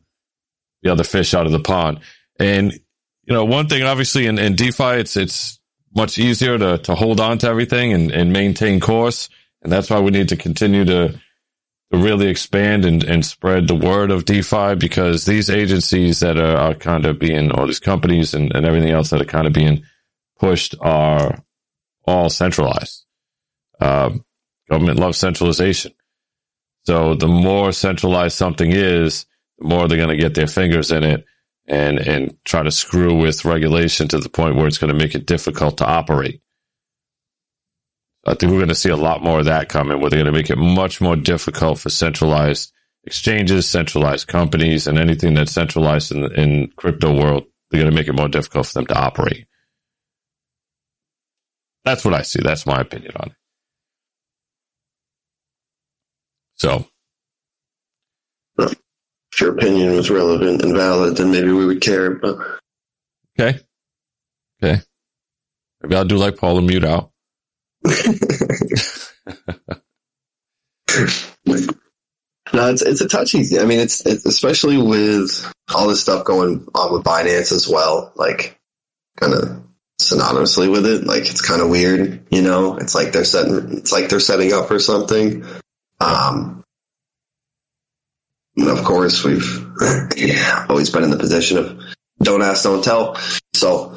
the 0.82 0.90
other 0.90 1.04
fish 1.04 1.34
out 1.34 1.46
of 1.46 1.52
the 1.52 1.60
pond. 1.60 2.00
And, 2.38 2.72
you 2.72 3.34
know, 3.34 3.44
one 3.44 3.68
thing 3.68 3.82
obviously 3.82 4.26
in, 4.26 4.38
in 4.38 4.56
DeFi, 4.56 5.00
it's, 5.00 5.16
it's 5.16 5.58
much 5.94 6.18
easier 6.18 6.58
to, 6.58 6.78
to 6.78 6.94
hold 6.94 7.20
on 7.20 7.38
to 7.38 7.48
everything 7.48 7.92
and, 7.92 8.10
and 8.10 8.32
maintain 8.32 8.80
course. 8.80 9.28
And 9.62 9.72
that's 9.72 9.90
why 9.90 10.00
we 10.00 10.10
need 10.10 10.28
to 10.28 10.36
continue 10.36 10.84
to, 10.84 11.18
to 11.92 11.98
really 11.98 12.28
expand 12.28 12.84
and, 12.84 13.02
and 13.04 13.24
spread 13.24 13.66
the 13.66 13.74
word 13.74 14.10
of 14.10 14.24
DeFi 14.24 14.74
because 14.74 15.24
these 15.24 15.48
agencies 15.48 16.20
that 16.20 16.36
are, 16.36 16.56
are 16.56 16.74
kind 16.74 17.06
of 17.06 17.18
being, 17.18 17.50
or 17.52 17.66
these 17.66 17.80
companies 17.80 18.34
and, 18.34 18.54
and 18.54 18.66
everything 18.66 18.90
else 18.90 19.10
that 19.10 19.22
are 19.22 19.26
kind 19.26 19.46
of 19.46 19.52
being 19.52 19.82
pushed 20.38 20.74
are 20.80 21.42
all 22.04 22.28
centralized. 22.28 23.06
Um, 23.80 24.24
government 24.68 24.98
loves 24.98 25.18
centralization. 25.18 25.92
So 26.84 27.14
the 27.14 27.28
more 27.28 27.72
centralized 27.72 28.36
something 28.36 28.70
is, 28.70 29.26
the 29.58 29.68
more 29.68 29.88
they're 29.88 29.98
going 29.98 30.08
to 30.08 30.16
get 30.16 30.34
their 30.34 30.46
fingers 30.46 30.90
in 30.90 31.04
it 31.04 31.24
and, 31.66 31.98
and 31.98 32.36
try 32.44 32.62
to 32.62 32.70
screw 32.70 33.14
with 33.14 33.44
regulation 33.44 34.08
to 34.08 34.18
the 34.18 34.28
point 34.28 34.56
where 34.56 34.66
it's 34.66 34.78
going 34.78 34.92
to 34.92 34.98
make 34.98 35.14
it 35.14 35.26
difficult 35.26 35.78
to 35.78 35.86
operate. 35.86 36.40
I 38.28 38.34
think 38.34 38.52
we're 38.52 38.58
going 38.58 38.68
to 38.68 38.74
see 38.74 38.90
a 38.90 38.96
lot 38.96 39.22
more 39.22 39.38
of 39.38 39.46
that 39.46 39.68
coming 39.68 40.00
where 40.00 40.10
they're 40.10 40.22
going 40.22 40.32
to 40.32 40.38
make 40.38 40.50
it 40.50 40.56
much 40.56 41.00
more 41.00 41.16
difficult 41.16 41.78
for 41.78 41.88
centralized 41.88 42.72
exchanges, 43.04 43.68
centralized 43.68 44.26
companies, 44.26 44.86
and 44.86 44.98
anything 44.98 45.34
that's 45.34 45.52
centralized 45.52 46.12
in 46.12 46.20
the 46.20 46.40
in 46.40 46.68
crypto 46.76 47.16
world. 47.16 47.44
They're 47.70 47.80
going 47.80 47.90
to 47.90 47.96
make 47.96 48.08
it 48.08 48.14
more 48.14 48.28
difficult 48.28 48.66
for 48.66 48.74
them 48.74 48.86
to 48.86 48.98
operate. 48.98 49.46
That's 51.84 52.04
what 52.04 52.14
I 52.14 52.22
see. 52.22 52.40
That's 52.42 52.66
my 52.66 52.80
opinion 52.80 53.12
on 53.16 53.28
it. 53.28 53.34
So, 56.56 56.86
If 58.58 59.40
your 59.40 59.52
opinion 59.52 59.94
was 59.94 60.10
relevant 60.10 60.62
and 60.62 60.74
valid, 60.74 61.16
then 61.16 61.30
maybe 61.30 61.52
we 61.52 61.64
would 61.64 61.80
care. 61.80 62.10
But 62.16 62.38
okay. 63.38 63.60
Okay. 64.62 64.82
Maybe 65.80 65.94
I'll 65.94 66.04
do 66.04 66.16
like 66.16 66.36
Paul 66.36 66.58
and 66.58 66.66
mute 66.66 66.84
out. 66.84 67.10
No, 72.52 72.70
it's 72.70 72.82
it's 72.82 73.00
a 73.00 73.08
touchy. 73.08 73.58
I 73.58 73.64
mean, 73.64 73.80
it's, 73.80 74.04
it's 74.06 74.26
especially 74.26 74.78
with 74.78 75.50
all 75.74 75.88
this 75.88 76.00
stuff 76.00 76.24
going 76.24 76.66
on 76.74 76.92
with 76.92 77.04
Binance 77.04 77.52
as 77.52 77.68
well. 77.68 78.12
Like, 78.16 78.58
kind 79.16 79.34
of 79.34 79.64
synonymously 80.00 80.70
with 80.70 80.86
it. 80.86 81.04
Like, 81.04 81.22
it's 81.22 81.40
kind 81.40 81.62
of 81.62 81.70
weird. 81.70 82.26
You 82.30 82.42
know, 82.42 82.76
it's 82.76 82.94
like 82.94 83.12
they're 83.12 83.24
setting. 83.24 83.78
It's 83.78 83.92
like 83.92 84.08
they're 84.08 84.20
setting 84.20 84.52
up 84.52 84.68
for 84.68 84.78
something. 84.78 85.44
Um, 86.00 86.62
and 88.56 88.68
of 88.68 88.84
course, 88.84 89.24
we've 89.24 89.66
yeah, 90.16 90.66
always 90.68 90.90
been 90.90 91.04
in 91.04 91.10
the 91.10 91.18
position 91.18 91.58
of 91.58 91.80
don't 92.22 92.42
ask, 92.42 92.64
don't 92.64 92.84
tell. 92.84 93.16
So. 93.54 93.96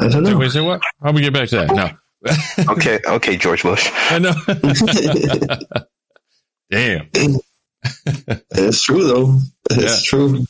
I 0.00 0.08
don't 0.08 0.22
know. 0.24 0.38
Wait, 0.38 0.50
say 0.50 0.60
what? 0.60 0.80
How 1.02 1.12
we 1.12 1.20
get 1.22 1.32
back 1.32 1.48
to 1.50 1.56
that? 1.56 1.74
No. 1.74 1.90
Okay, 2.72 3.00
okay, 3.06 3.36
George 3.38 3.62
Bush. 3.62 3.90
I 4.10 4.18
know. 4.18 4.34
Damn. 6.70 7.08
It's 8.50 8.82
true 8.82 9.04
though. 9.04 9.38
It's 9.70 10.04
true. 10.04 10.44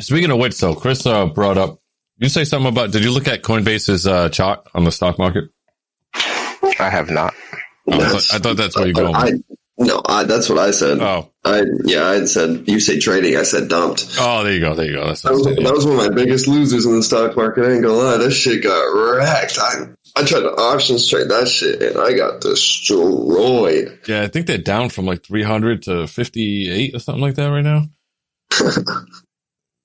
Speaking 0.00 0.30
of 0.30 0.38
which, 0.38 0.58
though, 0.58 0.74
Chris 0.74 1.04
uh, 1.06 1.26
brought 1.26 1.58
up. 1.58 1.78
You 2.16 2.28
say 2.28 2.44
something 2.44 2.72
about? 2.72 2.90
Did 2.90 3.04
you 3.04 3.10
look 3.12 3.28
at 3.28 3.42
Coinbase's 3.42 4.06
uh, 4.06 4.28
chart 4.30 4.66
on 4.74 4.84
the 4.84 4.92
stock 4.92 5.18
market? 5.18 5.44
I 6.14 6.88
have 6.90 7.10
not. 7.10 7.34
Oh, 7.86 7.92
I, 7.92 8.08
thought, 8.08 8.34
I 8.34 8.38
thought 8.38 8.56
that's 8.56 8.76
where 8.76 8.86
you're 8.86 8.94
going. 8.94 9.14
I, 9.14 9.32
no, 9.78 10.02
I, 10.06 10.24
that's 10.24 10.48
what 10.48 10.58
I 10.58 10.70
said. 10.70 11.00
oh, 11.00 11.30
I 11.44 11.64
yeah, 11.84 12.06
I 12.06 12.24
said 12.26 12.68
you 12.68 12.80
say 12.80 12.98
trading. 12.98 13.36
I 13.36 13.42
said 13.42 13.68
dumped. 13.68 14.16
oh, 14.18 14.44
there 14.44 14.52
you 14.52 14.60
go. 14.60 14.74
There 14.74 14.86
you 14.86 14.92
go. 14.94 15.06
That's 15.06 15.22
That 15.22 15.32
was, 15.32 15.44
that 15.44 15.74
was 15.74 15.86
one 15.86 15.98
of 15.98 16.08
my 16.08 16.14
biggest 16.14 16.46
losers 16.48 16.86
in 16.86 16.96
the 16.96 17.02
stock 17.02 17.36
market. 17.36 17.64
I 17.64 17.72
ain't 17.72 17.82
gonna 17.82 17.94
lie, 17.94 18.16
that 18.18 18.30
shit 18.30 18.62
got 18.62 18.82
wrecked. 18.82 19.58
I 19.58 19.86
I 20.16 20.24
tried 20.24 20.40
to 20.40 20.50
options 20.52 21.08
trade 21.08 21.28
that 21.28 21.48
shit 21.48 21.82
and 21.82 21.98
I 21.98 22.12
got 22.12 22.40
destroyed. 22.40 23.98
Yeah, 24.06 24.22
I 24.22 24.28
think 24.28 24.46
they're 24.46 24.58
down 24.58 24.90
from 24.90 25.06
like 25.06 25.24
300 25.24 25.82
to 25.84 26.06
58 26.06 26.94
or 26.94 26.98
something 27.00 27.22
like 27.22 27.34
that 27.34 27.48
right 27.48 27.64
now. 27.64 27.82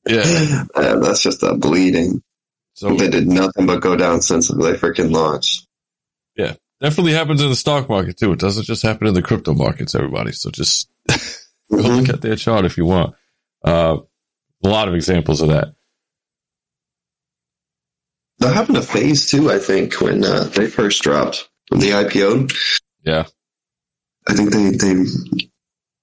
Yeah. 0.08 0.64
That's 0.76 1.22
just 1.22 1.44
a 1.44 1.54
bleeding. 1.56 2.24
So 2.74 2.96
They 2.96 3.10
did 3.10 3.28
nothing 3.28 3.66
but 3.68 3.82
go 3.82 3.96
down 3.96 4.22
since 4.22 4.48
they 4.48 4.74
freaking 4.74 5.12
launched. 5.12 5.68
Definitely 6.82 7.14
happens 7.14 7.42
in 7.42 7.50
the 7.50 7.56
stock 7.56 7.90
market 7.90 8.18
too. 8.18 8.32
It 8.32 8.40
doesn't 8.40 8.64
just 8.64 8.84
happen 8.84 9.08
in 9.08 9.14
the 9.14 9.22
crypto 9.22 9.54
markets, 9.54 9.96
everybody. 9.96 10.32
So 10.32 10.50
just 10.50 10.90
go 11.72 11.78
look 11.78 12.10
at 12.10 12.22
their 12.22 12.36
chart 12.38 12.66
if 12.66 12.78
you 12.78 12.86
want. 12.86 13.16
Uh, 13.64 13.98
a 14.64 14.68
lot 14.70 14.88
of 14.88 14.96
examples 14.96 15.42
of 15.42 15.50
that. 15.50 15.74
That 18.40 18.54
happened 18.54 18.78
to 18.78 18.82
FaZe 18.82 19.30
too. 19.30 19.52
I 19.52 19.60
think 19.60 20.00
when 20.00 20.24
uh, 20.24 20.44
they 20.46 20.68
first 20.68 21.04
dropped 21.04 21.50
when 21.70 21.82
they 21.82 21.90
IPO'd. 21.90 22.54
Yeah. 23.04 23.26
I 24.28 24.34
think 24.34 24.52
they 24.52 24.70
they 24.72 25.04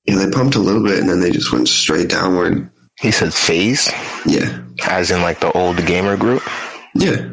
yeah 0.04 0.16
they 0.16 0.30
pumped 0.30 0.56
a 0.56 0.60
little 0.60 0.82
bit 0.82 0.98
and 0.98 1.08
then 1.08 1.20
they 1.20 1.30
just 1.30 1.52
went 1.52 1.68
straight 1.68 2.08
downward. 2.10 2.70
He 3.00 3.10
said 3.10 3.32
phase, 3.34 3.90
Yeah, 4.24 4.62
as 4.86 5.10
in 5.10 5.20
like 5.22 5.40
the 5.40 5.52
old 5.52 5.84
gamer 5.86 6.16
group. 6.16 6.42
yeah, 6.94 7.28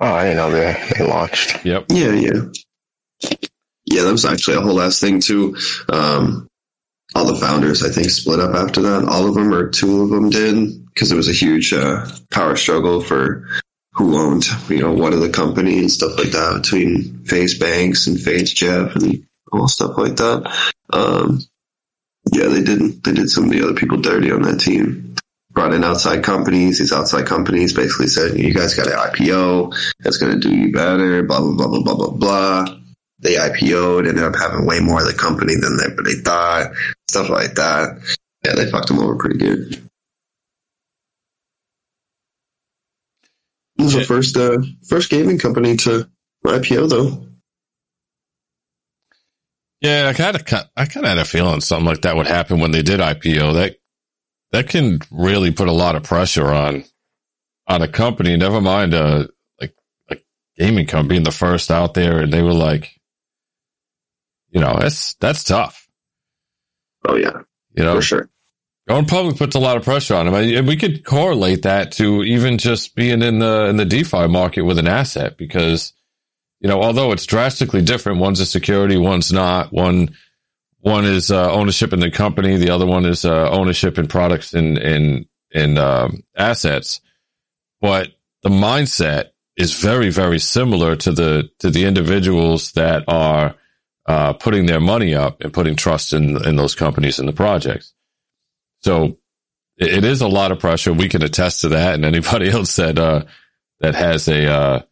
Oh, 0.00 0.06
I 0.14 0.24
didn't 0.24 0.36
know 0.36 0.50
they 0.50 0.88
they 0.96 1.04
launched. 1.06 1.64
Yep. 1.64 1.86
yeah, 1.90 2.12
yeah. 2.12 2.40
Yeah, 3.86 4.02
that 4.02 4.12
was 4.12 4.24
actually 4.24 4.58
a 4.58 4.60
whole 4.60 4.74
last 4.74 5.00
thing 5.00 5.20
too. 5.20 5.56
Um, 5.88 6.46
all 7.14 7.26
the 7.26 7.36
founders, 7.36 7.82
I 7.82 7.90
think, 7.90 8.10
split 8.10 8.38
up 8.38 8.54
after 8.54 8.82
that. 8.82 9.04
All 9.08 9.26
of 9.26 9.34
them, 9.34 9.52
or 9.52 9.70
two 9.70 10.02
of 10.02 10.10
them, 10.10 10.30
did 10.30 10.84
because 10.92 11.08
there 11.08 11.16
was 11.16 11.28
a 11.28 11.32
huge 11.32 11.72
uh, 11.72 12.06
power 12.30 12.56
struggle 12.56 13.00
for 13.00 13.46
who 13.92 14.16
owned, 14.16 14.44
you 14.68 14.78
know, 14.78 14.92
what 14.92 15.12
of 15.12 15.20
the 15.20 15.28
company 15.30 15.78
and 15.78 15.90
stuff 15.90 16.16
like 16.18 16.30
that 16.30 16.60
between 16.62 17.24
FaZe 17.24 17.58
Banks 17.58 18.06
and 18.06 18.20
FaZe 18.20 18.54
Jev 18.54 18.94
and 18.94 19.24
all 19.52 19.68
stuff 19.68 19.96
like 19.96 20.16
that. 20.16 20.54
Um, 20.92 21.40
yeah, 22.32 22.48
they 22.48 22.62
did. 22.62 23.02
They 23.02 23.12
did 23.12 23.30
some 23.30 23.44
of 23.44 23.50
the 23.50 23.62
other 23.62 23.74
people 23.74 24.00
dirty 24.00 24.30
on 24.30 24.42
that 24.42 24.60
team. 24.60 25.16
Brought 25.52 25.72
in 25.72 25.82
outside 25.82 26.22
companies. 26.22 26.78
These 26.78 26.92
outside 26.92 27.26
companies 27.26 27.72
basically 27.72 28.08
said, 28.08 28.38
"You 28.38 28.52
guys 28.52 28.74
got 28.74 28.86
an 28.86 28.92
IPO. 28.92 29.74
That's 30.00 30.18
going 30.18 30.32
to 30.32 30.38
do 30.38 30.54
you 30.54 30.72
better." 30.72 31.22
Blah 31.22 31.40
blah 31.40 31.54
blah 31.54 31.68
blah 31.68 31.80
blah 31.80 31.94
blah 31.96 32.10
blah. 32.10 32.78
They 33.20 33.34
IPO'd, 33.34 34.06
ended 34.06 34.22
up 34.22 34.36
having 34.36 34.66
way 34.66 34.80
more 34.80 35.00
of 35.00 35.06
the 35.06 35.12
company 35.12 35.54
than 35.56 35.76
they, 35.76 35.88
they 36.04 36.20
thought. 36.20 36.70
Stuff 37.10 37.28
like 37.30 37.54
that. 37.54 37.98
Yeah, 38.44 38.54
they 38.54 38.70
fucked 38.70 38.88
them 38.88 39.00
over 39.00 39.16
pretty 39.16 39.38
good. 39.38 39.88
This 43.76 43.94
was 43.94 43.94
the 43.94 44.04
first 44.04 44.36
uh, 44.36 44.58
first 44.88 45.10
gaming 45.10 45.38
company 45.38 45.76
to 45.78 46.08
IPO 46.44 46.88
though. 46.88 47.24
Yeah, 49.80 50.08
I 50.08 50.12
kind 50.12 50.34
of, 50.34 50.42
I 50.76 50.86
kind 50.86 51.06
of 51.06 51.10
had 51.10 51.18
a 51.18 51.24
feeling 51.24 51.60
something 51.60 51.86
like 51.86 52.02
that 52.02 52.16
would 52.16 52.26
happen 52.26 52.58
when 52.58 52.72
they 52.72 52.82
did 52.82 52.98
IPO. 52.98 53.54
That 53.54 53.76
that 54.50 54.68
can 54.68 55.00
really 55.10 55.52
put 55.52 55.68
a 55.68 55.72
lot 55.72 55.94
of 55.94 56.02
pressure 56.02 56.52
on 56.52 56.84
on 57.68 57.82
a 57.82 57.88
company. 57.88 58.36
Never 58.36 58.60
mind, 58.60 58.94
uh, 58.94 59.28
like 59.60 59.74
a 60.10 60.16
gaming 60.56 60.86
company 60.86 61.16
being 61.16 61.24
the 61.24 61.30
first 61.30 61.70
out 61.70 61.94
there, 61.94 62.18
and 62.20 62.32
they 62.32 62.42
were 62.42 62.52
like, 62.52 62.97
you 64.50 64.60
know, 64.60 64.76
that's 64.78 65.14
that's 65.14 65.44
tough. 65.44 65.88
Oh 67.06 67.16
yeah, 67.16 67.42
You 67.74 67.84
know, 67.84 67.94
for 67.96 68.02
sure. 68.02 68.30
Going 68.88 69.04
public 69.04 69.36
puts 69.36 69.54
a 69.54 69.60
lot 69.60 69.76
of 69.76 69.84
pressure 69.84 70.14
on 70.14 70.24
them, 70.26 70.34
and 70.34 70.66
we 70.66 70.76
could 70.76 71.04
correlate 71.04 71.62
that 71.62 71.92
to 71.92 72.22
even 72.24 72.56
just 72.56 72.94
being 72.94 73.20
in 73.20 73.38
the 73.38 73.66
in 73.66 73.76
the 73.76 73.84
DeFi 73.84 74.28
market 74.28 74.62
with 74.62 74.78
an 74.78 74.88
asset, 74.88 75.36
because 75.36 75.92
you 76.60 76.68
know, 76.68 76.82
although 76.82 77.12
it's 77.12 77.26
drastically 77.26 77.82
different, 77.82 78.18
one's 78.18 78.40
a 78.40 78.46
security, 78.46 78.96
one's 78.96 79.30
not. 79.30 79.72
One 79.72 80.16
one 80.80 81.04
is 81.04 81.30
uh, 81.30 81.52
ownership 81.52 81.92
in 81.92 82.00
the 82.00 82.10
company, 82.10 82.56
the 82.56 82.70
other 82.70 82.86
one 82.86 83.04
is 83.04 83.24
uh, 83.24 83.50
ownership 83.50 83.98
in 83.98 84.08
products 84.08 84.54
and 84.54 84.78
in 84.78 85.26
in 85.50 85.76
um, 85.76 86.22
assets. 86.34 87.00
But 87.80 88.08
the 88.42 88.48
mindset 88.48 89.30
is 89.56 89.78
very 89.78 90.08
very 90.08 90.38
similar 90.38 90.96
to 90.96 91.12
the 91.12 91.50
to 91.58 91.68
the 91.68 91.84
individuals 91.84 92.72
that 92.72 93.04
are 93.06 93.54
uh, 94.08 94.32
putting 94.32 94.64
their 94.64 94.80
money 94.80 95.14
up 95.14 95.42
and 95.42 95.52
putting 95.52 95.76
trust 95.76 96.14
in 96.14 96.42
in 96.46 96.56
those 96.56 96.74
companies 96.74 97.18
and 97.18 97.28
the 97.28 97.32
projects. 97.32 97.92
So 98.80 99.18
it, 99.76 99.98
it 99.98 100.04
is 100.04 100.22
a 100.22 100.28
lot 100.28 100.50
of 100.50 100.58
pressure. 100.58 100.94
We 100.94 101.10
can 101.10 101.22
attest 101.22 101.60
to 101.60 101.68
that, 101.68 101.94
and 101.94 102.06
anybody 102.06 102.48
else 102.50 102.74
that 102.76 102.98
uh, 102.98 103.24
that 103.80 103.94
has 103.94 104.26
a, 104.26 104.50
uh, 104.50 104.82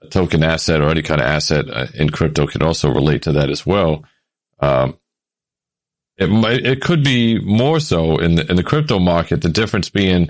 a 0.00 0.06
token 0.08 0.44
asset 0.44 0.80
or 0.80 0.88
any 0.90 1.02
kind 1.02 1.20
of 1.20 1.26
asset 1.26 1.68
uh, 1.68 1.88
in 1.94 2.10
crypto 2.10 2.46
can 2.46 2.62
also 2.62 2.88
relate 2.88 3.22
to 3.22 3.32
that 3.32 3.50
as 3.50 3.66
well. 3.66 4.04
Um, 4.60 4.96
it 6.16 6.30
might, 6.30 6.64
it 6.64 6.80
could 6.80 7.02
be 7.02 7.40
more 7.40 7.80
so 7.80 8.18
in 8.18 8.36
the, 8.36 8.48
in 8.48 8.56
the 8.56 8.62
crypto 8.62 9.00
market. 9.00 9.42
The 9.42 9.48
difference 9.48 9.90
being 9.90 10.28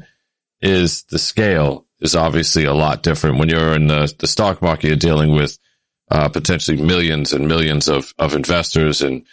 is 0.63 1.03
the 1.05 1.19
scale 1.19 1.85
is 2.01 2.17
obviously 2.17 2.65
a 2.65 2.73
lot 2.73 3.03
different. 3.03 3.39
When 3.39 3.51
you're 3.51 3.75
in 3.75 3.89
the, 3.89 4.13
the 4.19 4.27
stock 4.27 4.63
market, 4.63 4.87
you're 4.87 4.97
dealing 4.97 5.33
with 5.33 5.59
uh, 6.11 6.29
potentially 6.29 6.81
millions 6.81 7.33
and 7.33 7.49
millions 7.49 7.89
of, 7.89 8.15
of 8.19 8.35
investors 8.35 9.03
and 9.03 9.25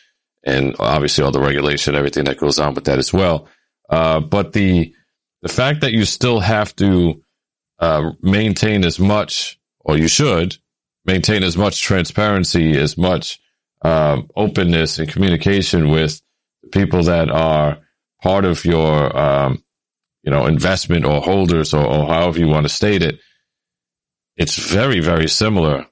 and 0.44 0.76
obviously 0.80 1.24
all 1.24 1.32
the 1.32 1.40
regulation, 1.40 1.96
everything 1.96 2.24
that 2.24 2.38
goes 2.38 2.60
on 2.60 2.74
with 2.74 2.86
that 2.86 2.98
as 2.98 3.12
well. 3.12 3.50
Uh, 3.90 4.20
but 4.22 4.54
the 4.54 4.94
the 5.42 5.50
fact 5.50 5.82
that 5.82 5.92
you 5.92 6.06
still 6.06 6.40
have 6.40 6.76
to 6.78 7.22
uh, 7.80 8.12
maintain 8.22 8.84
as 8.84 9.00
much, 9.00 9.60
or 9.80 9.98
you 9.98 10.08
should 10.08 10.58
maintain 11.06 11.44
as 11.44 11.58
much 11.58 11.82
transparency, 11.82 12.78
as 12.78 12.98
much 12.98 13.40
um, 13.82 14.30
openness 14.36 15.00
and 15.00 15.10
communication 15.10 15.90
with 15.90 16.22
people 16.72 17.04
that 17.04 17.32
are 17.32 17.80
part 18.22 18.46
of 18.46 18.66
your, 18.66 19.18
um, 19.18 19.64
you 20.24 20.32
know, 20.32 20.46
investment 20.46 21.06
or 21.06 21.22
holders, 21.22 21.74
or, 21.74 21.86
or 21.86 22.06
however 22.08 22.40
you 22.40 22.48
want 22.48 22.66
to 22.66 22.74
state 22.74 23.02
it. 23.02 23.20
It's 24.36 24.58
very, 24.58 25.00
very 25.00 25.28
similar 25.28 25.88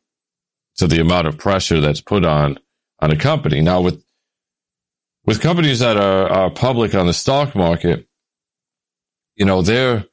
to 0.77 0.87
the 0.87 1.01
amount 1.01 1.27
of 1.27 1.37
pressure 1.37 1.81
that's 1.81 2.01
put 2.01 2.25
on 2.25 2.57
on 2.99 3.11
a 3.11 3.15
company. 3.15 3.61
Now, 3.61 3.81
with 3.81 4.03
with 5.25 5.41
companies 5.41 5.79
that 5.79 5.97
are, 5.97 6.29
are 6.29 6.49
public 6.49 6.95
on 6.95 7.05
the 7.05 7.13
stock 7.13 7.55
market, 7.55 8.07
you 9.35 9.45
know, 9.45 9.61
they're 9.61 10.05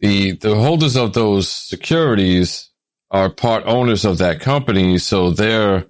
the 0.00 0.32
the 0.32 0.54
holders 0.54 0.96
of 0.96 1.12
those 1.12 1.48
securities 1.48 2.70
are 3.10 3.30
part 3.30 3.64
owners 3.66 4.04
of 4.04 4.18
that 4.18 4.40
company, 4.40 4.98
so 4.98 5.30
they're 5.30 5.86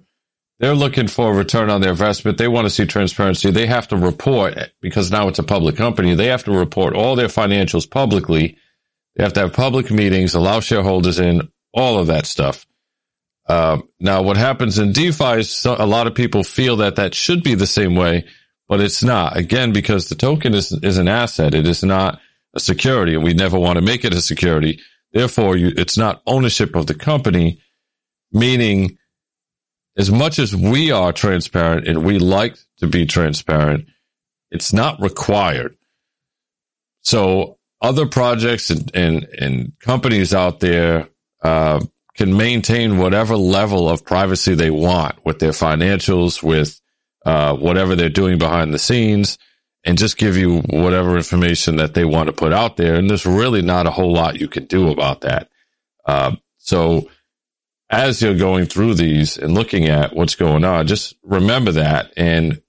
they're 0.59 0.75
looking 0.75 1.07
for 1.07 1.31
a 1.31 1.35
return 1.35 1.69
on 1.69 1.81
their 1.81 1.91
investment. 1.91 2.37
They 2.37 2.47
want 2.47 2.65
to 2.65 2.69
see 2.69 2.85
transparency. 2.85 3.51
They 3.51 3.67
have 3.67 3.89
to 3.89 3.97
report 3.97 4.57
because 4.79 5.11
now 5.11 5.27
it's 5.27 5.39
a 5.39 5.43
public 5.43 5.75
company. 5.75 6.15
They 6.15 6.27
have 6.27 6.45
to 6.45 6.51
report 6.51 6.95
all 6.95 7.15
their 7.15 7.27
financials 7.27 7.89
publicly. 7.89 8.57
They 9.15 9.23
have 9.23 9.33
to 9.33 9.41
have 9.41 9.53
public 9.53 9.91
meetings, 9.91 10.33
allow 10.33 10.61
shareholders 10.61 11.19
in, 11.19 11.49
all 11.73 11.99
of 11.99 12.07
that 12.07 12.25
stuff. 12.25 12.65
Uh, 13.47 13.79
now, 13.99 14.23
what 14.23 14.37
happens 14.37 14.79
in 14.79 14.91
DeFi 14.91 15.39
is 15.39 15.51
so, 15.51 15.75
a 15.77 15.85
lot 15.85 16.07
of 16.07 16.15
people 16.15 16.43
feel 16.43 16.77
that 16.77 16.95
that 16.95 17.13
should 17.13 17.43
be 17.43 17.53
the 17.53 17.67
same 17.67 17.95
way, 17.95 18.25
but 18.67 18.81
it's 18.81 19.03
not. 19.03 19.37
Again, 19.37 19.71
because 19.71 20.09
the 20.09 20.15
token 20.15 20.53
is 20.53 20.71
is 20.71 20.97
an 20.97 21.07
asset. 21.07 21.53
It 21.53 21.67
is 21.67 21.83
not 21.83 22.19
a 22.55 22.59
security, 22.59 23.13
and 23.13 23.23
we 23.23 23.33
never 23.33 23.59
want 23.59 23.77
to 23.77 23.85
make 23.85 24.03
it 24.03 24.13
a 24.13 24.21
security. 24.21 24.79
Therefore, 25.11 25.55
you, 25.55 25.71
it's 25.77 25.97
not 25.97 26.21
ownership 26.25 26.75
of 26.75 26.87
the 26.87 26.95
company, 26.95 27.61
meaning 28.31 28.97
as 29.97 30.11
much 30.11 30.39
as 30.39 30.55
we 30.55 30.91
are 30.91 31.13
transparent 31.13 31.87
and 31.87 32.03
we 32.03 32.19
like 32.19 32.57
to 32.79 32.87
be 32.87 33.05
transparent, 33.05 33.87
it's 34.51 34.73
not 34.73 35.01
required. 35.01 35.75
So 37.01 37.57
other 37.81 38.05
projects 38.05 38.69
and, 38.69 38.91
and, 38.93 39.23
and 39.39 39.79
companies 39.79 40.33
out 40.33 40.59
there, 40.59 41.07
uh, 41.41 41.83
can 42.15 42.35
maintain 42.35 42.97
whatever 42.97 43.35
level 43.35 43.89
of 43.89 44.05
privacy 44.05 44.55
they 44.55 44.69
want 44.69 45.23
with 45.25 45.39
their 45.39 45.51
financials, 45.51 46.41
with, 46.41 46.79
uh, 47.25 47.55
whatever 47.55 47.95
they're 47.95 48.09
doing 48.09 48.37
behind 48.37 48.73
the 48.73 48.79
scenes 48.79 49.37
and 49.85 49.97
just 49.97 50.17
give 50.17 50.35
you 50.35 50.61
whatever 50.61 51.15
information 51.15 51.75
that 51.77 51.93
they 51.93 52.05
want 52.05 52.27
to 52.27 52.33
put 52.33 52.51
out 52.51 52.75
there. 52.75 52.95
And 52.95 53.09
there's 53.09 53.25
really 53.25 53.61
not 53.61 53.85
a 53.85 53.91
whole 53.91 54.11
lot 54.11 54.39
you 54.39 54.47
can 54.47 54.65
do 54.65 54.89
about 54.89 55.21
that. 55.21 55.49
Uh, 56.05 56.35
so 56.57 57.09
as 57.89 58.21
you're 58.21 58.35
going 58.35 58.65
through 58.65 58.95
these 58.95 59.37
and 59.37 59.53
looking 59.53 59.85
at 59.85 60.15
what's 60.15 60.35
going 60.35 60.63
on, 60.63 60.87
just 60.87 61.13
remember 61.23 61.73
that. 61.73 62.11
And 62.17 62.61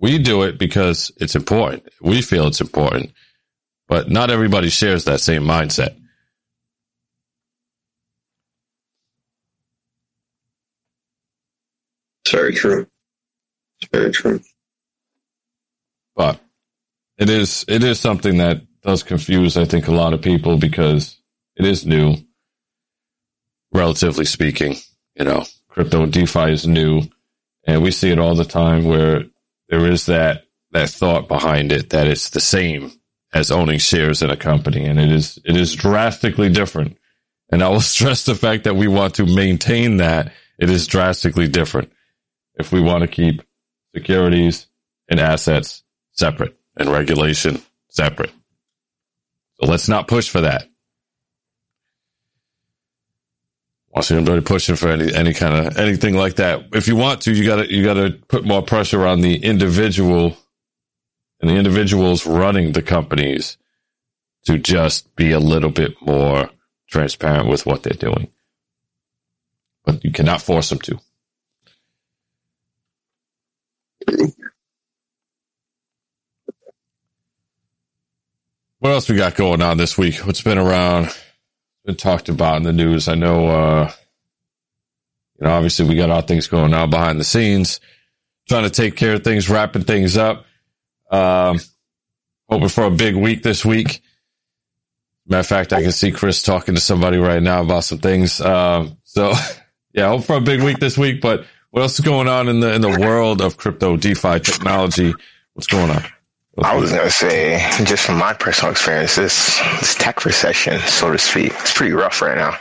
we 0.00 0.18
do 0.18 0.42
it 0.42 0.58
because 0.58 1.12
it's 1.18 1.36
important. 1.36 1.84
We 2.00 2.22
feel 2.22 2.46
it's 2.46 2.60
important, 2.62 3.12
but 3.86 4.10
not 4.10 4.30
everybody 4.30 4.70
shares 4.70 5.04
that 5.04 5.20
same 5.20 5.42
mindset. 5.42 5.96
It's 12.26 12.32
very 12.32 12.54
true. 12.54 12.88
It's 13.80 13.90
very 13.92 14.10
true. 14.10 14.40
But 16.16 16.40
it 17.16 17.30
is, 17.30 17.64
it 17.68 17.84
is 17.84 18.00
something 18.00 18.38
that 18.38 18.62
does 18.82 19.04
confuse, 19.04 19.56
I 19.56 19.64
think, 19.64 19.86
a 19.86 19.92
lot 19.92 20.12
of 20.12 20.22
people 20.22 20.56
because 20.56 21.18
it 21.54 21.64
is 21.64 21.86
new, 21.86 22.16
relatively 23.72 24.24
speaking. 24.24 24.74
You 25.14 25.26
know, 25.26 25.44
crypto 25.68 26.02
and 26.02 26.12
DeFi 26.12 26.50
is 26.50 26.66
new, 26.66 27.02
and 27.64 27.80
we 27.80 27.92
see 27.92 28.10
it 28.10 28.18
all 28.18 28.34
the 28.34 28.44
time 28.44 28.86
where 28.86 29.22
there 29.68 29.86
is 29.86 30.06
that 30.06 30.46
that 30.72 30.90
thought 30.90 31.28
behind 31.28 31.70
it 31.70 31.90
that 31.90 32.08
it's 32.08 32.30
the 32.30 32.40
same 32.40 32.90
as 33.32 33.52
owning 33.52 33.78
shares 33.78 34.20
in 34.20 34.30
a 34.30 34.36
company, 34.36 34.84
and 34.84 34.98
it 34.98 35.12
is 35.12 35.38
it 35.44 35.56
is 35.56 35.76
drastically 35.76 36.48
different. 36.48 36.98
And 37.52 37.62
I 37.62 37.68
will 37.68 37.80
stress 37.96 38.24
the 38.24 38.34
fact 38.34 38.64
that 38.64 38.74
we 38.74 38.88
want 38.88 39.14
to 39.14 39.26
maintain 39.26 39.98
that 39.98 40.32
it 40.58 40.70
is 40.70 40.88
drastically 40.88 41.46
different 41.46 41.92
if 42.56 42.72
we 42.72 42.80
want 42.80 43.02
to 43.02 43.08
keep 43.08 43.42
securities 43.94 44.66
and 45.08 45.20
assets 45.20 45.82
separate 46.12 46.56
and 46.76 46.90
regulation 46.90 47.60
separate. 47.88 48.32
So 49.60 49.66
let's 49.66 49.88
not 49.88 50.08
push 50.08 50.28
for 50.28 50.42
that. 50.42 50.68
See 54.02 54.14
anybody 54.14 54.42
pushing 54.42 54.76
for 54.76 54.88
any 54.88 55.14
any 55.14 55.32
kind 55.32 55.66
of 55.66 55.78
anything 55.78 56.14
like 56.14 56.36
that. 56.36 56.66
If 56.74 56.86
you 56.86 56.96
want 56.96 57.22
to, 57.22 57.32
you 57.32 57.46
gotta 57.46 57.72
you 57.72 57.82
gotta 57.82 58.10
put 58.28 58.44
more 58.44 58.60
pressure 58.60 59.06
on 59.06 59.22
the 59.22 59.36
individual 59.36 60.36
and 61.40 61.50
the 61.50 61.54
individuals 61.54 62.26
running 62.26 62.72
the 62.72 62.82
companies 62.82 63.56
to 64.44 64.58
just 64.58 65.16
be 65.16 65.32
a 65.32 65.38
little 65.40 65.70
bit 65.70 65.96
more 66.02 66.50
transparent 66.90 67.48
with 67.48 67.64
what 67.64 67.82
they're 67.82 67.94
doing. 67.94 68.28
But 69.86 70.04
you 70.04 70.12
cannot 70.12 70.42
force 70.42 70.68
them 70.68 70.78
to. 70.80 71.00
What 78.78 78.92
else 78.92 79.08
we 79.08 79.16
got 79.16 79.36
going 79.36 79.62
on 79.62 79.78
this 79.78 79.96
week? 79.96 80.16
What's 80.16 80.42
been 80.42 80.58
around? 80.58 81.08
Been 81.86 81.96
talked 81.96 82.28
about 82.28 82.58
in 82.58 82.62
the 82.62 82.74
news. 82.74 83.08
I 83.08 83.14
know, 83.14 83.48
uh, 83.48 83.92
you 85.38 85.46
know, 85.46 85.52
obviously 85.52 85.88
we 85.88 85.96
got 85.96 86.10
our 86.10 86.20
things 86.20 86.46
going 86.46 86.74
on 86.74 86.90
behind 86.90 87.18
the 87.18 87.24
scenes, 87.24 87.80
trying 88.48 88.64
to 88.64 88.70
take 88.70 88.96
care 88.96 89.14
of 89.14 89.24
things, 89.24 89.48
wrapping 89.48 89.84
things 89.84 90.18
up. 90.18 90.44
Um, 91.10 91.58
hoping 92.50 92.68
for 92.68 92.84
a 92.84 92.90
big 92.90 93.16
week 93.16 93.42
this 93.42 93.64
week. 93.64 94.02
Matter 95.26 95.40
of 95.40 95.46
fact, 95.46 95.72
I 95.72 95.82
can 95.82 95.92
see 95.92 96.12
Chris 96.12 96.42
talking 96.42 96.74
to 96.74 96.80
somebody 96.80 97.16
right 97.16 97.42
now 97.42 97.62
about 97.62 97.84
some 97.84 97.98
things. 97.98 98.40
Um, 98.42 98.98
so 99.04 99.32
yeah, 99.94 100.08
hope 100.08 100.24
for 100.24 100.36
a 100.36 100.40
big 100.40 100.62
week 100.62 100.80
this 100.80 100.98
week. 100.98 101.22
But 101.22 101.46
what 101.70 101.80
else 101.80 101.98
is 101.98 102.04
going 102.04 102.28
on 102.28 102.48
in 102.48 102.60
the 102.60 102.74
in 102.74 102.82
the 102.82 102.98
world 103.00 103.40
of 103.40 103.56
crypto, 103.56 103.96
DeFi 103.96 104.40
technology? 104.40 105.14
What's 105.54 105.66
going 105.66 105.90
on? 105.90 106.04
I 106.62 106.74
was 106.74 106.90
gonna 106.90 107.10
say, 107.10 107.58
just 107.84 108.06
from 108.06 108.18
my 108.18 108.32
personal 108.32 108.72
experience, 108.72 109.16
this 109.16 109.60
this 109.80 109.94
tech 109.94 110.24
recession, 110.24 110.78
so 110.80 111.12
to 111.12 111.18
speak, 111.18 111.52
it's 111.60 111.74
pretty 111.74 111.92
rough 111.92 112.22
right 112.22 112.36
now. 112.36 112.56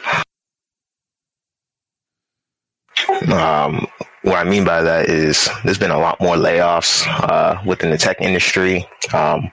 Um, 3.34 3.88
what 4.24 4.38
I 4.38 4.44
mean 4.44 4.66
by 4.66 4.82
that 4.82 5.10
is 5.10 5.48
there's 5.64 5.78
been 5.78 5.92
a 5.92 5.98
lot 5.98 6.20
more 6.20 6.36
layoffs 6.36 7.06
uh, 7.08 7.62
within 7.66 7.90
the 7.90 7.98
tech 7.98 8.20
industry. 8.20 8.88
Um, 9.14 9.52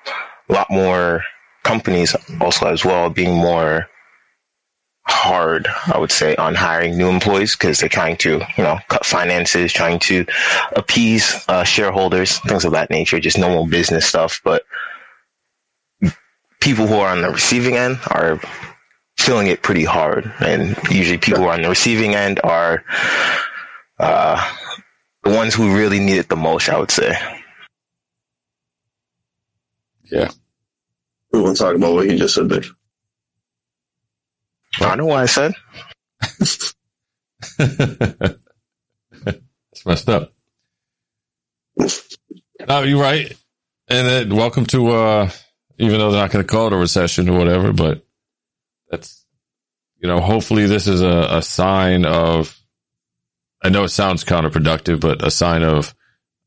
a 0.49 0.53
lot 0.53 0.67
more 0.71 1.23
companies 1.63 2.17
also 2.41 2.67
as 2.67 2.85
well 2.85 3.11
being 3.11 3.35
more 3.37 3.89
hard, 5.05 5.67
I 5.87 5.99
would 5.99 6.13
say, 6.13 6.37
on 6.37 6.55
hiring 6.55 6.97
new 6.97 7.09
employees 7.09 7.57
because 7.57 7.79
they're 7.79 7.89
trying 7.89 8.17
to, 8.19 8.41
you 8.57 8.65
know, 8.65 8.79
cut 8.89 9.05
finances, 9.05 9.73
trying 9.73 9.99
to 10.01 10.27
appease 10.77 11.45
uh, 11.49 11.65
shareholders, 11.65 12.39
things 12.41 12.65
of 12.65 12.73
that 12.73 12.91
nature, 12.91 13.21
just 13.21 13.39
normal 13.39 13.67
business 13.67 14.07
stuff. 14.07 14.41
But 14.45 14.65
people 16.61 16.87
who 16.87 16.95
are 16.95 17.11
on 17.11 17.23
the 17.23 17.31
receiving 17.31 17.77
end 17.77 17.99
are 18.11 18.41
feeling 19.19 19.49
it 19.49 19.63
pretty 19.63 19.85
hard, 19.85 20.33
and 20.41 20.77
usually 20.91 21.19
people 21.19 21.41
who 21.41 21.47
are 21.47 21.55
on 21.55 21.63
the 21.63 21.69
receiving 21.69 22.15
end 22.15 22.41
are 22.45 22.85
uh, 23.99 24.51
the 25.25 25.31
ones 25.31 25.55
who 25.55 25.77
really 25.77 25.99
need 25.99 26.19
it 26.19 26.29
the 26.29 26.37
most. 26.37 26.69
I 26.69 26.79
would 26.79 26.91
say. 26.91 27.17
Yeah. 30.05 30.31
We 31.33 31.41
won't 31.41 31.57
talk 31.57 31.75
about 31.75 31.95
what 31.95 32.09
he 32.09 32.19
just 32.19 32.35
said, 32.35 32.49
Vic. 32.49 32.67
I 34.81 34.97
know 34.97 35.07
what 35.07 35.21
I 35.21 35.27
said. 35.27 35.53
it's 37.59 39.87
messed 39.87 40.09
up. 40.09 40.33
No, 42.67 42.83
you're 42.83 43.01
right. 43.01 43.37
And 43.89 44.07
then 44.07 44.37
welcome 44.37 44.67
to, 44.67 44.93
uh, 44.93 45.31
even 45.79 45.99
though 45.99 46.11
they're 46.11 46.21
not 46.21 46.31
going 46.31 46.45
to 46.45 46.51
call 46.51 46.69
it 46.69 46.73
a 46.73 46.77
recession 46.77 47.29
or 47.29 47.39
whatever, 47.39 47.73
but 47.73 48.05
that's, 48.89 49.25
you 49.99 50.09
know, 50.09 50.21
hopefully 50.21 50.67
this 50.67 50.87
is 50.87 51.03
a, 51.03 51.27
a 51.31 51.43
sign 51.43 52.07
of, 52.07 52.59
I 53.63 53.69
know 53.69 53.85
it 53.85 53.91
sounds 53.91 54.25
counterproductive, 54.25 55.01
but 55.01 55.25
a 55.25 55.31
sign 55.31 55.63
of, 55.63 55.95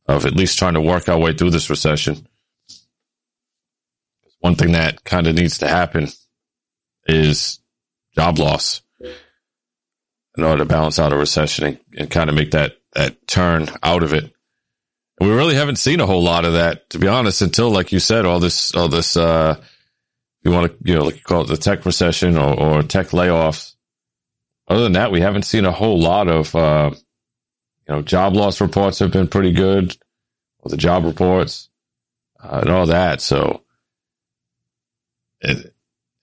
of 0.07 0.25
at 0.25 0.35
least 0.35 0.57
trying 0.57 0.75
to 0.75 0.81
work 0.81 1.09
our 1.09 1.19
way 1.19 1.33
through 1.33 1.51
this 1.51 1.69
recession. 1.69 2.27
One 4.39 4.55
thing 4.55 4.73
that 4.73 5.03
kind 5.03 5.27
of 5.27 5.35
needs 5.35 5.59
to 5.59 5.67
happen 5.67 6.07
is 7.07 7.59
job 8.15 8.39
loss 8.39 8.81
in 10.37 10.43
order 10.43 10.63
to 10.63 10.65
balance 10.65 10.99
out 10.99 11.13
a 11.13 11.17
recession 11.17 11.65
and, 11.65 11.79
and 11.97 12.11
kind 12.11 12.29
of 12.29 12.35
make 12.35 12.51
that, 12.51 12.77
that 12.93 13.27
turn 13.27 13.67
out 13.83 14.03
of 14.03 14.13
it. 14.13 14.31
And 15.19 15.29
we 15.29 15.35
really 15.35 15.55
haven't 15.55 15.77
seen 15.77 16.01
a 16.01 16.05
whole 16.05 16.23
lot 16.23 16.45
of 16.45 16.53
that, 16.53 16.89
to 16.89 16.99
be 16.99 17.07
honest, 17.07 17.41
until, 17.41 17.69
like 17.69 17.91
you 17.91 17.99
said, 17.99 18.25
all 18.25 18.39
this, 18.39 18.75
all 18.75 18.89
this, 18.89 19.15
uh, 19.15 19.61
you 20.43 20.51
want 20.51 20.71
to, 20.71 20.77
you 20.83 20.95
know, 20.95 21.05
like 21.05 21.15
you 21.15 21.21
call 21.21 21.41
it 21.41 21.47
the 21.47 21.57
tech 21.57 21.85
recession 21.85 22.37
or, 22.37 22.59
or 22.59 22.83
tech 22.83 23.07
layoffs. 23.07 23.75
Other 24.67 24.83
than 24.83 24.93
that, 24.93 25.11
we 25.11 25.21
haven't 25.21 25.43
seen 25.43 25.65
a 25.65 25.71
whole 25.71 25.99
lot 25.99 26.27
of, 26.27 26.53
uh, 26.55 26.91
you 26.93 27.95
know, 27.95 28.01
job 28.01 28.35
loss 28.35 28.59
reports 28.59 28.99
have 28.99 29.11
been 29.11 29.27
pretty 29.27 29.53
good, 29.53 29.95
or 30.59 30.69
the 30.69 30.77
job 30.77 31.05
reports, 31.05 31.69
uh, 32.43 32.59
and 32.61 32.69
all 32.69 32.87
that. 32.87 33.21
So, 33.21 33.61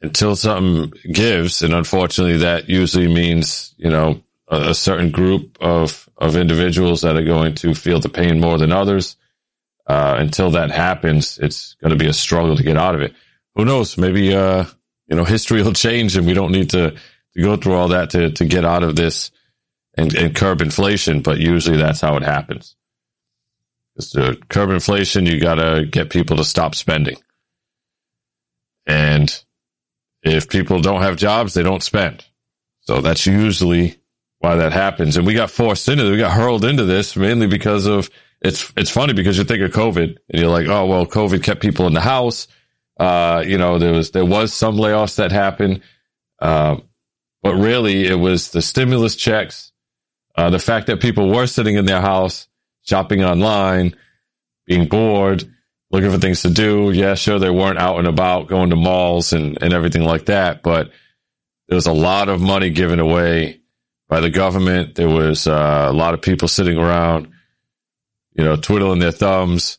until 0.02 0.34
something 0.34 0.92
gives, 1.12 1.62
and 1.62 1.72
unfortunately, 1.72 2.38
that 2.38 2.68
usually 2.68 3.12
means 3.12 3.74
you 3.78 3.90
know 3.90 4.20
a, 4.48 4.70
a, 4.70 4.74
certain 4.74 5.10
group 5.10 5.56
of 5.60 6.08
of 6.18 6.36
individuals 6.36 7.02
that 7.02 7.16
are 7.16 7.24
going 7.24 7.54
to 7.56 7.74
feel 7.74 8.00
the 8.00 8.08
pain 8.08 8.40
more 8.40 8.58
than 8.58 8.72
others. 8.72 9.16
Uh, 9.86 10.16
until 10.18 10.50
that 10.50 10.70
happens, 10.70 11.38
it's 11.38 11.74
going 11.74 11.90
to 11.90 11.96
be 11.96 12.08
a 12.08 12.12
struggle 12.12 12.56
to 12.56 12.62
get 12.62 12.76
out 12.76 12.94
of 12.94 13.00
it. 13.00 13.14
Who 13.54 13.64
knows? 13.64 13.96
Maybe 13.96 14.34
uh, 14.34 14.64
you 15.06 15.16
know 15.16 15.24
history 15.36 15.62
will 15.62 15.72
change, 15.72 16.16
and 16.16 16.26
we 16.26 16.34
don't 16.34 16.52
need 16.52 16.70
to 16.70 16.90
to 16.90 17.42
go 17.42 17.56
through 17.56 17.74
all 17.74 17.88
that 17.88 18.10
to 18.10 18.30
to 18.32 18.44
get 18.44 18.64
out 18.64 18.82
of 18.82 18.96
this 18.96 19.30
and, 19.96 20.14
and 20.14 20.34
curb 20.34 20.60
inflation. 20.60 21.20
But 21.20 21.38
usually, 21.38 21.76
that's 21.76 22.00
how 22.00 22.16
it 22.16 22.24
happens. 22.24 22.74
To 24.12 24.38
curb 24.48 24.70
inflation, 24.70 25.26
you 25.26 25.38
got 25.38 25.56
to 25.56 25.86
get 25.88 26.10
people 26.10 26.38
to 26.38 26.44
stop 26.44 26.74
spending. 26.74 27.18
And 28.86 29.44
if 30.22 30.48
people 30.48 30.80
don't 30.80 31.02
have 31.02 31.16
jobs, 31.16 31.54
they 31.54 31.62
don't 31.62 31.82
spend. 31.82 32.24
So 32.80 33.00
that's 33.00 33.26
usually 33.26 33.96
why 34.38 34.56
that 34.56 34.72
happens. 34.72 35.16
And 35.16 35.26
we 35.26 35.34
got 35.34 35.50
forced 35.50 35.88
into 35.88 36.06
it. 36.06 36.10
We 36.10 36.18
got 36.18 36.32
hurled 36.32 36.64
into 36.64 36.84
this 36.84 37.16
mainly 37.16 37.46
because 37.46 37.86
of 37.86 38.10
it's, 38.40 38.72
it's 38.76 38.90
funny 38.90 39.12
because 39.12 39.38
you 39.38 39.44
think 39.44 39.62
of 39.62 39.70
COVID 39.70 40.16
and 40.28 40.40
you're 40.40 40.50
like, 40.50 40.66
oh, 40.66 40.86
well, 40.86 41.06
COVID 41.06 41.44
kept 41.44 41.62
people 41.62 41.86
in 41.86 41.94
the 41.94 42.00
house. 42.00 42.48
Uh, 42.98 43.44
you 43.46 43.56
know, 43.56 43.78
there 43.78 43.92
was, 43.92 44.10
there 44.10 44.24
was 44.24 44.52
some 44.52 44.76
layoffs 44.76 45.16
that 45.16 45.30
happened. 45.30 45.80
Uh, 46.40 46.76
but 47.42 47.54
really 47.54 48.06
it 48.06 48.14
was 48.14 48.50
the 48.50 48.62
stimulus 48.62 49.16
checks, 49.16 49.72
uh, 50.36 50.50
the 50.50 50.58
fact 50.58 50.86
that 50.88 51.00
people 51.00 51.28
were 51.30 51.46
sitting 51.46 51.76
in 51.76 51.84
their 51.86 52.00
house, 52.00 52.48
shopping 52.82 53.22
online, 53.22 53.94
being 54.66 54.88
bored, 54.88 55.44
looking 55.92 56.10
for 56.10 56.18
things 56.18 56.42
to 56.42 56.50
do. 56.50 56.90
Yeah, 56.90 57.14
sure, 57.14 57.38
they 57.38 57.50
weren't 57.50 57.78
out 57.78 57.98
and 57.98 58.08
about 58.08 58.48
going 58.48 58.70
to 58.70 58.76
malls 58.76 59.32
and, 59.32 59.62
and 59.62 59.72
everything 59.72 60.02
like 60.02 60.26
that, 60.26 60.62
but 60.62 60.90
there 61.68 61.76
was 61.76 61.86
a 61.86 61.92
lot 61.92 62.28
of 62.28 62.40
money 62.40 62.70
given 62.70 62.98
away 62.98 63.60
by 64.08 64.20
the 64.20 64.30
government. 64.30 64.94
There 64.94 65.08
was 65.08 65.46
uh, 65.46 65.86
a 65.88 65.92
lot 65.92 66.14
of 66.14 66.22
people 66.22 66.48
sitting 66.48 66.76
around, 66.76 67.32
you 68.34 68.44
know, 68.44 68.56
twiddling 68.56 68.98
their 68.98 69.12
thumbs. 69.12 69.78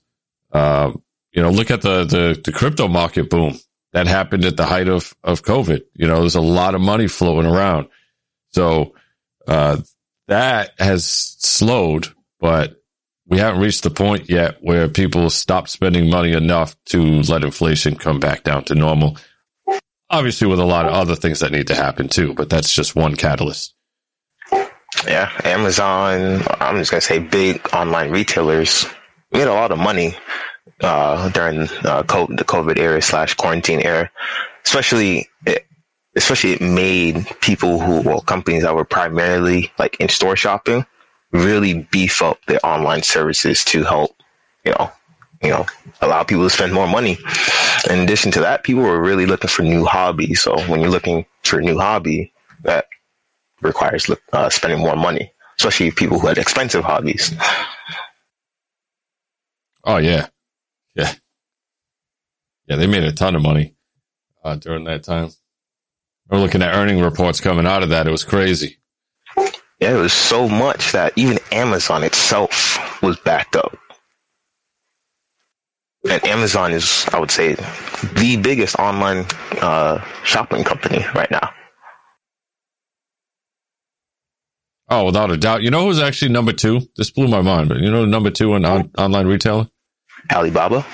Um, 0.51 1.03
you 1.31 1.41
know, 1.41 1.49
look 1.49 1.71
at 1.71 1.81
the, 1.81 2.03
the, 2.05 2.41
the 2.43 2.51
crypto 2.51 2.87
market 2.87 3.29
boom 3.29 3.59
that 3.91 4.07
happened 4.07 4.45
at 4.45 4.55
the 4.55 4.65
height 4.65 4.87
of, 4.87 5.13
of 5.23 5.41
COVID. 5.41 5.81
You 5.95 6.07
know, 6.07 6.19
there's 6.21 6.35
a 6.35 6.41
lot 6.41 6.75
of 6.75 6.81
money 6.81 7.07
floating 7.07 7.51
around. 7.51 7.89
So, 8.51 8.93
uh, 9.47 9.77
that 10.27 10.71
has 10.79 11.05
slowed, 11.05 12.07
but 12.39 12.81
we 13.33 13.39
haven't 13.39 13.61
reached 13.61 13.81
the 13.81 13.89
point 13.89 14.29
yet 14.29 14.57
where 14.61 14.87
people 14.87 15.27
stop 15.31 15.67
spending 15.67 16.07
money 16.07 16.33
enough 16.33 16.75
to 16.85 17.01
let 17.23 17.43
inflation 17.43 17.95
come 17.95 18.19
back 18.19 18.43
down 18.43 18.63
to 18.65 18.75
normal. 18.75 19.17
Obviously, 20.11 20.45
with 20.45 20.59
a 20.59 20.65
lot 20.65 20.85
of 20.85 20.93
other 20.93 21.15
things 21.15 21.39
that 21.39 21.51
need 21.51 21.65
to 21.65 21.73
happen 21.73 22.07
too, 22.07 22.35
but 22.35 22.47
that's 22.47 22.71
just 22.71 22.95
one 22.95 23.15
catalyst. 23.15 23.73
Yeah, 25.07 25.31
Amazon, 25.43 26.43
I'm 26.59 26.77
just 26.77 26.91
going 26.91 27.01
to 27.01 27.07
say 27.07 27.17
big 27.17 27.67
online 27.73 28.11
retailers 28.11 28.85
made 29.31 29.47
a 29.47 29.53
lot 29.53 29.71
of 29.71 29.79
money 29.79 30.15
uh, 30.81 31.29
during 31.29 31.61
uh, 31.61 32.03
the 32.03 32.45
COVID 32.45 32.77
era 32.77 33.01
slash 33.01 33.33
quarantine 33.33 33.79
era, 33.79 34.11
especially 34.63 35.27
it, 35.47 35.65
especially 36.15 36.51
it 36.51 36.61
made 36.61 37.25
people 37.41 37.79
who, 37.79 38.01
well, 38.07 38.21
companies 38.21 38.61
that 38.61 38.75
were 38.75 38.85
primarily 38.85 39.71
like 39.79 39.97
in 39.99 40.07
store 40.07 40.35
shopping 40.35 40.85
really 41.33 41.87
beef 41.91 42.21
up 42.21 42.39
their 42.45 42.63
online 42.65 43.03
services 43.03 43.65
to 43.65 43.83
help, 43.83 44.15
you 44.63 44.71
know, 44.71 44.91
you 45.41 45.49
know, 45.49 45.65
allow 46.01 46.23
people 46.23 46.43
to 46.43 46.49
spend 46.49 46.73
more 46.73 46.87
money. 46.87 47.17
In 47.89 47.99
addition 47.99 48.31
to 48.31 48.39
that, 48.41 48.63
people 48.63 48.83
were 48.83 49.01
really 49.01 49.25
looking 49.25 49.49
for 49.49 49.63
new 49.63 49.83
hobbies. 49.83 50.41
So 50.41 50.57
when 50.67 50.79
you're 50.79 50.89
looking 50.89 51.25
for 51.43 51.59
a 51.59 51.61
new 51.63 51.77
hobby, 51.77 52.31
that 52.61 52.85
requires 53.61 54.09
uh, 54.31 54.49
spending 54.49 54.79
more 54.79 54.95
money, 54.95 55.31
especially 55.59 55.91
people 55.91 56.19
who 56.19 56.27
had 56.27 56.37
expensive 56.37 56.83
hobbies. 56.83 57.33
Oh 59.83 59.97
yeah, 59.97 60.27
yeah, 60.95 61.13
yeah. 62.67 62.75
They 62.77 62.87
made 62.87 63.03
a 63.03 63.11
ton 63.11 63.35
of 63.35 63.41
money 63.41 63.75
uh, 64.43 64.55
during 64.55 64.85
that 64.85 65.03
time. 65.03 65.31
We're 66.29 66.39
looking 66.39 66.61
at 66.61 66.73
earning 66.73 67.01
reports 67.01 67.41
coming 67.41 67.67
out 67.67 67.83
of 67.83 67.89
that. 67.89 68.07
It 68.07 68.11
was 68.11 68.23
crazy. 68.23 68.77
Yeah, 69.83 69.97
it 69.97 69.99
was 69.99 70.13
so 70.13 70.47
much 70.47 70.93
that 70.93 71.11
even 71.17 71.39
Amazon 71.51 72.05
itself 72.05 73.01
was 73.03 73.19
backed 73.19 73.57
up. 73.57 73.77
And 76.09 76.23
Amazon 76.23 76.71
is, 76.71 77.05
I 77.11 77.19
would 77.19 77.31
say, 77.31 77.55
the 77.55 78.39
biggest 78.41 78.79
online 78.79 79.25
uh, 79.61 79.99
shopping 80.23 80.63
company 80.63 81.05
right 81.13 81.29
now. 81.29 81.51
Oh, 84.87 85.07
without 85.07 85.31
a 85.31 85.35
doubt. 85.35 85.63
You 85.63 85.69
know 85.69 85.83
who's 85.83 85.99
actually 85.99 86.31
number 86.31 86.53
two? 86.53 86.87
This 86.95 87.11
blew 87.11 87.27
my 87.27 87.41
mind, 87.41 87.67
but 87.67 87.79
you 87.79 87.91
know 87.91 88.05
number 88.05 88.29
two 88.31 88.55
in 88.55 88.63
on, 88.63 88.89
online 88.97 89.27
retailer? 89.27 89.67
Alibaba? 90.31 90.85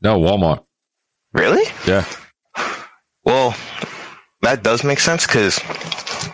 No, 0.00 0.20
Walmart. 0.20 0.64
Really? 1.32 1.64
Yeah. 1.88 2.04
Well, 3.24 3.56
that 4.42 4.62
does 4.62 4.84
make 4.84 5.00
sense 5.00 5.26
because 5.26 5.58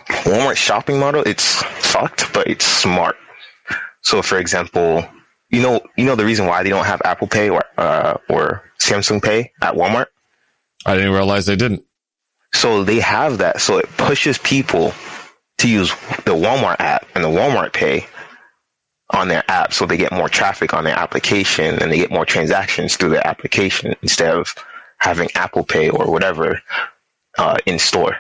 Walmart 0.09 0.57
shopping 0.57 0.99
model, 0.99 1.23
it's 1.27 1.63
fucked, 1.63 2.33
but 2.33 2.47
it's 2.47 2.65
smart. 2.65 3.17
So, 4.03 4.23
for 4.23 4.39
example, 4.39 5.07
you 5.51 5.63
know, 5.63 5.81
you 5.97 6.05
know 6.05 6.17
the 6.17 6.25
reason 6.25 6.47
why 6.47 6.63
they 6.63 6.71
don't 6.71 6.85
have 6.85 7.01
Apple 7.05 7.29
Pay 7.29 7.49
or 7.49 7.63
uh, 7.79 8.19
or 8.29 8.63
Samsung 8.81 9.23
Pay 9.23 9.53
at 9.63 9.75
Walmart. 9.75 10.07
I 10.87 10.95
didn't 10.95 11.13
realize 11.13 11.47
they 11.47 11.57
didn't. 11.57 11.85
So 12.53 12.85
they 12.85 13.01
have 13.01 13.39
that, 13.39 13.61
so 13.61 13.79
it 13.79 13.89
pushes 13.97 14.39
people 14.39 14.93
to 15.59 15.69
use 15.69 15.91
the 16.25 16.35
Walmart 16.35 16.77
app 16.79 17.07
and 17.15 17.25
the 17.25 17.29
Walmart 17.29 17.73
Pay 17.73 18.07
on 19.11 19.29
their 19.29 19.45
app, 19.49 19.73
so 19.73 19.87
they 19.87 19.97
get 19.97 20.13
more 20.13 20.29
traffic 20.29 20.75
on 20.75 20.85
their 20.85 20.97
application 20.99 21.81
and 21.83 21.91
they 21.91 21.99
get 21.99 22.11
more 22.11 22.25
transactions 22.25 22.97
through 22.97 23.11
their 23.11 23.27
application 23.27 23.95
instead 24.03 24.35
of 24.35 24.55
having 24.99 25.29
Apple 25.35 25.65
Pay 25.65 25.91
or 25.91 26.11
whatever 26.11 26.61
uh, 27.39 27.57
in 27.67 27.79
store. 27.79 28.17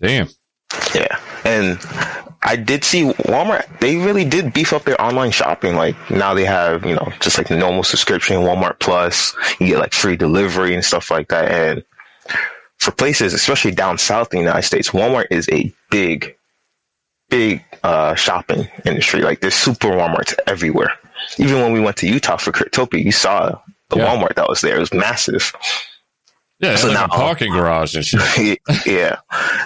Damn. 0.00 0.28
Yeah. 0.94 1.18
And 1.44 1.78
I 2.42 2.56
did 2.56 2.84
see 2.84 3.04
Walmart, 3.04 3.80
they 3.80 3.96
really 3.96 4.24
did 4.24 4.52
beef 4.52 4.72
up 4.72 4.84
their 4.84 5.00
online 5.00 5.30
shopping. 5.30 5.74
Like 5.74 5.96
now 6.10 6.34
they 6.34 6.44
have, 6.44 6.84
you 6.84 6.94
know, 6.94 7.12
just 7.20 7.38
like 7.38 7.50
normal 7.50 7.82
subscription, 7.82 8.36
Walmart 8.42 8.78
Plus, 8.78 9.34
you 9.60 9.66
get 9.68 9.78
like 9.78 9.92
free 9.92 10.16
delivery 10.16 10.74
and 10.74 10.84
stuff 10.84 11.10
like 11.10 11.28
that. 11.28 11.50
And 11.50 11.84
for 12.76 12.92
places, 12.92 13.34
especially 13.34 13.72
down 13.72 13.98
south 13.98 14.32
in 14.32 14.38
the 14.38 14.44
United 14.44 14.62
States, 14.62 14.90
Walmart 14.90 15.26
is 15.30 15.48
a 15.50 15.72
big, 15.90 16.36
big 17.28 17.64
uh, 17.82 18.14
shopping 18.14 18.68
industry. 18.84 19.22
Like 19.22 19.40
there's 19.40 19.54
super 19.54 19.88
Walmarts 19.88 20.34
everywhere. 20.46 20.92
Even 21.38 21.56
when 21.60 21.72
we 21.72 21.80
went 21.80 21.96
to 21.98 22.08
Utah 22.08 22.36
for 22.36 22.52
Cryptopia, 22.52 23.02
you 23.02 23.12
saw 23.12 23.58
the 23.90 23.98
Yeah. 23.98 24.06
Walmart 24.06 24.34
that 24.36 24.48
was 24.48 24.60
there. 24.60 24.76
It 24.76 24.80
was 24.80 24.94
massive. 24.94 25.52
Yeah, 26.60 26.72
it's 26.72 26.82
So 26.82 26.88
like 26.88 26.96
now- 26.96 27.04
a 27.04 27.08
parking 27.08 27.52
garage 27.52 27.94
and 27.94 28.04
shit. 28.04 28.58
yeah. 28.86 29.18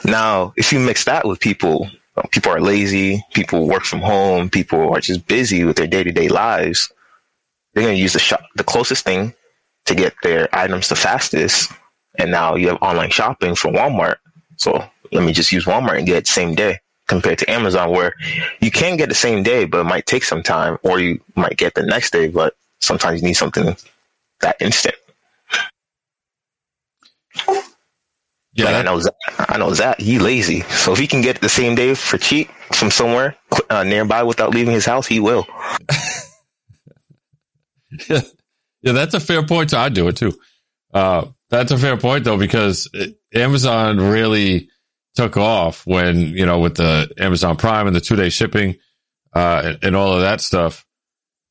Now, 0.05 0.53
if 0.57 0.73
you 0.73 0.79
mix 0.79 1.05
that 1.05 1.27
with 1.27 1.41
people, 1.41 1.91
people 2.31 2.53
are 2.53 2.61
lazy, 2.61 3.25
people 3.33 3.67
work 3.67 3.85
from 3.85 4.01
home, 4.01 4.51
people 4.51 4.93
are 4.95 5.01
just 5.01 5.27
busy 5.27 5.65
with 5.65 5.77
their 5.77 5.87
day 5.87 6.05
to 6.05 6.13
day 6.13 6.29
lives. 6.29 6.93
They're 7.75 7.85
going 7.85 7.97
to 7.97 8.01
use 8.03 8.13
the 8.13 8.19
shop, 8.19 8.43
the 8.57 8.65
closest 8.65 9.05
thing 9.05 9.33
to 9.87 9.95
get 9.95 10.15
their 10.23 10.49
items 10.55 10.89
the 10.89 10.97
fastest. 10.97 11.73
And 12.19 12.31
now 12.31 12.55
you 12.57 12.69
have 12.69 12.79
online 12.83 13.11
shopping 13.11 13.55
from 13.55 13.73
Walmart. 13.75 14.17
So 14.59 14.85
let 15.11 15.25
me 15.25 15.33
just 15.33 15.51
use 15.51 15.65
Walmart 15.65 15.97
and 15.97 16.07
get 16.07 16.19
it 16.19 16.27
same 16.27 16.55
day 16.55 16.81
compared 17.09 17.39
to 17.39 17.51
Amazon 17.51 17.91
where 17.91 18.15
you 18.61 18.71
can 18.71 18.99
get 18.99 19.09
the 19.09 19.15
same 19.15 19.43
day, 19.43 19.65
but 19.65 19.81
it 19.81 19.85
might 19.85 20.05
take 20.05 20.25
some 20.25 20.43
time 20.43 20.77
or 20.83 21.01
you 21.01 21.21
might 21.37 21.57
get 21.57 21.75
the 21.75 21.83
next 21.83 22.13
day, 22.13 22.29
but 22.29 22.55
sometimes 22.81 23.23
you 23.23 23.27
need 23.29 23.35
something 23.35 23.75
that 24.43 24.57
instant. 24.61 24.95
Yeah, 28.55 28.67
like 28.67 28.75
I 28.75 28.83
know, 28.83 29.01
Zach, 29.01 29.15
I 29.39 29.57
know 29.57 29.73
Zach. 29.73 29.99
He 29.99 30.19
lazy, 30.19 30.61
so 30.61 30.93
if 30.93 30.99
he 30.99 31.07
can 31.07 31.23
get 31.23 31.41
the 31.41 31.49
same 31.49 31.75
day 31.75 31.95
for 31.95 32.19
cheap 32.19 32.51
from 32.73 32.91
somewhere 32.91 33.37
uh, 33.71 33.83
nearby 33.83 34.25
without 34.25 34.51
leaving 34.51 34.75
his 34.75 34.85
house, 34.85 35.07
he 35.07 35.21
will. 35.21 35.47
yeah, 38.09 38.21
yeah, 38.83 38.93
that's 38.93 39.15
a 39.15 39.21
fair 39.21 39.43
point. 39.47 39.71
Too. 39.71 39.79
I 39.79 39.89
do 39.89 40.09
it 40.09 40.17
too. 40.19 40.35
Uh, 40.93 41.29
that's 41.49 41.71
a 41.71 41.79
fair 41.79 41.97
point 41.97 42.25
though, 42.25 42.37
because 42.37 42.91
it, 42.93 43.19
Amazon 43.35 43.99
really 43.99 44.69
took 45.15 45.37
off 45.37 45.87
when, 45.87 46.17
you 46.17 46.47
know, 46.47 46.61
with 46.61 46.77
the 46.77 47.13
Amazon 47.19 47.57
Prime 47.57 47.87
and 47.87 47.95
the 47.95 48.01
two 48.01 48.17
day 48.17 48.29
shipping, 48.29 48.77
uh, 49.35 49.63
and, 49.65 49.79
and 49.85 49.97
all 49.97 50.15
of 50.15 50.21
that 50.23 50.41
stuff. 50.41 50.87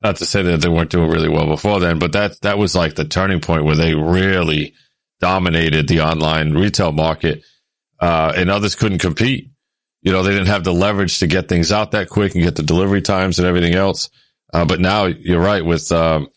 Not 0.01 0.15
to 0.15 0.25
say 0.25 0.41
that 0.41 0.61
they 0.61 0.69
weren't 0.69 0.89
doing 0.89 1.11
really 1.11 1.29
well 1.29 1.45
before 1.45 1.79
then, 1.79 1.99
but 1.99 2.13
that, 2.13 2.41
that 2.41 2.57
was 2.57 2.73
like 2.73 2.95
the 2.95 3.05
turning 3.05 3.39
point 3.39 3.65
where 3.65 3.75
they 3.75 3.93
really 3.93 4.73
dominated 5.21 5.87
the 5.87 6.01
online 6.01 6.53
retail 6.53 6.91
market, 6.91 7.43
uh, 7.99 8.33
and 8.35 8.49
others 8.49 8.75
couldn't 8.75 8.99
compete. 8.99 9.49
You 10.01 10.11
know, 10.11 10.23
they 10.23 10.31
didn't 10.31 10.47
have 10.47 10.63
the 10.63 10.73
leverage 10.73 11.19
to 11.19 11.27
get 11.27 11.47
things 11.47 11.71
out 11.71 11.91
that 11.91 12.09
quick 12.09 12.33
and 12.33 12.43
get 12.43 12.55
the 12.55 12.63
delivery 12.63 13.01
times 13.01 13.37
and 13.39 13.47
everything 13.47 13.75
else. 13.75 14.09
Uh, 14.53 14.65
but 14.65 14.79
now 14.79 15.05
you're 15.05 15.39
right 15.39 15.63
with, 15.63 15.91
um, 15.91 16.27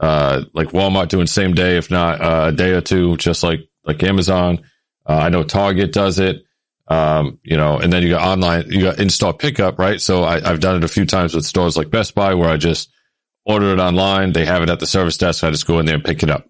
uh, 0.00 0.44
like 0.54 0.68
Walmart 0.68 1.08
doing 1.08 1.26
same 1.26 1.54
day, 1.54 1.76
if 1.76 1.90
not 1.90 2.20
uh, 2.20 2.46
a 2.48 2.52
day 2.52 2.72
or 2.72 2.80
two, 2.80 3.16
just 3.18 3.42
like, 3.42 3.60
like 3.84 4.02
Amazon. 4.02 4.58
Uh, 5.06 5.16
I 5.16 5.28
know 5.28 5.44
Target 5.44 5.92
does 5.92 6.18
it. 6.18 6.42
Um, 6.86 7.38
you 7.42 7.56
know, 7.56 7.78
and 7.78 7.92
then 7.92 8.02
you 8.02 8.10
got 8.10 8.26
online, 8.26 8.70
you 8.70 8.82
got 8.82 8.98
in-store 8.98 9.34
pickup, 9.34 9.78
right? 9.78 10.00
So 10.00 10.22
I, 10.22 10.36
I've 10.36 10.60
done 10.60 10.76
it 10.76 10.84
a 10.84 10.88
few 10.88 11.06
times 11.06 11.34
with 11.34 11.46
stores 11.46 11.76
like 11.76 11.90
Best 11.90 12.14
Buy 12.14 12.34
where 12.34 12.50
I 12.50 12.58
just 12.58 12.90
order 13.46 13.72
it 13.72 13.78
online. 13.78 14.32
They 14.32 14.44
have 14.44 14.62
it 14.62 14.68
at 14.68 14.80
the 14.80 14.86
service 14.86 15.16
desk. 15.16 15.44
I 15.44 15.50
just 15.50 15.66
go 15.66 15.78
in 15.78 15.86
there 15.86 15.94
and 15.94 16.04
pick 16.04 16.22
it 16.22 16.30
up. 16.30 16.46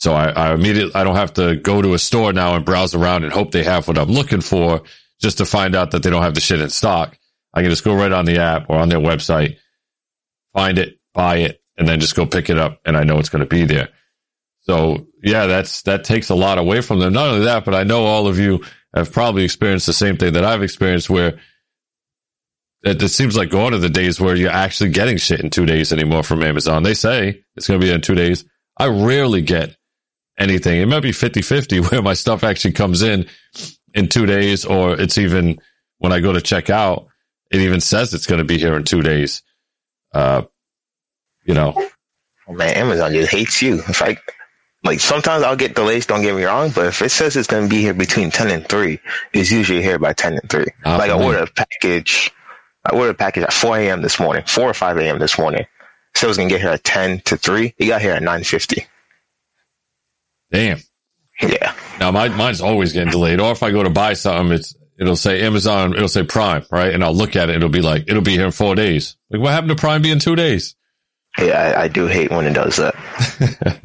So 0.00 0.14
I, 0.14 0.30
I 0.30 0.54
immediately, 0.54 0.94
I 0.94 1.04
don't 1.04 1.16
have 1.16 1.34
to 1.34 1.56
go 1.56 1.82
to 1.82 1.92
a 1.92 1.98
store 1.98 2.32
now 2.32 2.56
and 2.56 2.64
browse 2.64 2.94
around 2.94 3.24
and 3.24 3.32
hope 3.32 3.50
they 3.52 3.64
have 3.64 3.86
what 3.86 3.98
I'm 3.98 4.10
looking 4.10 4.40
for 4.40 4.82
just 5.20 5.38
to 5.38 5.44
find 5.44 5.76
out 5.76 5.90
that 5.90 6.02
they 6.02 6.08
don't 6.08 6.22
have 6.22 6.34
the 6.34 6.40
shit 6.40 6.60
in 6.60 6.70
stock. 6.70 7.18
I 7.52 7.60
can 7.60 7.70
just 7.70 7.84
go 7.84 7.94
right 7.94 8.10
on 8.10 8.24
the 8.24 8.38
app 8.38 8.70
or 8.70 8.76
on 8.76 8.88
their 8.88 8.98
website, 8.98 9.58
find 10.54 10.78
it, 10.78 10.98
buy 11.12 11.36
it, 11.38 11.60
and 11.76 11.86
then 11.86 12.00
just 12.00 12.16
go 12.16 12.24
pick 12.24 12.48
it 12.48 12.58
up. 12.58 12.80
And 12.86 12.96
I 12.96 13.04
know 13.04 13.18
it's 13.18 13.28
going 13.28 13.44
to 13.44 13.48
be 13.48 13.66
there. 13.66 13.90
So 14.62 15.06
yeah, 15.22 15.44
that's, 15.44 15.82
that 15.82 16.04
takes 16.04 16.30
a 16.30 16.34
lot 16.34 16.56
away 16.56 16.80
from 16.80 16.98
them. 16.98 17.12
Not 17.12 17.28
only 17.28 17.44
that, 17.44 17.66
but 17.66 17.74
I 17.74 17.82
know 17.82 18.06
all 18.06 18.26
of 18.26 18.38
you 18.38 18.64
have 18.94 19.12
probably 19.12 19.44
experienced 19.44 19.86
the 19.86 19.92
same 19.92 20.16
thing 20.16 20.32
that 20.32 20.44
I've 20.44 20.62
experienced 20.62 21.10
where 21.10 21.38
it, 22.82 23.02
it 23.02 23.08
seems 23.10 23.36
like 23.36 23.50
gone 23.50 23.74
are 23.74 23.78
the 23.78 23.90
days 23.90 24.18
where 24.18 24.34
you're 24.34 24.50
actually 24.50 24.90
getting 24.90 25.18
shit 25.18 25.40
in 25.40 25.50
two 25.50 25.66
days 25.66 25.92
anymore 25.92 26.22
from 26.22 26.42
Amazon. 26.42 26.84
They 26.84 26.94
say 26.94 27.42
it's 27.54 27.68
going 27.68 27.78
to 27.78 27.86
be 27.86 27.92
in 27.92 28.00
two 28.00 28.14
days. 28.14 28.46
I 28.78 28.86
rarely 28.86 29.42
get 29.42 29.76
anything. 30.40 30.80
It 30.80 30.86
might 30.86 31.00
be 31.04 31.12
50 31.12 31.42
50 31.42 31.80
where 31.80 32.02
my 32.02 32.14
stuff 32.14 32.42
actually 32.42 32.72
comes 32.72 33.02
in 33.02 33.26
in 33.94 34.08
two 34.08 34.26
days, 34.26 34.64
or 34.64 35.00
it's 35.00 35.18
even 35.18 35.60
when 35.98 36.12
I 36.12 36.20
go 36.20 36.32
to 36.32 36.40
check 36.40 36.70
out, 36.70 37.06
it 37.50 37.60
even 37.60 37.80
says 37.80 38.14
it's 38.14 38.26
going 38.26 38.38
to 38.38 38.44
be 38.44 38.58
here 38.58 38.74
in 38.76 38.84
two 38.84 39.02
days. 39.02 39.42
Uh, 40.12 40.42
you 41.44 41.54
know, 41.54 41.74
Oh, 42.48 42.52
man, 42.52 42.76
Amazon 42.76 43.12
just 43.12 43.30
hates 43.30 43.62
you. 43.62 43.76
If 43.76 44.02
I 44.02 44.16
like, 44.82 44.98
sometimes 44.98 45.44
I'll 45.44 45.54
get 45.56 45.76
delays. 45.76 46.06
Don't 46.06 46.22
get 46.22 46.34
me 46.34 46.42
wrong, 46.42 46.70
but 46.74 46.86
if 46.86 47.00
it 47.00 47.10
says 47.10 47.36
it's 47.36 47.46
going 47.46 47.62
to 47.62 47.68
be 47.70 47.80
here 47.80 47.94
between 47.94 48.30
ten 48.32 48.50
and 48.50 48.68
three, 48.68 48.98
it's 49.32 49.52
usually 49.52 49.82
here 49.82 50.00
by 50.00 50.14
ten 50.14 50.32
and 50.34 50.50
three. 50.50 50.66
Ah, 50.84 50.96
like 50.96 51.12
I 51.12 51.22
ordered 51.22 51.48
a 51.48 51.52
package. 51.52 52.32
I 52.84 52.96
ordered 52.96 53.10
a 53.10 53.14
package 53.14 53.44
at 53.44 53.52
four 53.52 53.78
a.m. 53.78 54.02
this 54.02 54.18
morning, 54.18 54.42
four 54.48 54.68
or 54.68 54.74
five 54.74 54.96
a.m. 54.98 55.20
this 55.20 55.38
morning. 55.38 55.64
So 56.16 56.26
it 56.26 56.28
was 56.30 56.38
going 56.38 56.48
to 56.48 56.54
get 56.54 56.60
here 56.60 56.70
at 56.70 56.82
ten 56.82 57.20
to 57.26 57.36
three. 57.36 57.72
It 57.78 57.86
got 57.86 58.00
here 58.00 58.14
at 58.14 58.22
nine 58.22 58.42
fifty. 58.42 58.86
Damn. 60.50 60.78
Yeah. 61.40 61.74
Now 61.98 62.10
my 62.10 62.28
mine's 62.28 62.60
always 62.60 62.92
getting 62.92 63.10
delayed. 63.10 63.40
Or 63.40 63.52
if 63.52 63.62
I 63.62 63.70
go 63.70 63.82
to 63.82 63.90
buy 63.90 64.14
something, 64.14 64.54
it's 64.54 64.74
it'll 64.98 65.16
say 65.16 65.42
Amazon, 65.42 65.94
it'll 65.94 66.08
say 66.08 66.22
Prime, 66.22 66.64
right? 66.70 66.92
And 66.92 67.02
I'll 67.02 67.14
look 67.14 67.36
at 67.36 67.50
it, 67.50 67.56
it'll 67.56 67.68
be 67.68 67.82
like 67.82 68.04
it'll 68.08 68.22
be 68.22 68.32
here 68.32 68.46
in 68.46 68.52
four 68.52 68.74
days. 68.74 69.16
Like 69.30 69.40
what 69.40 69.52
happened 69.52 69.70
to 69.70 69.76
Prime 69.76 70.02
being 70.02 70.18
two 70.18 70.36
days? 70.36 70.76
Yeah, 71.38 71.74
I, 71.76 71.82
I 71.82 71.88
do 71.88 72.06
hate 72.06 72.30
when 72.30 72.46
it 72.46 72.54
does 72.54 72.76
that. 72.76 73.80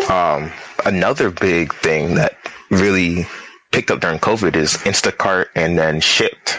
um, 0.10 0.50
another 0.86 1.30
big 1.30 1.74
thing 1.74 2.14
that 2.14 2.36
really 2.70 3.26
picked 3.72 3.90
up 3.90 4.00
during 4.00 4.18
COVID 4.18 4.56
is 4.56 4.74
Instacart 4.74 5.46
and 5.54 5.78
then 5.78 6.00
Shipt. 6.00 6.58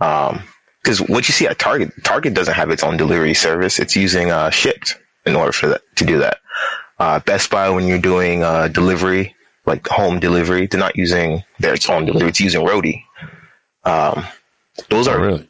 Um, 0.00 0.42
because 0.82 1.00
what 1.02 1.28
you 1.28 1.34
see 1.34 1.46
at 1.46 1.58
Target, 1.58 1.92
Target 2.02 2.34
doesn't 2.34 2.54
have 2.54 2.70
its 2.70 2.82
own 2.82 2.96
delivery 2.96 3.34
service. 3.34 3.78
It's 3.78 3.94
using 3.94 4.30
uh, 4.30 4.48
Shipt 4.48 4.94
in 5.26 5.36
order 5.36 5.52
for 5.52 5.68
that 5.68 5.82
to 5.96 6.04
do 6.04 6.18
that. 6.18 6.38
Uh, 6.98 7.20
Best 7.20 7.50
Buy, 7.50 7.70
when 7.70 7.86
you're 7.86 7.98
doing 7.98 8.42
uh, 8.42 8.68
delivery, 8.68 9.34
like 9.66 9.86
home 9.86 10.18
delivery, 10.18 10.66
they're 10.66 10.80
not 10.80 10.96
using 10.96 11.44
their 11.60 11.76
own 11.88 12.06
delivery. 12.06 12.28
It's 12.30 12.40
using 12.40 12.62
Roadie. 12.66 13.02
Um, 13.84 14.24
those 14.88 15.06
Oh, 15.08 15.12
are 15.12 15.20
really? 15.20 15.48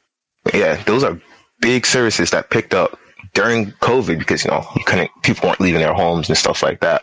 yeah, 0.53 0.83
those 0.85 1.05
are 1.05 1.19
big 1.61 1.87
services 1.87 2.31
that 2.31 2.51
picked 2.51 2.75
up 2.75 2.99
during 3.35 3.67
COVID 3.73 4.19
because 4.19 4.45
you 4.45 4.51
know 4.51 4.67
you 4.77 4.85
couldn't, 4.85 5.11
people 5.23 5.49
weren't 5.49 5.61
leaving 5.61 5.81
their 5.81 5.95
homes 5.95 6.29
and 6.29 6.37
stuff 6.39 6.63
like 6.63 6.81
that. 6.81 7.03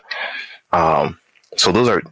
Um, 0.72 1.18
so 1.56 1.72
those 1.72 1.88
are 1.88 2.02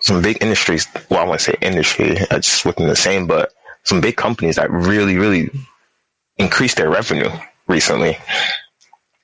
some 0.00 0.22
big 0.22 0.38
industries. 0.42 0.86
Well, 1.10 1.20
I 1.20 1.24
want 1.24 1.40
to 1.40 1.44
say 1.44 1.56
industry. 1.60 2.16
It's 2.30 2.64
within 2.64 2.88
the 2.88 2.96
same, 2.96 3.26
but 3.26 3.52
some 3.84 4.00
big 4.00 4.16
companies 4.16 4.56
that 4.56 4.70
really, 4.70 5.16
really 5.16 5.50
increased 6.38 6.76
their 6.76 6.90
revenue 6.90 7.30
recently. 7.66 8.16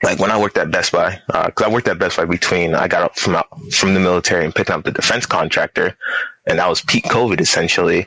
Like 0.02 0.20
when 0.20 0.30
I 0.30 0.38
worked 0.40 0.58
at 0.58 0.70
Best 0.70 0.92
Buy, 0.92 1.20
because 1.26 1.66
I 1.66 1.68
worked 1.68 1.88
at 1.88 1.98
Best 1.98 2.16
Buy 2.16 2.24
between 2.24 2.74
I 2.74 2.86
got 2.86 3.02
up 3.02 3.18
from 3.18 3.34
out, 3.34 3.48
from 3.72 3.94
the 3.94 4.00
military 4.00 4.44
and 4.44 4.54
picking 4.54 4.74
up 4.74 4.84
the 4.84 4.92
defense 4.92 5.26
contractor, 5.26 5.96
and 6.46 6.58
that 6.58 6.68
was 6.68 6.80
peak 6.82 7.04
COVID 7.04 7.40
essentially. 7.40 8.06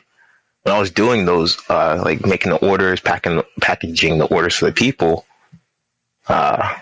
When 0.62 0.74
I 0.74 0.78
was 0.78 0.90
doing 0.90 1.24
those, 1.26 1.58
uh, 1.68 2.00
like 2.04 2.24
making 2.24 2.52
the 2.52 2.66
orders, 2.66 3.00
packing, 3.00 3.42
packaging 3.60 4.18
the 4.18 4.26
orders 4.26 4.54
for 4.54 4.66
the 4.66 4.72
people, 4.72 5.26
uh, 6.28 6.76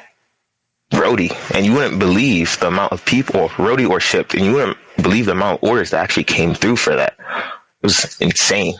Roadie, 0.92 1.34
and 1.54 1.64
you 1.64 1.72
wouldn't 1.72 1.98
believe 1.98 2.58
the 2.60 2.68
amount 2.68 2.92
of 2.92 3.04
people, 3.04 3.48
Roadie 3.50 3.88
or 3.88 3.98
Shipt, 3.98 4.34
and 4.34 4.44
you 4.44 4.52
wouldn't 4.52 4.78
believe 5.02 5.26
the 5.26 5.32
amount 5.32 5.62
of 5.62 5.68
orders 5.68 5.90
that 5.90 6.02
actually 6.02 6.24
came 6.24 6.54
through 6.54 6.76
for 6.76 6.94
that. 6.94 7.16
It 7.18 7.86
was 7.86 8.20
insane. 8.20 8.74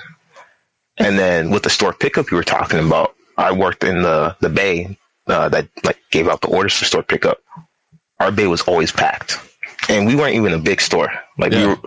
And 0.98 1.18
then 1.18 1.50
with 1.50 1.62
the 1.62 1.70
store 1.70 1.94
pickup 1.94 2.30
you 2.30 2.36
were 2.36 2.44
talking 2.44 2.78
about, 2.78 3.14
I 3.38 3.52
worked 3.52 3.84
in 3.84 4.02
the 4.02 4.36
the 4.40 4.50
bay 4.50 4.98
uh, 5.30 5.48
that 5.48 5.68
like 5.84 5.98
gave 6.10 6.28
out 6.28 6.40
the 6.40 6.48
orders 6.48 6.74
for 6.74 6.84
store 6.84 7.02
pickup. 7.02 7.38
Our 8.18 8.30
bay 8.30 8.46
was 8.46 8.62
always 8.62 8.92
packed, 8.92 9.38
and 9.88 10.06
we 10.06 10.14
weren't 10.14 10.34
even 10.34 10.52
a 10.52 10.58
big 10.58 10.80
store. 10.80 11.10
Like 11.38 11.52
we 11.52 11.66
were, 11.66 11.78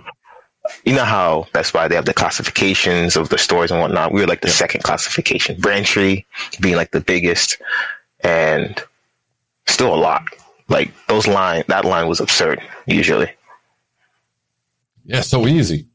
you 0.83 0.95
know 0.95 1.05
how 1.05 1.47
Best 1.53 1.73
Buy 1.73 1.87
they 1.87 1.95
have 1.95 2.05
the 2.05 2.13
classifications 2.13 3.15
of 3.15 3.29
the 3.29 3.37
stores 3.37 3.71
and 3.71 3.79
whatnot. 3.79 4.11
We 4.11 4.21
were 4.21 4.27
like 4.27 4.41
the 4.41 4.49
second 4.49 4.83
classification. 4.83 5.59
Braintree 5.59 6.25
being 6.59 6.75
like 6.75 6.91
the 6.91 7.01
biggest, 7.01 7.61
and 8.21 8.81
still 9.67 9.93
a 9.93 9.97
lot. 9.97 10.23
Like 10.69 10.91
those 11.07 11.27
line, 11.27 11.63
that 11.67 11.85
line 11.85 12.07
was 12.07 12.19
absurd 12.19 12.61
usually. 12.87 13.29
Yeah, 15.05 15.21
so 15.21 15.47
easy. 15.47 15.85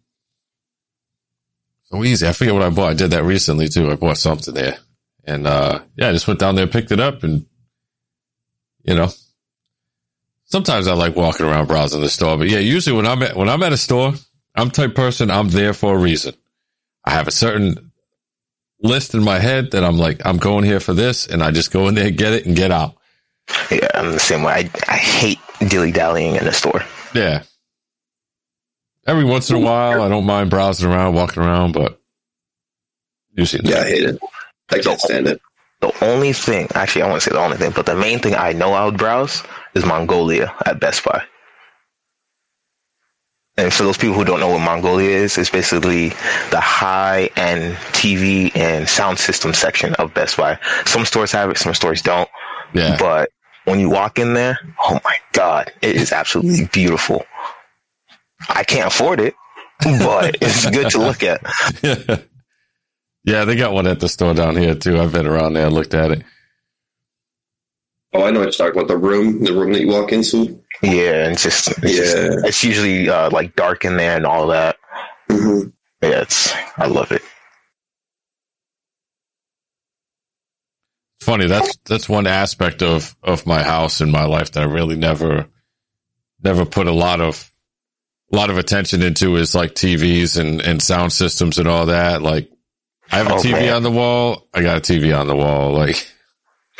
So 1.85 2.05
easy. 2.05 2.29
I 2.29 2.33
forget 2.33 2.53
what 2.53 2.63
I 2.63 2.71
bought. 2.71 2.91
I 2.91 2.95
did 2.95 3.11
that 3.13 3.25
recently 3.25 3.69
too. 3.69 3.91
I 3.91 3.95
bought 3.95 4.19
something 4.19 4.53
there. 4.53 4.79
And 5.29 5.47
uh 5.47 5.81
yeah, 5.97 6.09
I 6.09 6.13
just 6.13 6.27
went 6.27 6.41
down 6.41 6.55
there, 6.55 6.67
picked 6.67 6.91
it 6.91 7.01
up 7.01 7.23
and 7.23 7.45
you 8.83 8.95
know. 8.95 9.09
Sometimes 10.47 10.89
I 10.89 10.95
like 10.95 11.15
walking 11.15 11.45
around 11.45 11.69
browsing 11.69 12.01
the 12.01 12.09
store, 12.09 12.39
but 12.39 12.49
yeah, 12.49 12.61
usually 12.61 12.97
when 12.97 13.07
I'm 13.07 13.23
at 13.23 13.37
when 13.37 13.51
I'm 13.51 13.63
at 13.63 13.75
a 13.75 13.77
store, 13.77 14.15
I'm 14.55 14.69
the 14.69 14.75
type 14.75 14.91
of 14.91 14.97
person 14.97 15.31
I'm 15.31 15.51
there 15.51 15.75
for 15.75 15.95
a 15.95 15.99
reason. 15.99 16.33
I 17.05 17.11
have 17.11 17.29
a 17.29 17.33
certain 17.33 17.93
list 18.81 19.15
in 19.15 19.23
my 19.23 19.39
head 19.39 19.73
that 19.73 19.85
I'm 19.85 19.99
like, 19.99 20.25
I'm 20.25 20.39
going 20.39 20.65
here 20.65 20.81
for 20.81 20.95
this, 20.95 21.27
and 21.27 21.43
I 21.43 21.51
just 21.51 21.71
go 21.71 21.89
in 21.89 21.95
there, 21.95 22.11
get 22.11 22.33
it, 22.33 22.47
and 22.47 22.57
get 22.57 22.71
out. 22.71 22.97
Yeah, 23.71 23.89
I'm 23.95 24.13
the 24.13 24.19
same 24.19 24.43
way. 24.43 24.53
I, 24.53 24.71
I 24.93 24.97
hate 24.97 25.39
dilly 25.69 25.93
dallying 25.93 26.37
in 26.37 26.47
a 26.47 26.53
store. 26.53 26.83
Yeah. 27.15 27.43
Every 29.07 29.25
once 29.25 29.51
in 29.51 29.57
a 29.57 29.61
while, 29.61 30.03
I 30.03 30.09
don't 30.09 30.27
mind 30.27 30.51
browsing 30.51 30.89
around, 30.89 31.15
walking 31.15 31.43
around, 31.43 31.73
but 31.73 31.99
usually 33.33 33.69
Yeah, 33.71 33.81
I 33.81 33.85
hate 33.85 34.03
it. 34.05 34.21
I 34.71 34.79
can't 34.79 35.01
stand 35.01 35.27
it. 35.29 35.41
The 35.81 35.93
only 36.05 36.33
thing, 36.33 36.69
actually, 36.75 37.03
I 37.03 37.09
won't 37.09 37.23
say 37.23 37.31
the 37.31 37.39
only 37.39 37.57
thing, 37.57 37.71
but 37.71 37.87
the 37.87 37.95
main 37.95 38.19
thing 38.19 38.35
I 38.35 38.53
know 38.53 38.73
I 38.73 38.85
would 38.85 38.99
browse 38.99 39.45
is 39.75 39.87
Magnolia 39.87 40.53
at 40.67 40.81
Best 40.81 41.05
Buy. 41.05 41.23
And 43.57 43.73
for 43.73 43.83
those 43.83 43.97
people 43.99 44.15
who 44.15 44.25
don't 44.25 44.41
know 44.41 44.49
what 44.49 44.61
Magnolia 44.61 45.11
is, 45.11 45.37
it's 45.39 45.51
basically 45.51 46.11
the 46.51 46.61
high 46.61 47.29
end 47.37 47.77
TV 47.93 48.55
and 48.57 48.89
sound 48.89 49.19
system 49.19 49.53
section 49.53 49.95
of 49.95 50.15
Best 50.15 50.37
Buy. 50.37 50.59
Some 50.87 51.05
stores 51.05 51.33
have 51.33 51.51
it, 51.51 51.59
some 51.59 51.75
stores 51.75 52.03
don't. 52.03 52.29
Yeah. 52.73 52.97
But 52.99 53.31
when 53.65 53.81
you 53.81 53.91
walk 53.91 54.19
in 54.19 54.35
there, 54.35 54.59
oh 54.81 55.01
my 55.05 55.17
God, 55.33 55.73
it 55.83 55.97
is 55.97 56.13
absolutely 56.13 56.67
beautiful. 56.73 57.25
I 58.49 58.65
can't 58.65 58.87
afford 58.87 59.21
it, 59.21 59.35
but 59.83 60.39
it's 60.41 60.69
good 60.71 60.91
to 60.91 60.99
look 60.99 61.23
at. 61.23 61.41
yeah, 63.29 63.45
they 63.45 63.57
got 63.57 63.73
one 63.73 63.87
at 63.87 64.01
the 64.01 64.09
store 64.09 64.35
down 64.35 64.57
here 64.57 64.75
too. 64.75 64.99
I've 64.99 65.13
been 65.13 65.27
around 65.27 65.55
there 65.55 65.67
and 65.67 65.75
looked 65.75 65.95
at 65.95 66.11
it. 66.13 66.23
Oh, 68.15 68.25
I 68.25 68.31
know 68.31 68.41
what 68.41 68.45
you're 68.59 68.67
talking 68.69 68.81
about. 68.81 68.89
The 68.89 68.97
room, 68.97 69.45
the 69.45 69.53
room 69.53 69.73
that 69.75 69.81
you 69.83 69.89
walk 69.89 70.13
into. 70.13 70.63
Yeah, 70.83 71.25
and 71.25 71.33
it's 71.35 71.43
just, 71.43 71.69
it's, 71.69 71.81
just- 71.83 72.17
Yeah. 72.17 72.29
it's 72.45 72.65
usually 72.65 73.09
uh, 73.11 73.31
like 73.31 73.55
dark 73.55 73.85
in 73.85 73.97
there 73.97 74.17
and 74.17 74.25
all 74.27 74.47
that. 74.49 74.77
hmm 75.31 75.61
Yeah, 76.03 76.23
it's 76.23 76.53
I 76.79 76.87
love 76.87 77.13
it. 77.13 77.23
Funny, 81.21 81.47
that's 81.47 81.77
that's 81.85 82.09
one 82.09 82.27
aspect 82.27 82.83
of 82.83 83.15
of 83.23 83.45
my 83.47 83.63
house 83.63 84.01
and 84.01 84.11
my 84.11 84.25
life 84.25 84.53
that 84.53 84.63
I 84.63 84.67
really 84.67 84.97
never 84.97 85.47
never 86.43 86.65
put 86.65 86.87
a 86.87 86.93
lot 86.93 87.21
of 87.21 87.51
a 88.33 88.37
lot 88.37 88.51
of 88.51 88.57
attention 88.59 89.03
into 89.03 89.37
is 89.37 89.55
like 89.55 89.75
TVs 89.75 90.39
and 90.39 90.61
and 90.63 90.81
sound 90.81 91.13
systems 91.13 91.59
and 91.59 91.69
all 91.69 91.87
that. 91.87 92.23
Like 92.23 92.49
I 93.13 93.17
have 93.19 93.27
a 93.29 93.35
Oh, 93.35 93.39
TV 93.39 93.53
man. 93.53 93.75
on 93.75 93.83
the 93.83 93.91
wall. 93.91 94.47
I 94.55 94.63
got 94.63 94.79
a 94.79 94.81
TV 94.81 95.19
on 95.19 95.27
the 95.27 95.37
wall. 95.37 95.73
Like 95.73 96.11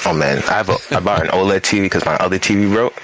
Oh 0.07 0.13
man, 0.15 0.39
I 0.39 0.53
have 0.53 0.69
a 0.69 0.77
I 0.93 1.01
bought 1.01 1.23
an 1.23 1.29
OLED 1.29 1.61
TV 1.63 1.83
because 1.83 2.05
my 2.05 2.15
other 2.17 2.39
TV 2.39 2.71
broke. 2.73 2.95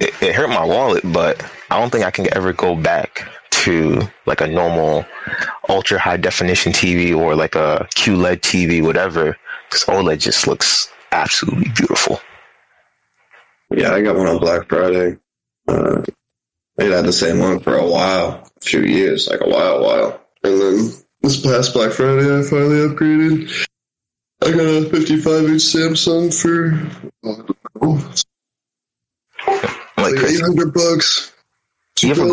It, 0.00 0.14
it 0.22 0.34
hurt 0.34 0.48
my 0.48 0.64
wallet, 0.64 1.02
but 1.12 1.44
I 1.70 1.78
don't 1.78 1.90
think 1.90 2.04
I 2.04 2.10
can 2.10 2.32
ever 2.34 2.52
go 2.52 2.74
back 2.74 3.28
to 3.50 4.00
like 4.26 4.40
a 4.40 4.46
normal 4.46 5.04
ultra 5.68 5.98
high 5.98 6.16
definition 6.16 6.72
TV 6.72 7.14
or 7.16 7.34
like 7.34 7.54
a 7.54 7.86
QLED 7.96 8.40
TV, 8.40 8.82
whatever. 8.82 9.36
Because 9.68 9.84
OLED 9.84 10.20
just 10.20 10.46
looks 10.46 10.88
absolutely 11.12 11.68
beautiful. 11.74 12.20
Yeah, 13.70 13.92
I 13.92 14.00
got 14.00 14.16
one 14.16 14.26
on 14.28 14.38
Black 14.38 14.66
Friday. 14.68 15.18
Uh, 15.66 16.02
I 16.78 16.84
had 16.84 17.04
the 17.04 17.12
same 17.12 17.40
one 17.40 17.60
for 17.60 17.76
a 17.76 17.86
while, 17.86 18.50
a 18.56 18.64
few 18.64 18.80
years, 18.80 19.28
like 19.28 19.40
a 19.42 19.48
while, 19.48 19.82
while. 19.82 20.20
And 20.42 20.60
then 20.60 20.90
this 21.22 21.40
past 21.40 21.74
Black 21.74 21.92
Friday, 21.92 22.38
I 22.38 22.42
finally 22.42 22.86
upgraded. 22.88 23.66
I 24.42 24.52
got 24.52 24.60
a 24.60 24.88
55 24.88 25.44
inch 25.46 25.62
Samsung 25.62 26.32
for 26.32 27.10
oh, 27.24 27.32
I 27.32 27.36
don't 27.80 27.82
know, 27.82 28.10
Like, 29.96 30.12
like 30.12 30.14
Chris, 30.16 30.38
800 30.40 30.72
bucks. 30.74 31.32
You 32.00 32.10
ever- 32.12 32.24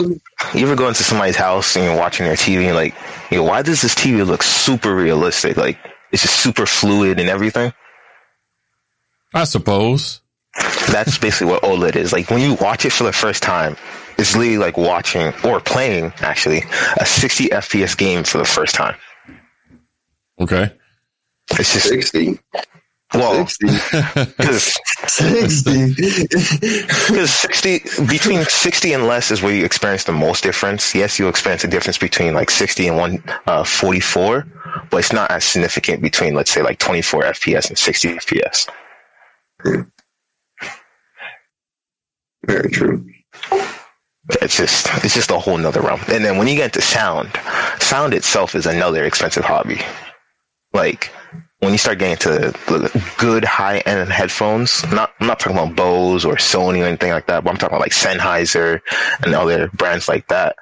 you 0.54 0.66
ever 0.68 0.76
go 0.76 0.88
into 0.88 1.04
somebody's 1.04 1.36
house 1.36 1.76
and 1.76 1.86
you're 1.86 1.98
watching 1.98 2.28
their 2.28 2.36
TV 2.36 2.66
and 2.68 2.76
like, 2.76 2.94
you 3.32 3.38
know, 3.38 3.44
why 3.44 3.64
does 3.64 3.82
this 3.82 3.96
TV 3.96 4.26
look 4.26 4.44
super 4.44 4.94
realistic? 4.96 5.58
Like, 5.58 5.80
it's 6.12 6.22
just 6.22 6.36
super 6.40 6.68
fluid 6.68 7.20
and 7.20 7.30
everything. 7.30 7.74
I 9.34 9.46
suppose. 9.46 10.22
That's 10.90 11.18
basically 11.18 11.48
what 11.52 11.64
OLED 11.64 11.96
is. 11.96 12.14
Like 12.14 12.30
when 12.30 12.40
you 12.42 12.54
watch 12.54 12.86
it 12.86 12.92
for 12.92 13.04
the 13.04 13.12
first 13.12 13.42
time, 13.44 13.76
it's 14.18 14.36
literally 14.36 14.58
like 14.58 14.78
watching 14.78 15.34
or 15.44 15.60
playing 15.60 16.14
actually 16.18 16.64
a 17.00 17.06
60 17.06 17.50
FPS 17.50 17.98
game 17.98 18.24
for 18.24 18.38
the 18.38 18.46
first 18.46 18.76
time. 18.76 18.96
Okay. 20.40 20.72
It's 21.52 21.74
just 21.74 21.88
60. 21.88 22.40
well, 23.14 23.48
60. 23.48 23.68
because 24.38 24.74
60. 25.08 25.94
60 27.26 28.06
between 28.08 28.44
60 28.44 28.94
and 28.94 29.06
less 29.06 29.32
is 29.32 29.42
where 29.42 29.54
you 29.54 29.64
experience 29.64 30.04
the 30.06 30.12
most 30.12 30.44
difference. 30.44 30.94
Yes, 30.96 31.20
you'll 31.20 31.30
experience 31.30 31.64
a 31.64 31.68
difference 31.68 31.98
between 31.98 32.34
like 32.34 32.50
60 32.50 32.88
and 32.88 32.98
144, 32.98 34.38
uh, 34.38 34.44
but 34.90 34.98
it's 34.98 35.14
not 35.14 35.32
as 35.32 35.44
significant 35.44 36.02
between 36.02 36.34
let's 36.34 36.52
say 36.52 36.62
like 36.62 36.80
24 36.80 37.24
FPS 37.24 37.70
and 37.70 37.78
60 37.78 38.16
FPS. 38.16 38.70
Very 42.46 42.70
true. 42.70 43.06
It's 44.42 44.58
just 44.58 44.88
it's 45.04 45.14
just 45.14 45.30
a 45.32 45.38
whole 45.40 45.58
nother 45.58 45.82
realm. 45.82 46.02
And 46.08 46.26
then 46.26 46.38
when 46.38 46.48
you 46.48 46.56
get 46.56 46.66
into 46.76 46.82
sound, 46.82 47.30
sound 47.80 48.14
itself 48.14 48.56
is 48.56 48.66
another 48.66 49.04
expensive 49.06 49.44
hobby. 49.46 49.80
Like 50.74 51.12
when 51.60 51.72
you 51.72 51.78
start 51.78 52.00
getting 52.00 52.18
to 52.18 52.30
the 52.68 53.04
good 53.18 53.46
high 53.46 53.80
end 53.80 54.10
headphones, 54.10 54.84
not 54.92 55.14
I'm 55.20 55.28
not 55.28 55.40
talking 55.40 55.58
about 55.58 55.76
Bose 55.76 56.26
or 56.26 56.36
Sony 56.36 56.82
or 56.82 56.86
anything 56.86 57.12
like 57.12 57.28
that, 57.28 57.44
but 57.44 57.52
I'm 57.52 57.58
talking 57.58 57.76
about 57.76 57.82
like 57.86 57.92
Sennheiser 57.92 58.82
and 59.24 59.36
other 59.36 59.68
brands 59.70 60.08
like 60.08 60.28
that. 60.30 60.56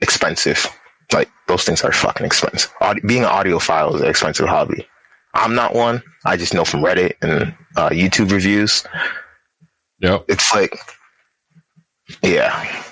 Expensive. 0.00 0.66
Like 1.12 1.30
those 1.48 1.64
things 1.64 1.82
are 1.82 1.92
fucking 1.92 2.26
expensive. 2.26 2.72
Being 3.06 3.24
an 3.24 3.30
audiophile 3.30 3.94
is 3.94 4.00
an 4.02 4.08
expensive 4.08 4.48
hobby. 4.48 4.86
I'm 5.34 5.54
not 5.54 5.74
one. 5.74 6.02
I 6.26 6.36
just 6.36 6.52
know 6.54 6.64
from 6.64 6.80
Reddit 6.82 7.14
and 7.22 7.54
uh, 7.76 7.88
YouTube 7.90 8.30
reviews 8.32 8.84
Yep. 10.00 10.24
it's 10.28 10.52
like 10.54 10.76
yeah 12.22 12.84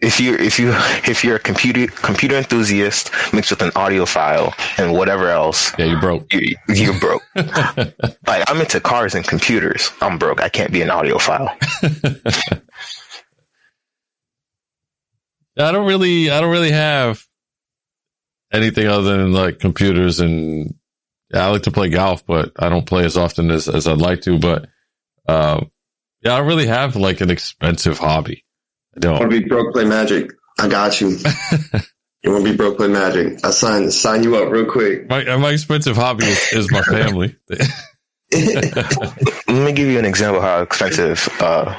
if 0.00 0.20
you 0.20 0.34
if 0.34 0.58
you 0.58 0.70
if 1.06 1.24
you're 1.24 1.36
a 1.36 1.40
computer 1.40 1.86
computer 1.88 2.36
enthusiast 2.36 3.10
mixed 3.32 3.50
with 3.50 3.62
an 3.62 3.70
audiophile 3.70 4.52
and 4.78 4.92
whatever 4.92 5.28
else 5.30 5.72
Yeah, 5.78 5.86
you're 5.86 6.00
broke. 6.00 6.32
you, 6.32 6.56
you're 6.68 6.98
broke 7.00 7.22
like 8.26 8.44
i'm 8.48 8.60
into 8.60 8.80
cars 8.80 9.14
and 9.14 9.26
computers 9.26 9.90
i'm 10.00 10.18
broke 10.18 10.40
i 10.40 10.48
can't 10.48 10.72
be 10.72 10.82
an 10.82 10.88
audiophile 10.88 11.50
I 15.60 15.72
don't 15.72 15.86
really, 15.88 16.30
I 16.30 16.40
don't 16.40 16.52
really 16.52 16.70
have 16.70 17.20
anything 18.52 18.86
other 18.86 19.16
than 19.16 19.32
like 19.32 19.58
computers 19.58 20.20
and 20.20 20.72
I 21.34 21.48
like 21.50 21.62
to 21.62 21.72
play 21.72 21.88
golf, 21.90 22.24
but 22.26 22.52
I 22.58 22.68
don't 22.68 22.86
play 22.86 23.04
as 23.04 23.16
often 23.16 23.50
as, 23.50 23.68
as 23.68 23.86
I'd 23.88 23.98
like 23.98 24.20
to. 24.22 24.38
But, 24.38 24.68
um, 25.26 25.70
yeah, 26.22 26.34
I 26.34 26.38
don't 26.38 26.46
really 26.46 26.66
have 26.66 26.96
like 26.96 27.20
an 27.20 27.30
expensive 27.30 27.98
hobby. 27.98 28.44
I 28.94 28.98
I 28.98 29.00
don't. 29.00 29.18
Want 29.20 29.30
to 29.30 29.40
be 29.40 29.48
broke, 29.48 29.72
play 29.72 29.84
magic. 29.84 30.32
I 30.58 30.68
got 30.68 31.00
you. 31.00 31.08
you 32.22 32.32
want 32.32 32.44
to 32.44 32.50
be 32.50 32.56
Brooklyn 32.56 32.92
Magic? 32.92 33.44
I 33.44 33.50
sign 33.50 33.90
sign 33.90 34.24
you 34.24 34.36
up 34.36 34.50
real 34.50 34.66
quick. 34.66 35.08
My 35.08 35.36
my 35.36 35.50
expensive 35.50 35.96
hobby 35.96 36.24
is, 36.24 36.52
is 36.52 36.70
my 36.72 36.82
family. 36.82 37.36
Let 38.32 39.48
me 39.48 39.72
give 39.72 39.88
you 39.88 39.98
an 39.98 40.04
example 40.04 40.38
of 40.38 40.44
how 40.44 40.62
expensive 40.62 41.28
uh, 41.40 41.78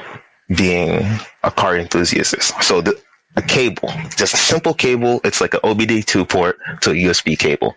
being 0.56 1.06
a 1.44 1.50
car 1.50 1.76
enthusiast 1.76 2.34
is. 2.34 2.52
So 2.62 2.80
the 2.80 3.00
a 3.36 3.42
cable, 3.42 3.90
just 4.16 4.34
a 4.34 4.38
simple 4.38 4.74
cable. 4.74 5.20
It's 5.22 5.40
like 5.40 5.54
an 5.54 5.60
OBD2 5.60 6.28
port 6.28 6.58
to 6.80 6.90
a 6.90 6.94
USB 6.94 7.38
cable. 7.38 7.76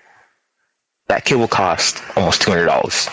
That 1.07 1.25
cable 1.25 1.47
costs 1.47 2.01
almost 2.15 2.41
two 2.41 2.51
hundred 2.51 2.65
dollars 2.65 3.07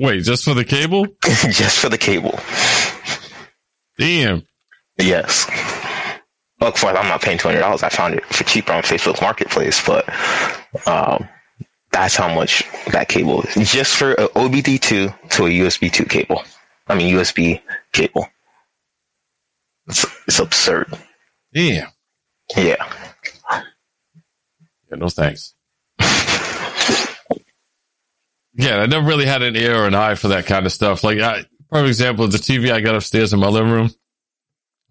Wait, 0.00 0.24
just 0.24 0.44
for 0.44 0.54
the 0.54 0.64
cable? 0.64 1.06
just 1.50 1.78
for 1.78 1.90
the 1.90 1.98
cable. 1.98 2.40
Damn. 3.98 4.46
Yes. 4.98 5.46
Well, 6.58 6.70
of 6.70 6.74
course, 6.74 6.96
I'm 6.96 7.06
not 7.06 7.20
paying 7.20 7.36
two 7.36 7.48
hundred 7.48 7.60
dollars. 7.60 7.82
I 7.82 7.90
found 7.90 8.14
it 8.14 8.24
for 8.24 8.44
cheaper 8.44 8.72
on 8.72 8.82
Facebook 8.82 9.20
Marketplace, 9.20 9.84
but 9.86 10.08
um, 10.88 11.28
that's 11.92 12.16
how 12.16 12.34
much 12.34 12.64
that 12.92 13.10
cable 13.10 13.42
is. 13.42 13.70
Just 13.70 13.94
for 13.94 14.12
an 14.12 14.28
OBD2 14.28 14.80
to 15.30 15.46
a 15.46 15.50
USB 15.50 15.92
2 15.92 16.06
cable. 16.06 16.44
I 16.88 16.94
mean 16.94 17.14
USB 17.14 17.60
cable. 17.92 18.26
It's, 19.86 20.06
it's 20.26 20.38
absurd. 20.38 20.86
Damn. 21.52 21.88
Yeah. 22.56 22.90
Yeah, 23.50 24.96
no 24.96 25.10
thanks. 25.10 25.54
Yeah, 28.60 28.76
I 28.78 28.86
never 28.86 29.06
really 29.06 29.26
had 29.26 29.42
an 29.42 29.56
ear 29.56 29.82
or 29.82 29.86
an 29.86 29.94
eye 29.94 30.14
for 30.14 30.28
that 30.28 30.46
kind 30.46 30.66
of 30.66 30.72
stuff. 30.72 31.02
Like, 31.04 31.18
I, 31.20 31.44
perfect 31.70 31.88
example 31.88 32.26
the 32.28 32.38
TV 32.38 32.70
I 32.72 32.80
got 32.80 32.94
upstairs 32.94 33.32
in 33.32 33.40
my 33.40 33.48
living 33.48 33.70
room 33.72 33.90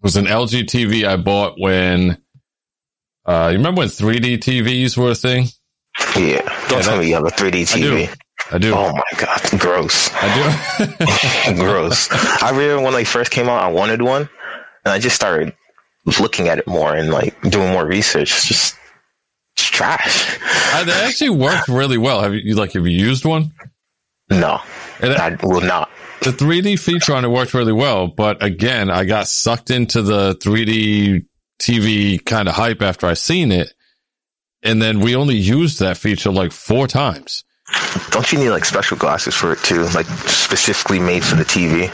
was 0.02 0.16
an 0.16 0.26
LG 0.26 0.64
TV 0.64 1.06
I 1.06 1.16
bought 1.16 1.54
when. 1.58 2.16
Uh, 3.26 3.48
you 3.52 3.58
remember 3.58 3.80
when 3.80 3.88
3D 3.88 4.38
TVs 4.38 4.96
were 4.96 5.10
a 5.10 5.14
thing? 5.14 5.46
Yeah. 6.16 6.40
Don't 6.68 6.78
Yeah, 6.78 6.82
tell 6.82 6.98
me 6.98 7.08
you 7.08 7.14
have 7.14 7.24
a 7.26 7.30
3D. 7.30 7.62
TV. 7.66 8.16
I 8.50 8.58
do. 8.58 8.74
Oh 8.74 8.92
my 8.92 9.02
god, 9.18 9.60
gross. 9.60 10.10
I 10.14 10.74
do. 11.46 11.54
gross. 11.62 12.08
I 12.42 12.50
remember 12.50 12.82
when 12.82 12.94
they 12.94 13.04
first 13.04 13.30
came 13.30 13.48
out, 13.48 13.62
I 13.62 13.68
wanted 13.68 14.02
one, 14.02 14.28
and 14.84 14.92
I 14.92 14.98
just 14.98 15.14
started 15.14 15.54
looking 16.18 16.48
at 16.48 16.58
it 16.58 16.66
more 16.66 16.94
and 16.94 17.10
like 17.10 17.38
doing 17.42 17.70
more 17.72 17.84
research. 17.86 18.48
Just 18.48 18.76
it's 19.60 19.68
trash. 19.70 20.38
Uh, 20.74 20.84
they 20.84 20.92
actually 20.92 21.30
worked 21.30 21.68
really 21.68 21.98
well. 21.98 22.20
Have 22.22 22.34
you 22.34 22.40
you- 22.40 22.54
like 22.54 22.72
have 22.72 22.86
you 22.86 22.96
used 23.06 23.24
one? 23.24 23.52
No, 24.30 24.60
And 25.00 25.12
I 25.14 25.36
will 25.42 25.60
not. 25.60 25.90
the 26.22 26.30
3D 26.30 26.78
feature 26.78 27.14
on 27.14 27.24
it 27.24 27.28
worked 27.28 27.52
really 27.52 27.72
well, 27.72 28.06
but 28.06 28.42
again, 28.42 28.88
I 28.90 29.04
got 29.04 29.26
sucked 29.26 29.70
into 29.70 30.02
the 30.02 30.34
3D 30.36 31.24
TV 31.60 32.24
kind 32.24 32.48
of 32.48 32.54
hype 32.54 32.80
after 32.80 33.06
I 33.08 33.14
seen 33.14 33.50
it, 33.52 33.72
and 34.62 34.80
then 34.80 35.00
we 35.00 35.16
only 35.16 35.36
used 35.36 35.80
that 35.80 35.96
feature 35.96 36.30
like 36.30 36.52
four 36.52 36.86
times. 36.86 37.42
Don't 38.10 38.30
you 38.32 38.38
need 38.38 38.50
like 38.50 38.64
special 38.64 38.96
glasses 38.96 39.34
for 39.34 39.52
it 39.52 39.58
too, 39.60 39.82
like 39.94 40.06
specifically 40.06 41.00
made 41.00 41.24
for 41.24 41.34
the 41.36 41.44
TV? 41.44 41.90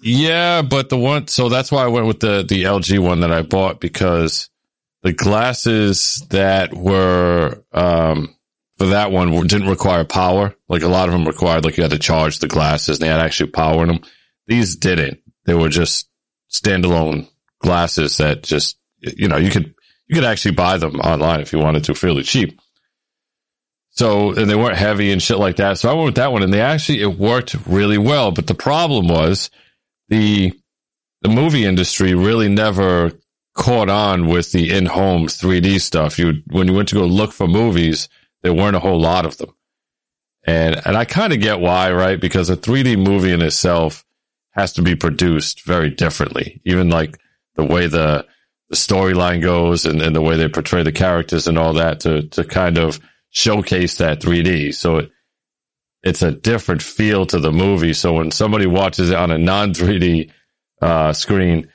Yeah, 0.00 0.62
but 0.62 0.88
the 0.88 0.96
one 0.98 1.28
so 1.28 1.48
that's 1.48 1.70
why 1.70 1.84
I 1.84 1.88
went 1.88 2.06
with 2.06 2.20
the 2.20 2.44
the 2.48 2.64
LG 2.64 2.98
one 2.98 3.20
that 3.20 3.30
I 3.32 3.42
bought 3.42 3.78
because 3.80 4.48
the 5.02 5.12
glasses 5.12 6.24
that 6.30 6.74
were 6.74 7.62
um 7.72 8.34
for 8.78 8.86
that 8.86 9.12
one 9.12 9.30
didn't 9.46 9.68
require 9.68 10.04
power. 10.04 10.54
Like 10.68 10.82
a 10.82 10.88
lot 10.88 11.08
of 11.08 11.12
them 11.12 11.26
required 11.26 11.64
like 11.64 11.76
you 11.76 11.82
had 11.82 11.92
to 11.92 11.98
charge 11.98 12.38
the 12.38 12.48
glasses 12.48 12.98
and 12.98 13.06
they 13.06 13.12
had 13.12 13.20
actually 13.20 13.50
power 13.50 13.82
in 13.82 13.88
them. 13.88 14.00
These 14.46 14.76
didn't. 14.76 15.20
They 15.44 15.54
were 15.54 15.68
just 15.68 16.08
standalone 16.50 17.28
glasses 17.60 18.16
that 18.18 18.42
just 18.42 18.76
you 19.00 19.28
know, 19.28 19.36
you 19.36 19.50
could 19.50 19.74
you 20.06 20.14
could 20.14 20.24
actually 20.24 20.52
buy 20.52 20.78
them 20.78 21.00
online 21.00 21.40
if 21.40 21.52
you 21.52 21.58
wanted 21.58 21.84
to 21.84 21.94
fairly 21.94 22.22
cheap. 22.22 22.60
So, 23.94 24.32
and 24.32 24.48
they 24.48 24.54
weren't 24.54 24.76
heavy 24.76 25.12
and 25.12 25.22
shit 25.22 25.38
like 25.38 25.56
that. 25.56 25.78
So 25.78 25.90
I 25.90 25.94
went 25.94 26.06
with 26.06 26.14
that 26.16 26.32
one 26.32 26.42
and 26.42 26.52
they 26.52 26.62
actually, 26.62 27.02
it 27.02 27.18
worked 27.18 27.54
really 27.66 27.98
well. 27.98 28.30
But 28.30 28.46
the 28.46 28.54
problem 28.54 29.06
was 29.06 29.50
the, 30.08 30.52
the 31.20 31.28
movie 31.28 31.64
industry 31.64 32.14
really 32.14 32.48
never 32.48 33.12
caught 33.54 33.88
on 33.88 34.28
with 34.28 34.52
the 34.52 34.72
in-home 34.72 35.26
3D 35.26 35.80
stuff. 35.80 36.18
You, 36.18 36.42
when 36.50 36.68
you 36.68 36.74
went 36.74 36.88
to 36.88 36.94
go 36.94 37.04
look 37.04 37.32
for 37.32 37.46
movies, 37.46 38.08
there 38.42 38.54
weren't 38.54 38.76
a 38.76 38.80
whole 38.80 39.00
lot 39.00 39.26
of 39.26 39.36
them. 39.38 39.54
And, 40.44 40.80
and 40.84 40.96
I 40.96 41.04
kind 41.04 41.32
of 41.32 41.40
get 41.40 41.60
why, 41.60 41.92
right? 41.92 42.20
Because 42.20 42.50
a 42.50 42.56
3D 42.56 42.98
movie 42.98 43.32
in 43.32 43.42
itself 43.42 44.04
has 44.50 44.72
to 44.74 44.82
be 44.82 44.96
produced 44.96 45.64
very 45.64 45.90
differently. 45.90 46.60
Even 46.64 46.90
like 46.90 47.18
the 47.54 47.64
way 47.64 47.86
the, 47.86 48.26
the 48.68 48.76
storyline 48.76 49.42
goes 49.42 49.86
and, 49.86 50.02
and 50.02 50.16
the 50.16 50.22
way 50.22 50.36
they 50.36 50.48
portray 50.48 50.82
the 50.82 50.92
characters 50.92 51.46
and 51.46 51.58
all 51.58 51.74
that 51.74 52.00
to, 52.00 52.22
to 52.28 52.44
kind 52.44 52.78
of 52.78 53.00
showcase 53.30 53.98
that 53.98 54.20
3D. 54.20 54.74
So 54.74 54.98
it, 54.98 55.10
it's 56.02 56.22
a 56.22 56.32
different 56.32 56.82
feel 56.82 57.26
to 57.26 57.38
the 57.38 57.52
movie. 57.52 57.92
So 57.92 58.14
when 58.14 58.30
somebody 58.30 58.66
watches 58.66 59.10
it 59.10 59.16
on 59.16 59.30
a 59.30 59.38
non 59.38 59.72
3D 59.72 60.30
uh, 60.80 61.12
screen, 61.12 61.71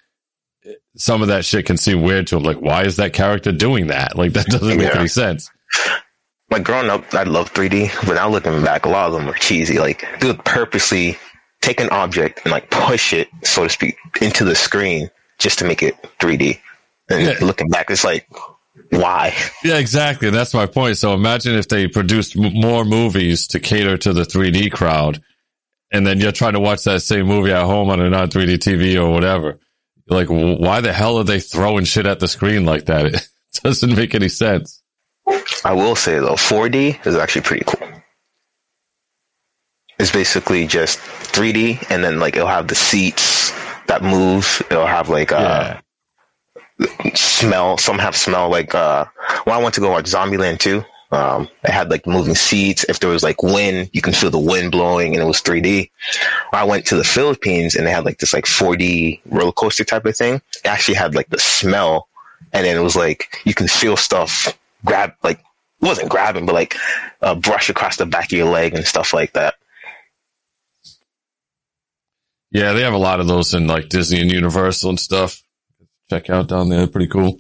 some 0.98 1.22
of 1.22 1.28
that 1.30 1.46
shit 1.46 1.66
can 1.66 1.78
seem 1.78 2.02
weird 2.02 2.28
to 2.28 2.38
him. 2.38 2.44
Like, 2.44 2.58
why 2.62 2.84
is 2.84 2.96
that 2.98 3.14
character 3.14 3.52
doing 3.52 3.88
that? 3.88 4.16
Like, 4.18 4.34
that 4.34 4.48
doesn't 4.48 4.68
make 4.78 4.80
Yeah. 4.94 5.00
any 5.00 5.08
sense. 5.08 5.50
Like 6.50 6.64
growing 6.64 6.90
up, 6.90 7.14
I 7.14 7.24
loved 7.24 7.54
3D, 7.54 7.92
but 8.08 8.14
now 8.14 8.30
looking 8.30 8.64
back, 8.64 8.86
a 8.86 8.90
lot 8.90 9.08
of 9.08 9.14
them 9.14 9.30
are 9.30 9.34
cheesy. 9.38 9.80
Like 9.80 10.06
they 10.22 10.28
would 10.28 10.44
purposely 10.46 11.18
take 11.62 11.82
an 11.82 11.90
object 11.90 12.42
and 12.46 12.52
like 12.52 12.70
push 12.70 13.12
it, 13.14 13.28
so 13.44 13.64
to 13.64 13.70
speak, 13.70 13.98
into 14.22 14.46
the 14.46 14.56
screen 14.56 15.10
just 15.40 15.60
to 15.60 15.66
make 15.66 15.84
it 15.84 15.96
3D. 16.20 16.58
And 17.10 17.22
Yeah. 17.22 17.46
looking 17.46 17.68
back, 17.68 17.90
it's 17.92 18.06
like, 18.06 18.28
why? 18.92 19.34
Yeah, 19.64 19.78
exactly. 19.78 20.30
That's 20.30 20.54
my 20.54 20.66
point. 20.68 20.98
So 20.98 21.14
imagine 21.14 21.56
if 21.56 21.68
they 21.68 21.88
produced 21.88 22.38
m- 22.38 22.54
more 22.54 22.86
movies 22.86 23.46
to 23.48 23.60
cater 23.60 23.98
to 23.98 24.14
the 24.14 24.24
3D 24.24 24.70
crowd, 24.72 25.22
and 25.92 26.08
then 26.08 26.20
you're 26.22 26.32
trying 26.32 26.54
to 26.54 26.60
watch 26.62 26.84
that 26.86 27.02
same 27.02 27.28
movie 27.28 27.52
at 27.52 27.64
home 27.64 27.90
on 27.90 28.00
a 28.00 28.10
non 28.10 28.30
3D 28.30 28.58
TV 28.58 28.96
or 28.96 29.12
whatever. 29.12 29.60
Like, 30.08 30.28
why 30.30 30.82
the 30.82 30.94
hell 30.94 31.18
are 31.18 31.24
they 31.24 31.40
throwing 31.40 31.86
shit 31.86 32.06
at 32.06 32.20
the 32.20 32.28
screen 32.28 32.66
like 32.66 32.86
that? 32.86 33.28
It 33.58 33.64
doesn't 33.64 33.96
make 33.96 34.14
any 34.14 34.30
sense. 34.30 34.84
I 35.66 35.74
will 35.74 35.96
say 35.96 36.20
though, 36.20 36.36
4D 36.36 37.08
is 37.08 37.16
actually 37.16 37.42
pretty 37.42 37.64
cool. 37.66 37.88
It's 39.98 40.12
basically 40.12 40.68
just 40.68 41.00
3D, 41.00 41.90
and 41.90 42.04
then 42.04 42.20
like 42.20 42.36
it'll 42.36 42.48
have 42.48 42.68
the 42.68 42.76
seats 42.76 43.52
that 43.88 44.04
move. 44.04 44.62
It'll 44.70 44.86
have 44.86 45.10
like 45.10 45.32
uh, 45.32 45.80
smell. 47.16 47.78
Some 47.80 47.98
have 47.98 48.16
smell 48.16 48.50
like 48.50 48.76
uh, 48.76 49.06
when 49.46 49.56
I 49.56 49.60
went 49.60 49.74
to 49.76 49.82
go 49.82 49.90
watch 49.90 50.06
Zombieland 50.06 50.60
2, 50.60 50.84
um, 51.12 51.48
it 51.64 51.72
had 51.72 51.90
like 51.90 52.06
moving 52.06 52.36
seats. 52.36 52.86
If 52.90 53.00
there 53.00 53.10
was 53.10 53.24
like 53.24 53.42
wind, 53.42 53.90
you 53.94 54.02
can 54.02 54.14
feel 54.14 54.30
the 54.30 54.38
wind 54.38 54.72
blowing, 54.72 55.14
and 55.14 55.24
it 55.24 55.28
was 55.28 55.42
3D. 55.42 55.90
I 56.52 56.64
went 56.66 56.86
to 56.88 56.96
the 56.96 57.04
Philippines, 57.04 57.76
and 57.76 57.86
they 57.86 57.92
had 57.92 58.06
like 58.06 58.20
this 58.20 58.34
like 58.34 58.46
4D 58.46 59.22
roller 59.26 59.52
coaster 59.52 59.86
type 59.86 60.06
of 60.06 60.18
thing. 60.18 60.36
It 60.36 60.66
actually 60.66 60.96
had 60.96 61.16
like 61.16 61.30
the 61.30 61.40
smell, 61.40 62.08
and 62.54 62.66
then 62.66 62.78
it 62.78 62.82
was 62.84 62.96
like 62.96 63.42
you 63.46 63.54
can 63.54 63.68
feel 63.68 63.96
stuff 63.98 64.58
grab 64.86 65.14
like 65.24 65.40
wasn't 65.80 66.10
grabbing, 66.10 66.46
but 66.46 66.56
like 66.56 66.76
a 67.22 67.36
brush 67.36 67.70
across 67.70 67.98
the 67.98 68.06
back 68.06 68.26
of 68.26 68.38
your 68.38 68.50
leg 68.50 68.74
and 68.74 68.86
stuff 68.86 69.14
like 69.14 69.34
that. 69.34 69.56
Yeah, 72.52 72.74
they 72.74 72.82
have 72.82 72.94
a 72.94 72.98
lot 72.98 73.20
of 73.20 73.28
those 73.28 73.54
in 73.54 73.68
like 73.68 73.90
Disney 73.90 74.20
and 74.22 74.32
Universal 74.32 74.90
and 74.90 75.00
stuff. 75.00 75.42
Check 76.10 76.30
out 76.30 76.48
down 76.48 76.70
there, 76.70 76.88
pretty 76.88 77.08
cool. 77.08 77.40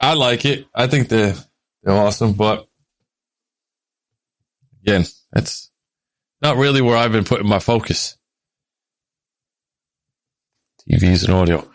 I 0.00 0.14
like 0.14 0.44
it. 0.44 0.66
I 0.74 0.86
think 0.88 1.08
they're 1.08 1.34
they're 1.82 1.94
awesome, 1.96 2.34
but 2.34 2.66
again, 4.82 5.04
that's 5.32 5.70
not 6.42 6.56
really 6.56 6.82
where 6.82 6.96
I've 6.96 7.12
been 7.12 7.24
putting 7.24 7.48
my 7.48 7.60
focus. 7.60 8.16
TVs 10.90 11.24
and 11.24 11.34
audio. 11.34 11.68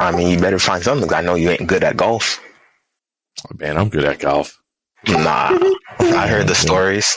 I 0.00 0.12
mean, 0.12 0.28
you 0.28 0.38
better 0.38 0.58
find 0.58 0.82
something. 0.82 1.12
I 1.12 1.20
know 1.22 1.34
you 1.34 1.50
ain't 1.50 1.66
good 1.66 1.84
at 1.84 1.96
golf. 1.96 2.40
Oh, 3.46 3.56
man, 3.58 3.76
I'm 3.78 3.88
good 3.90 4.04
at 4.04 4.20
golf. 4.20 4.58
Nah, 5.08 5.50
I 6.00 6.28
heard 6.28 6.48
the 6.48 6.54
stories 6.54 7.16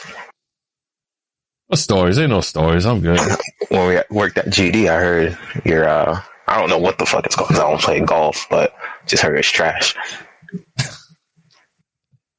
No 1.69 1.75
stories, 1.75 2.19
ain't 2.19 2.31
no 2.31 2.41
stories. 2.41 2.85
I'm 2.85 3.01
good. 3.01 3.19
when 3.69 3.89
we 3.89 4.01
worked 4.15 4.37
at 4.39 4.47
GD. 4.47 4.89
I 4.89 4.99
heard 4.99 5.37
your 5.65 5.87
uh, 5.87 6.21
I 6.47 6.59
don't 6.59 6.69
know 6.69 6.79
what 6.79 6.97
the 6.99 7.05
fuck 7.05 7.25
it's 7.25 7.35
called. 7.35 7.51
I 7.51 7.55
don't 7.57 7.81
play 7.81 7.99
golf, 8.01 8.47
but 8.49 8.73
just 9.07 9.23
heard 9.23 9.37
it's 9.37 9.49
trash. 9.51 9.95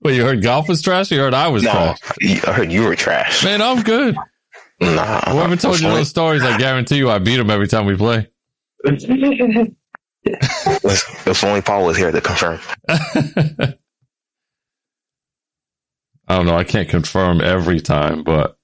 Well, 0.03 0.15
you 0.15 0.25
heard 0.25 0.43
golf 0.43 0.69
was 0.69 0.81
trash. 0.83 1.11
You 1.11 1.19
heard 1.19 1.35
I 1.35 1.49
was 1.49 1.63
No, 1.63 1.71
trash. 1.73 1.99
I 2.47 2.53
heard 2.53 2.73
you 2.73 2.85
were 2.85 2.97
trash. 2.97 3.45
Man, 3.45 3.61
I'm 3.61 3.83
good. 3.83 4.17
Nah, 4.81 5.31
Whoever 5.33 5.57
told 5.57 5.79
you 5.81 5.89
those 5.89 6.09
stories, 6.09 6.43
I 6.43 6.57
guarantee 6.57 6.97
you, 6.97 7.11
I 7.11 7.19
beat 7.19 7.37
them 7.37 7.51
every 7.51 7.69
time 7.69 7.85
we 7.85 7.97
play. 7.97 8.27
If, 10.25 11.27
if 11.27 11.45
only 11.45 11.61
Paul 11.61 11.85
was 11.87 11.99
here 11.99 12.11
to 12.11 12.21
confirm. 12.21 12.61
I 12.89 13.75
don't 16.29 16.47
know. 16.47 16.57
I 16.57 16.65
can't 16.65 16.89
confirm 16.89 17.41
every 17.43 17.81
time, 17.81 18.23
but 18.23 18.57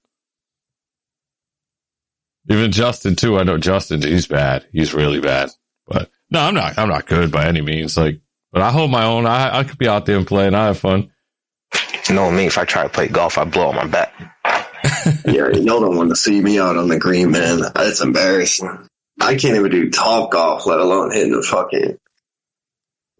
Even 2.49 2.71
Justin 2.71 3.15
too. 3.15 3.37
I 3.37 3.43
know 3.43 3.57
Justin. 3.57 4.01
He's 4.01 4.25
bad. 4.27 4.65
He's 4.71 4.93
really 4.93 5.19
bad. 5.19 5.49
But 5.85 6.09
no, 6.31 6.39
I'm 6.39 6.53
not. 6.53 6.77
I'm 6.77 6.89
not 6.89 7.05
good 7.07 7.31
by 7.31 7.45
any 7.45 7.61
means. 7.61 7.97
Like, 7.97 8.19
but 8.51 8.61
I 8.61 8.71
hold 8.71 8.91
my 8.91 9.05
own. 9.05 9.25
I 9.25 9.59
I 9.59 9.63
could 9.63 9.77
be 9.77 9.87
out 9.87 10.05
there 10.05 10.17
and 10.17 10.27
play, 10.27 10.47
and 10.47 10.55
I 10.55 10.67
have 10.67 10.79
fun. 10.79 11.11
You 12.07 12.15
know 12.15 12.31
me, 12.31 12.45
if 12.45 12.57
I 12.57 12.65
try 12.65 12.83
to 12.83 12.89
play 12.89 13.07
golf, 13.07 13.37
I 13.37 13.43
blow 13.43 13.67
on 13.69 13.75
my 13.75 13.87
back. 13.87 14.13
Yeah, 15.25 15.49
y'all 15.49 15.79
don't 15.79 15.95
want 15.95 16.09
to 16.09 16.15
see 16.15 16.41
me 16.41 16.59
out 16.59 16.75
on 16.75 16.87
the 16.87 16.99
green, 16.99 17.31
man. 17.31 17.61
It's 17.77 18.01
embarrassing. 18.01 18.87
I 19.19 19.35
can't 19.35 19.55
even 19.55 19.71
do 19.71 19.89
top 19.89 20.31
golf, 20.31 20.65
let 20.65 20.79
alone 20.79 21.11
hitting 21.11 21.33
a 21.33 21.41
fucking. 21.41 21.97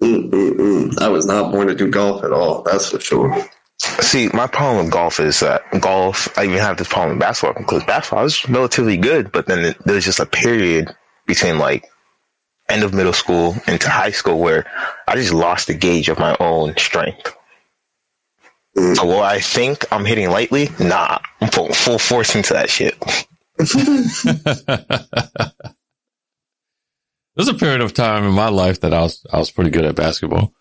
Mm-mm-mm. 0.02 1.02
I 1.02 1.08
was 1.10 1.26
not 1.26 1.52
born 1.52 1.68
to 1.68 1.76
do 1.76 1.90
golf 1.90 2.24
at 2.24 2.32
all. 2.32 2.62
That's 2.62 2.90
for 2.90 3.00
sure. 3.00 3.46
See, 3.80 4.30
my 4.34 4.48
problem 4.48 4.86
with 4.86 4.94
golf 4.94 5.20
is 5.20 5.40
that 5.40 5.64
golf, 5.80 6.28
I 6.38 6.46
even 6.46 6.58
have 6.58 6.78
this 6.78 6.88
problem 6.88 7.18
with 7.18 7.20
basketball 7.20 7.62
because 7.62 7.84
basketball 7.84 8.20
I 8.20 8.24
was 8.24 8.50
relatively 8.50 8.98
good, 8.98 9.32
but 9.32 9.48
then 9.48 9.76
there 9.86 9.96
was 9.96 10.06
just 10.06 10.20
a 10.20 10.26
period 10.26 10.94
between 11.26 11.58
like 11.58 11.86
end 12.70 12.84
of 12.84 12.94
middle 12.94 13.14
school 13.14 13.56
into 13.68 13.90
high 13.90 14.12
school 14.12 14.40
where 14.40 14.66
I 15.08 15.16
just 15.16 15.34
lost 15.34 15.68
the 15.68 15.74
gauge 15.74 16.10
of 16.10 16.20
my 16.20 16.36
own 16.40 16.76
strength. 16.78 17.36
Mm. 18.78 18.96
So 18.96 19.06
while 19.06 19.24
I 19.24 19.40
think 19.40 19.86
I'm 19.92 20.06
hitting 20.06 20.30
lightly, 20.30 20.70
nah, 20.80 21.20
I'm 21.42 21.50
putting 21.50 21.74
full 21.74 22.00
force 22.00 22.36
into 22.36 22.54
that 22.54 22.70
shit. 22.70 22.96
There's 27.36 27.48
a 27.48 27.54
period 27.54 27.82
of 27.82 27.94
time 27.94 28.24
in 28.24 28.34
my 28.34 28.50
life 28.50 28.82
that 28.82 28.94
I 28.94 29.02
was 29.02 29.26
I 29.32 29.38
was 29.38 29.52
pretty 29.52 29.72
good 29.72 29.86
at 29.86 29.96
basketball. 29.96 30.54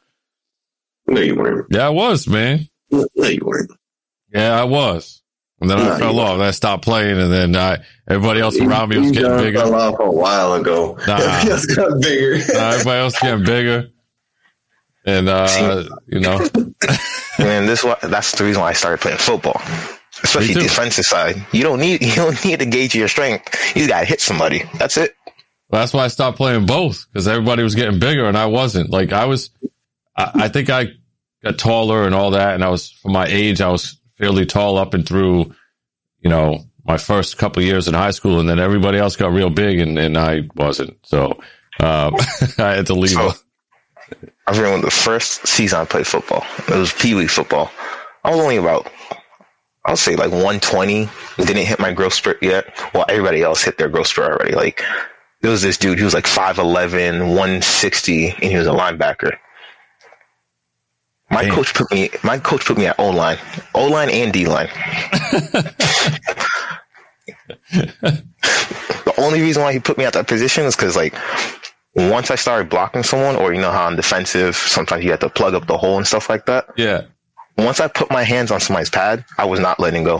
No, 1.06 1.20
you 1.20 1.36
weren't. 1.36 1.66
Yeah, 1.70 1.86
I 1.86 1.90
was, 1.90 2.26
man. 2.26 2.68
No, 2.90 3.06
you 3.16 3.42
weren't. 3.44 3.70
Yeah, 4.32 4.60
I 4.60 4.64
was. 4.64 5.22
And 5.60 5.70
then 5.70 5.78
I 5.78 5.98
fell 5.98 6.20
off. 6.20 6.38
I 6.38 6.50
stopped 6.50 6.84
playing, 6.84 7.18
and 7.18 7.32
then 7.32 7.56
I 7.56 7.78
everybody 8.06 8.40
else 8.40 8.58
around 8.58 8.90
me 8.90 8.98
was 8.98 9.10
getting 9.10 9.36
bigger. 9.38 9.60
fell 9.60 9.74
off 9.74 9.98
a 9.98 10.10
while 10.10 10.52
ago. 10.54 10.98
Nah. 11.06 11.16
Everybody 11.18 11.50
else 11.50 11.66
got 11.66 12.00
bigger. 12.00 12.34
Uh, 12.34 12.72
everybody 12.72 13.00
else 13.00 13.20
getting 13.20 13.44
bigger. 13.44 13.88
And 15.06 15.28
uh, 15.28 15.84
you 16.06 16.20
know, 16.20 16.46
And 17.38 17.68
this 17.68 17.84
why 17.84 17.96
that's 18.02 18.32
the 18.32 18.44
reason 18.44 18.62
why 18.62 18.70
I 18.70 18.72
started 18.72 19.00
playing 19.00 19.18
football. 19.18 19.60
Especially 20.22 20.54
defensive 20.54 21.04
side. 21.04 21.46
You 21.52 21.62
don't 21.62 21.80
need 21.80 22.02
you 22.04 22.14
don't 22.14 22.42
need 22.44 22.60
to 22.60 22.66
gauge 22.66 22.94
your 22.94 23.08
strength. 23.08 23.54
You 23.74 23.82
just 23.82 23.90
gotta 23.90 24.06
hit 24.06 24.20
somebody. 24.20 24.62
That's 24.78 24.96
it. 24.96 25.14
that's 25.70 25.92
why 25.92 26.04
I 26.04 26.08
stopped 26.08 26.38
playing 26.38 26.66
both 26.66 27.06
because 27.12 27.28
everybody 27.28 27.62
was 27.62 27.74
getting 27.74 27.98
bigger 27.98 28.26
and 28.26 28.36
I 28.36 28.46
wasn't. 28.46 28.90
Like 28.90 29.12
I 29.12 29.26
was, 29.26 29.50
I, 30.16 30.30
I 30.34 30.48
think 30.48 30.70
I 30.70 30.88
got 31.44 31.58
taller 31.58 32.04
and 32.04 32.14
all 32.14 32.30
that, 32.30 32.54
and 32.54 32.64
I 32.64 32.70
was 32.70 32.90
for 32.90 33.10
my 33.10 33.26
age, 33.26 33.60
I 33.60 33.68
was 33.68 33.98
fairly 34.16 34.46
tall 34.46 34.78
up 34.78 34.94
and 34.94 35.06
through, 35.06 35.54
you 36.20 36.30
know, 36.30 36.64
my 36.84 36.96
first 36.96 37.36
couple 37.38 37.62
of 37.62 37.66
years 37.66 37.88
in 37.88 37.94
high 37.94 38.12
school, 38.12 38.38
and 38.38 38.48
then 38.48 38.58
everybody 38.58 38.98
else 38.98 39.16
got 39.16 39.32
real 39.32 39.50
big, 39.50 39.80
and, 39.80 39.98
and 39.98 40.16
I 40.16 40.48
wasn't. 40.54 40.98
So 41.04 41.40
um, 41.80 42.16
I 42.58 42.74
had 42.76 42.86
to 42.86 42.94
leave. 42.94 43.10
So, 43.10 43.32
I 44.46 44.56
remember 44.56 44.84
the 44.84 44.90
first 44.92 45.46
season 45.46 45.80
I 45.80 45.84
played 45.84 46.06
football. 46.06 46.44
It 46.68 46.76
was 46.76 46.92
Pee 46.92 47.14
Wee 47.14 47.26
football. 47.26 47.70
I 48.22 48.30
was 48.30 48.40
only 48.40 48.56
about, 48.56 48.90
I'll 49.84 49.96
say 49.96 50.14
like 50.14 50.30
120. 50.30 51.08
Didn't 51.38 51.66
hit 51.66 51.80
my 51.80 51.92
growth 51.92 52.14
spurt 52.14 52.42
yet. 52.42 52.66
Well, 52.94 53.04
everybody 53.08 53.42
else 53.42 53.62
hit 53.62 53.78
their 53.78 53.88
growth 53.88 54.06
spurt 54.06 54.30
already. 54.30 54.54
Like, 54.54 54.82
there 55.42 55.50
was 55.50 55.62
this 55.62 55.78
dude, 55.78 55.98
he 55.98 56.04
was 56.04 56.14
like 56.14 56.24
5'11, 56.24 57.20
160, 57.20 58.28
and 58.28 58.44
he 58.44 58.56
was 58.56 58.66
a 58.66 58.70
linebacker. 58.70 59.36
My 61.30 61.42
Damn. 61.42 61.54
coach 61.54 61.74
put 61.74 61.90
me, 61.90 62.10
my 62.22 62.38
coach 62.38 62.64
put 62.64 62.78
me 62.78 62.86
at 62.86 62.98
O 62.98 63.10
line, 63.10 63.38
O 63.74 63.86
line 63.88 64.08
and 64.10 64.32
D 64.32 64.46
line. 64.46 64.68
the 67.70 69.14
only 69.18 69.40
reason 69.40 69.62
why 69.62 69.72
he 69.72 69.78
put 69.80 69.98
me 69.98 70.04
at 70.04 70.12
that 70.14 70.26
position 70.28 70.64
is 70.64 70.76
because 70.76 70.96
like 70.96 71.14
once 71.94 72.30
I 72.30 72.34
started 72.34 72.68
blocking 72.68 73.02
someone, 73.02 73.36
or 73.36 73.52
you 73.54 73.60
know 73.60 73.70
how 73.72 73.86
I'm 73.86 73.96
defensive, 73.96 74.54
sometimes 74.54 75.02
you 75.04 75.10
have 75.10 75.20
to 75.20 75.30
plug 75.30 75.54
up 75.54 75.66
the 75.66 75.76
hole 75.78 75.96
and 75.96 76.06
stuff 76.06 76.28
like 76.28 76.44
that. 76.46 76.66
Yeah, 76.76 77.02
Once 77.56 77.80
I 77.80 77.88
put 77.88 78.10
my 78.10 78.22
hands 78.22 78.50
on 78.50 78.60
somebody's 78.60 78.90
pad, 78.90 79.24
I 79.38 79.46
was 79.46 79.60
not 79.60 79.80
letting 79.80 80.04
go. 80.04 80.18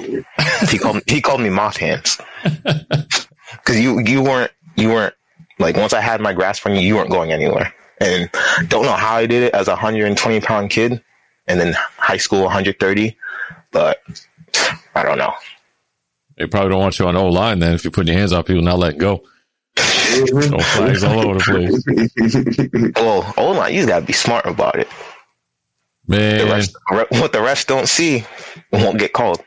he 0.69 0.79
called 0.79 1.03
he 1.07 1.21
called 1.21 1.41
me 1.41 1.51
moth 1.51 1.77
hands 1.77 2.19
because 2.43 3.79
you 3.79 4.01
you 4.01 4.23
weren't 4.23 4.51
you 4.77 4.89
weren't 4.89 5.15
like 5.59 5.77
once 5.77 5.93
I 5.93 6.01
had 6.01 6.21
my 6.21 6.33
grasp 6.33 6.67
on 6.67 6.75
you, 6.75 6.81
you 6.81 6.97
weren't 6.97 7.11
going 7.11 7.31
anywhere. 7.31 7.73
And 8.01 8.31
don't 8.69 8.85
know 8.85 8.93
how 8.93 9.17
I 9.17 9.27
did 9.27 9.43
it 9.43 9.55
as 9.55 9.69
a 9.69 9.73
120 9.73 10.41
pound 10.41 10.71
kid, 10.71 11.03
and 11.47 11.59
then 11.61 11.73
high 11.97 12.19
school 12.19 12.43
130, 12.45 13.17
but 13.73 14.03
I 14.95 15.03
don't 15.03 15.19
know. 15.19 15.33
they 16.37 16.47
probably 16.47 16.71
don't 16.71 16.81
want 16.81 16.99
you 16.99 17.07
on 17.07 17.17
O 17.17 17.27
line 17.29 17.59
then 17.61 17.73
if 17.75 17.85
you're 17.85 17.91
putting 17.91 18.13
your 18.13 18.19
hands 18.19 18.33
up, 18.33 18.47
people 18.47 18.63
not 18.63 18.79
letting 18.79 18.99
go. 18.99 19.23
No 20.19 20.59
flags 20.59 21.05
all 21.05 21.29
over 21.29 21.39
the 21.39 21.83
place. 21.85 22.93
Well, 22.97 23.35
O 23.37 23.51
line, 23.53 23.75
you 23.75 23.87
gotta 23.87 24.05
be 24.07 24.13
smart 24.15 24.47
about 24.47 24.77
it. 24.79 24.89
The 26.09 26.17
Man, 26.17 26.49
rest, 26.49 26.77
what 26.89 27.33
the 27.33 27.43
rest 27.43 27.67
don't 27.69 27.89
see 27.89 28.25
won't 28.73 28.99
get 28.99 29.13
called. 29.13 29.43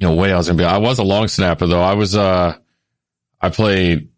no 0.00 0.14
way 0.14 0.32
I 0.32 0.36
was 0.36 0.46
gonna 0.48 0.58
be. 0.58 0.64
I 0.64 0.76
was 0.78 0.98
a 0.98 1.02
long 1.04 1.28
snapper 1.28 1.66
though. 1.66 1.80
I 1.82 1.94
was. 1.94 2.14
uh 2.16 2.56
I 3.40 3.48
played 3.50 4.08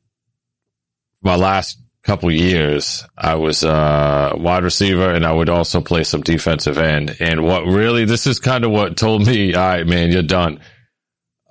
my 1.22 1.36
last 1.36 1.78
couple 2.02 2.30
years. 2.30 3.04
I 3.16 3.34
was 3.34 3.64
uh 3.64 4.32
wide 4.36 4.64
receiver, 4.64 5.10
and 5.10 5.24
I 5.24 5.32
would 5.32 5.48
also 5.48 5.80
play 5.80 6.04
some 6.04 6.22
defensive 6.22 6.78
end. 6.78 7.16
And 7.20 7.44
what 7.44 7.64
really, 7.66 8.04
this 8.04 8.26
is 8.26 8.38
kind 8.38 8.64
of 8.64 8.70
what 8.70 8.96
told 8.96 9.26
me, 9.26 9.54
all 9.54 9.62
right, 9.62 9.86
man, 9.86 10.10
you're 10.10 10.22
done. 10.22 10.60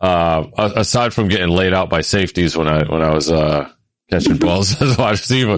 Uh, 0.01 0.47
aside 0.57 1.13
from 1.13 1.27
getting 1.27 1.49
laid 1.49 1.73
out 1.73 1.89
by 1.89 2.01
safeties 2.01 2.55
when 2.55 2.67
I 2.67 2.83
when 2.83 3.01
I 3.01 3.13
was 3.13 3.29
uh 3.29 3.69
catching 4.09 4.37
balls 4.39 4.81
as 4.81 4.97
a 4.97 5.01
wide 5.01 5.11
receiver, 5.11 5.57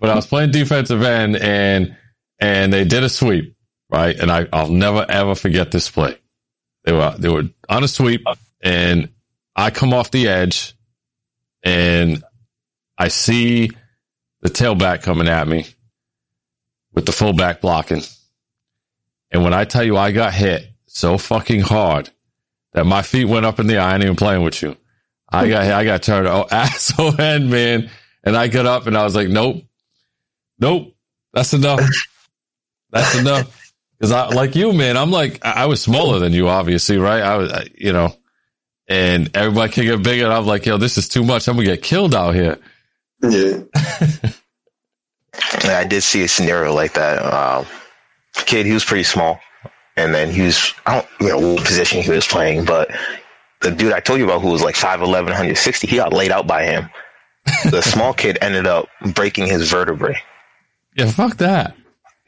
but 0.00 0.10
I 0.10 0.14
was 0.14 0.26
playing 0.26 0.50
defensive 0.50 1.02
end, 1.02 1.36
and 1.36 1.96
and 2.40 2.72
they 2.72 2.84
did 2.84 3.04
a 3.04 3.08
sweep, 3.08 3.54
right? 3.90 4.18
And 4.18 4.30
I 4.30 4.46
I'll 4.52 4.70
never 4.70 5.04
ever 5.08 5.34
forget 5.34 5.70
this 5.70 5.90
play. 5.90 6.16
They 6.84 6.92
were 6.92 7.14
they 7.18 7.28
were 7.28 7.44
on 7.68 7.84
a 7.84 7.88
sweep, 7.88 8.24
and 8.62 9.10
I 9.54 9.70
come 9.70 9.92
off 9.92 10.10
the 10.10 10.28
edge, 10.28 10.74
and 11.62 12.22
I 12.98 13.08
see 13.08 13.70
the 14.44 14.50
tailback 14.50 15.02
coming 15.02 15.26
at 15.26 15.48
me 15.48 15.66
with 16.92 17.06
the 17.06 17.12
fullback 17.12 17.62
blocking. 17.62 18.02
And 19.32 19.42
when 19.42 19.54
I 19.54 19.64
tell 19.64 19.82
you 19.82 19.96
I 19.96 20.12
got 20.12 20.34
hit 20.34 20.70
so 20.86 21.18
fucking 21.18 21.62
hard 21.62 22.10
that 22.74 22.84
my 22.84 23.02
feet 23.02 23.24
went 23.24 23.46
up 23.46 23.58
in 23.58 23.66
the 23.66 23.76
air, 23.76 23.80
I 23.80 23.94
ain't 23.94 24.04
even 24.04 24.16
playing 24.16 24.44
with 24.44 24.62
you. 24.62 24.76
I 25.32 25.48
got 25.48 25.62
I 25.64 25.84
got 25.84 26.02
turned 26.02 26.28
oh, 26.28 26.46
ass 26.50 26.92
O 26.98 27.10
end, 27.16 27.50
man. 27.50 27.90
And 28.22 28.36
I 28.36 28.48
got 28.48 28.66
up 28.66 28.86
and 28.86 28.96
I 28.96 29.02
was 29.02 29.14
like, 29.14 29.28
nope, 29.28 29.64
nope, 30.60 30.94
that's 31.32 31.52
enough. 31.52 31.80
That's 32.90 33.18
enough. 33.18 33.72
Cause 34.00 34.12
I, 34.12 34.28
like 34.28 34.54
you, 34.54 34.72
man, 34.72 34.96
I'm 34.96 35.10
like, 35.10 35.44
I, 35.44 35.62
I 35.62 35.66
was 35.66 35.80
smaller 35.80 36.18
than 36.18 36.32
you, 36.32 36.48
obviously, 36.48 36.98
right? 36.98 37.22
I 37.22 37.36
was, 37.38 37.52
I, 37.52 37.66
you 37.74 37.92
know, 37.92 38.14
and 38.86 39.34
everybody 39.34 39.72
can 39.72 39.84
get 39.84 40.02
bigger. 40.02 40.26
And 40.26 40.34
I'm 40.34 40.46
like, 40.46 40.66
yo, 40.66 40.76
this 40.76 40.98
is 40.98 41.08
too 41.08 41.24
much. 41.24 41.48
I'm 41.48 41.56
gonna 41.56 41.66
get 41.66 41.82
killed 41.82 42.14
out 42.14 42.34
here. 42.34 42.58
Yeah. 43.30 43.62
I 45.64 45.84
did 45.84 46.02
see 46.02 46.22
a 46.24 46.28
scenario 46.28 46.74
like 46.74 46.94
that. 46.94 47.18
Uh, 47.18 47.64
kid, 48.34 48.66
he 48.66 48.72
was 48.72 48.84
pretty 48.84 49.04
small, 49.04 49.40
and 49.96 50.14
then 50.14 50.30
he 50.30 50.42
was 50.42 50.74
I 50.86 51.00
don't 51.00 51.08
you 51.20 51.28
know 51.28 51.54
what 51.54 51.64
position 51.64 52.02
he 52.02 52.10
was 52.10 52.26
playing, 52.26 52.64
but 52.64 52.90
the 53.60 53.70
dude 53.70 53.92
I 53.92 54.00
told 54.00 54.18
you 54.18 54.24
about 54.24 54.42
who 54.42 54.50
was 54.50 54.62
like 54.62 54.74
5'11", 54.74 55.24
160, 55.24 55.86
he 55.86 55.96
got 55.96 56.12
laid 56.12 56.30
out 56.30 56.46
by 56.46 56.64
him. 56.64 56.90
The 57.70 57.82
small 57.82 58.12
kid 58.14 58.38
ended 58.40 58.66
up 58.66 58.88
breaking 59.14 59.46
his 59.46 59.70
vertebrae. 59.70 60.20
Yeah, 60.96 61.10
fuck 61.10 61.38
that. 61.38 61.74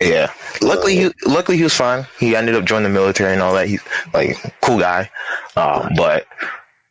Yeah. 0.01 0.33
Luckily, 0.61 0.97
he 0.97 1.11
luckily 1.25 1.57
he 1.57 1.63
was 1.63 1.75
fine. 1.75 2.07
He 2.19 2.37
ended 2.37 2.55
up 2.55 2.65
joining 2.65 2.85
the 2.85 2.91
military 2.91 3.33
and 3.33 3.43
all 3.43 3.55
that. 3.55 3.69
He's 3.69 3.83
like 4.13 4.37
cool 4.61 4.79
guy, 4.79 5.11
um, 5.57 5.91
but 5.97 6.27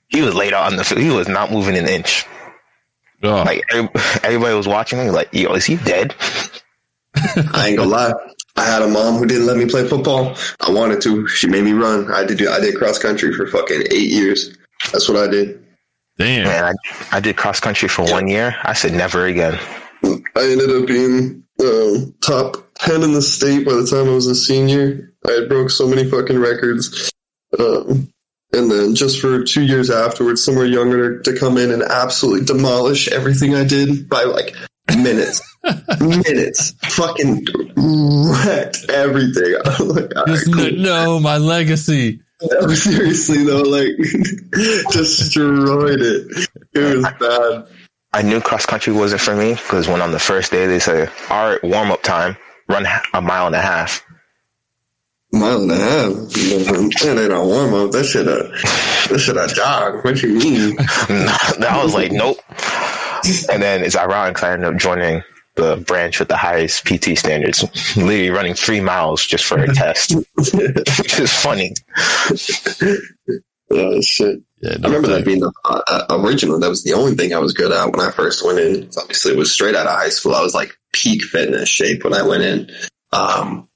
he 0.07 0.21
was 0.21 0.33
laid 0.33 0.53
out 0.53 0.71
on 0.71 0.77
the 0.77 0.83
field. 0.83 1.01
He 1.01 1.11
was 1.11 1.27
not 1.27 1.51
moving 1.51 1.77
an 1.77 1.87
inch. 1.87 2.25
Oh, 3.26 3.43
Like 3.43 3.63
everybody 4.23 4.55
was 4.55 4.67
watching 4.67 4.99
me, 4.99 5.09
Like, 5.09 5.30
yo, 5.34 5.53
is 5.53 5.65
he 5.65 5.76
dead? 5.78 6.15
I 7.53 7.67
ain't 7.67 7.78
gonna 7.78 7.89
lie. 7.89 8.13
I 8.57 8.65
had 8.65 8.82
a 8.82 8.88
mom 8.88 9.15
who 9.15 9.26
didn't 9.26 9.47
let 9.47 9.57
me 9.57 9.65
play 9.65 9.88
football. 9.88 10.36
I 10.65 10.71
wanted 10.71 11.01
to. 11.01 11.28
She 11.28 11.47
made 11.47 11.63
me 11.63 11.73
run. 11.73 12.11
I 12.11 12.23
did. 12.23 12.45
I 12.47 12.59
did 12.59 12.76
cross 12.76 12.99
country 12.99 13.34
for 13.34 13.47
fucking 13.47 13.84
eight 13.91 14.09
years. 14.11 14.55
That's 14.91 15.09
what 15.09 15.17
I 15.17 15.28
did. 15.30 15.61
damn. 16.17 16.45
Man, 16.45 16.63
I, 16.63 17.17
I 17.17 17.19
did 17.19 17.36
cross 17.38 17.59
country 17.59 17.88
for 17.89 18.03
one 18.03 18.28
year. 18.28 18.55
I 18.63 18.73
said 18.73 18.93
never 18.93 19.26
again. 19.26 19.59
I 20.03 20.43
ended 20.43 20.69
up 20.69 20.88
being 20.88 21.43
um, 21.61 22.13
top 22.21 22.57
ten 22.76 23.01
in 23.03 23.13
the 23.13 23.21
state 23.21 23.65
by 23.65 23.73
the 23.73 23.86
time 23.86 24.07
I 24.09 24.13
was 24.13 24.28
a 24.28 24.36
senior. 24.36 25.11
I 25.28 25.32
had 25.32 25.49
broke 25.49 25.69
so 25.69 25.88
many 25.88 26.09
fucking 26.09 26.39
records. 26.39 27.11
Um, 27.59 28.11
and 28.55 28.71
then 28.71 28.95
just 28.95 29.19
for 29.21 29.43
two 29.43 29.63
years 29.63 29.89
afterwards, 29.89 30.43
somewhere 30.43 30.65
younger 30.65 31.19
to 31.21 31.37
come 31.37 31.57
in 31.57 31.71
and 31.71 31.83
absolutely 31.83 32.45
demolish 32.45 33.07
everything 33.09 33.53
I 33.55 33.63
did 33.65 34.09
by 34.09 34.23
like 34.23 34.55
minutes, 34.95 35.41
minutes, 35.99 36.71
fucking 36.95 37.45
wrecked 37.75 38.89
everything. 38.89 39.55
I 39.65 39.69
was 39.69 39.95
like, 39.95 40.15
all 40.15 40.23
right, 40.23 40.27
Just 40.27 40.53
cool. 40.53 40.65
n- 40.65 40.81
no, 40.81 41.19
my 41.19 41.37
legacy. 41.37 42.19
No, 42.41 42.67
seriously 42.73 43.43
though, 43.45 43.61
like 43.61 43.89
destroyed 44.91 46.01
it. 46.01 46.47
It 46.73 46.97
was 46.97 47.05
bad. 47.19 47.67
I 48.13 48.21
knew 48.21 48.39
cross 48.39 48.65
country 48.65 48.93
wasn't 48.93 49.21
for 49.21 49.35
me 49.35 49.53
because 49.53 49.87
when 49.87 50.01
on 50.01 50.11
the 50.11 50.19
first 50.19 50.51
day 50.51 50.67
they 50.67 50.79
said, 50.79 51.11
"All 51.29 51.49
right, 51.51 51.63
warm 51.63 51.91
up 51.91 52.01
time, 52.03 52.37
run 52.69 52.85
a 53.13 53.21
mile 53.21 53.47
and 53.47 53.55
a 53.55 53.61
half." 53.61 54.04
Mile 55.36 55.61
and 55.63 55.71
a 55.71 55.75
half. 55.75 56.13
That 56.13 57.17
ain't 57.21 57.33
a 57.33 57.41
warm 57.43 57.73
up. 57.73 57.91
That 57.91 58.05
shit 58.05 58.27
a 58.27 58.49
that 59.09 59.19
shit 59.19 59.38
a 59.38 59.47
jog. 59.53 60.03
What 60.03 60.21
you 60.21 60.29
mean? 60.36 60.75
I 60.79 61.81
was 61.83 61.93
like, 61.93 62.11
nope. 62.11 62.38
And 63.51 63.61
then 63.61 63.83
it's 63.83 63.95
ironic 63.95 64.36
'cause 64.36 64.43
I 64.43 64.53
ended 64.53 64.73
up 64.73 64.79
joining 64.79 65.23
the 65.55 65.77
branch 65.77 66.19
with 66.19 66.27
the 66.29 66.38
highest 66.38 66.86
PT 66.86 67.17
standards, 67.17 67.63
literally 67.95 68.29
running 68.29 68.53
three 68.53 68.81
miles 68.81 69.25
just 69.25 69.45
for 69.45 69.57
a 69.57 69.73
test, 69.73 70.13
which 70.36 71.19
is 71.19 71.31
funny. 71.31 71.73
Oh 73.71 74.01
shit. 74.01 74.39
Yeah, 74.61 74.77
I 74.83 74.88
remember 74.88 75.07
that 75.09 75.25
being 75.25 75.39
the 75.41 75.51
uh, 75.65 75.81
uh, 75.88 76.05
original. 76.19 76.59
That 76.59 76.69
was 76.69 76.83
the 76.83 76.93
only 76.93 77.15
thing 77.15 77.33
I 77.33 77.39
was 77.39 77.53
good 77.53 77.71
at 77.71 77.91
when 77.91 77.99
I 77.99 78.11
first 78.11 78.45
went 78.45 78.59
in. 78.59 78.89
Obviously, 78.97 79.33
it 79.33 79.38
was 79.38 79.51
straight 79.51 79.75
out 79.75 79.86
of 79.88 79.93
high 79.93 80.09
school. 80.09 80.33
I 80.33 80.41
was 80.41 80.53
like 80.55 80.75
peak 80.93 81.21
fitness 81.23 81.67
shape 81.69 82.03
when 82.03 82.13
I 82.13 82.21
went 82.23 82.43
in. 82.43 82.71
Um, 83.11 83.67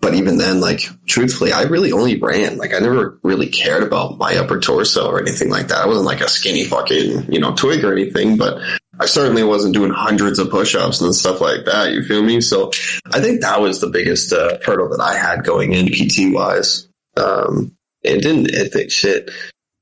but 0.00 0.14
even 0.14 0.38
then, 0.38 0.60
like 0.60 0.82
truthfully, 1.06 1.52
I 1.52 1.62
really 1.62 1.92
only 1.92 2.18
ran. 2.18 2.56
Like 2.56 2.74
I 2.74 2.78
never 2.78 3.18
really 3.22 3.48
cared 3.48 3.82
about 3.82 4.16
my 4.18 4.36
upper 4.36 4.58
torso 4.58 5.10
or 5.10 5.20
anything 5.20 5.50
like 5.50 5.68
that. 5.68 5.78
I 5.78 5.86
wasn't 5.86 6.06
like 6.06 6.22
a 6.22 6.28
skinny 6.28 6.64
fucking 6.64 7.30
you 7.32 7.38
know 7.38 7.54
twig 7.54 7.84
or 7.84 7.92
anything, 7.92 8.36
but 8.38 8.60
I 8.98 9.06
certainly 9.06 9.42
wasn't 9.42 9.74
doing 9.74 9.92
hundreds 9.92 10.38
of 10.38 10.50
push-ups 10.50 11.00
and 11.00 11.14
stuff 11.14 11.40
like 11.40 11.66
that. 11.66 11.92
You 11.92 12.02
feel 12.02 12.22
me? 12.22 12.40
So 12.40 12.70
I 13.12 13.20
think 13.20 13.40
that 13.40 13.60
was 13.60 13.80
the 13.80 13.88
biggest 13.88 14.32
uh, 14.32 14.58
hurdle 14.64 14.90
that 14.90 15.00
I 15.00 15.16
had 15.16 15.44
going 15.44 15.72
in 15.72 15.86
PT 15.88 16.34
wise. 16.34 16.88
Um, 17.16 17.72
it 18.02 18.22
didn't. 18.22 18.50
It 18.50 18.72
think 18.72 18.90
shit. 18.90 19.30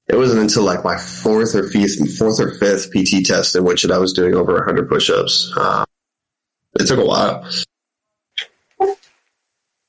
It 0.09 0.17
wasn't 0.17 0.41
until 0.41 0.65
like 0.65 0.85
my 0.85 0.97
fourth 0.97 1.55
or 1.55 1.69
fifth, 1.69 2.19
fourth 2.19 2.41
or 2.41 2.55
fifth 2.55 2.91
PT 2.93 3.25
test 3.25 3.55
in 3.55 3.65
which 3.65 3.89
I 3.89 3.99
was 3.99 4.15
doing 4.15 4.35
over 4.35 4.55
100 4.55 4.89
push-ups. 4.89 5.53
Uh, 5.57 5.85
it 6.81 6.87
took 6.87 6.99
a 6.99 7.05
while. 7.05 7.47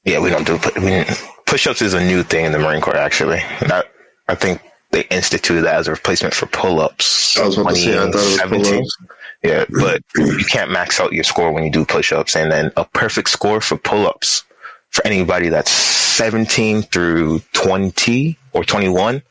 Yeah, 0.05 0.19
we 0.19 0.29
don't 0.29 0.45
do 0.45 0.59
we, 0.81 1.03
push-ups 1.45 1.81
is 1.81 1.93
a 1.93 2.03
new 2.03 2.23
thing 2.23 2.45
in 2.45 2.51
the 2.51 2.59
Marine 2.59 2.81
Corps. 2.81 2.95
Actually, 2.95 3.39
I, 3.39 3.83
I 4.27 4.35
think 4.35 4.61
they 4.91 5.01
instituted 5.05 5.63
that 5.63 5.75
as 5.75 5.87
a 5.87 5.91
replacement 5.91 6.33
for 6.33 6.45
pull-ups. 6.47 7.37
I 7.37 7.45
was 7.45 7.57
about 7.57 7.71
to 7.71 7.75
say, 7.75 7.97
I 7.97 8.01
thought 8.01 8.07
it 8.09 8.15
was 8.15 8.37
2017. 8.37 8.73
pull-ups. 8.73 8.97
Yeah, 9.43 9.65
but 9.69 10.03
you 10.15 10.45
can't 10.45 10.71
max 10.71 10.99
out 10.99 11.13
your 11.13 11.23
score 11.23 11.51
when 11.51 11.63
you 11.63 11.71
do 11.71 11.85
push-ups, 11.85 12.35
and 12.35 12.51
then 12.51 12.71
a 12.75 12.85
perfect 12.85 13.29
score 13.29 13.61
for 13.61 13.77
pull-ups 13.77 14.43
for 14.89 15.05
anybody 15.05 15.49
that's 15.49 15.71
17 15.71 16.83
through 16.83 17.39
20 17.53 18.37
or 18.53 18.63
21 18.63 19.21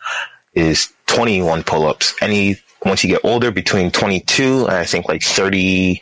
is 0.55 0.93
21 1.07 1.63
pull-ups. 1.65 2.15
Any 2.21 2.57
once 2.85 3.03
you 3.03 3.11
get 3.11 3.25
older, 3.25 3.51
between 3.51 3.91
22 3.91 4.67
and 4.67 4.77
I 4.77 4.85
think 4.85 5.09
like 5.09 5.23
30, 5.23 6.01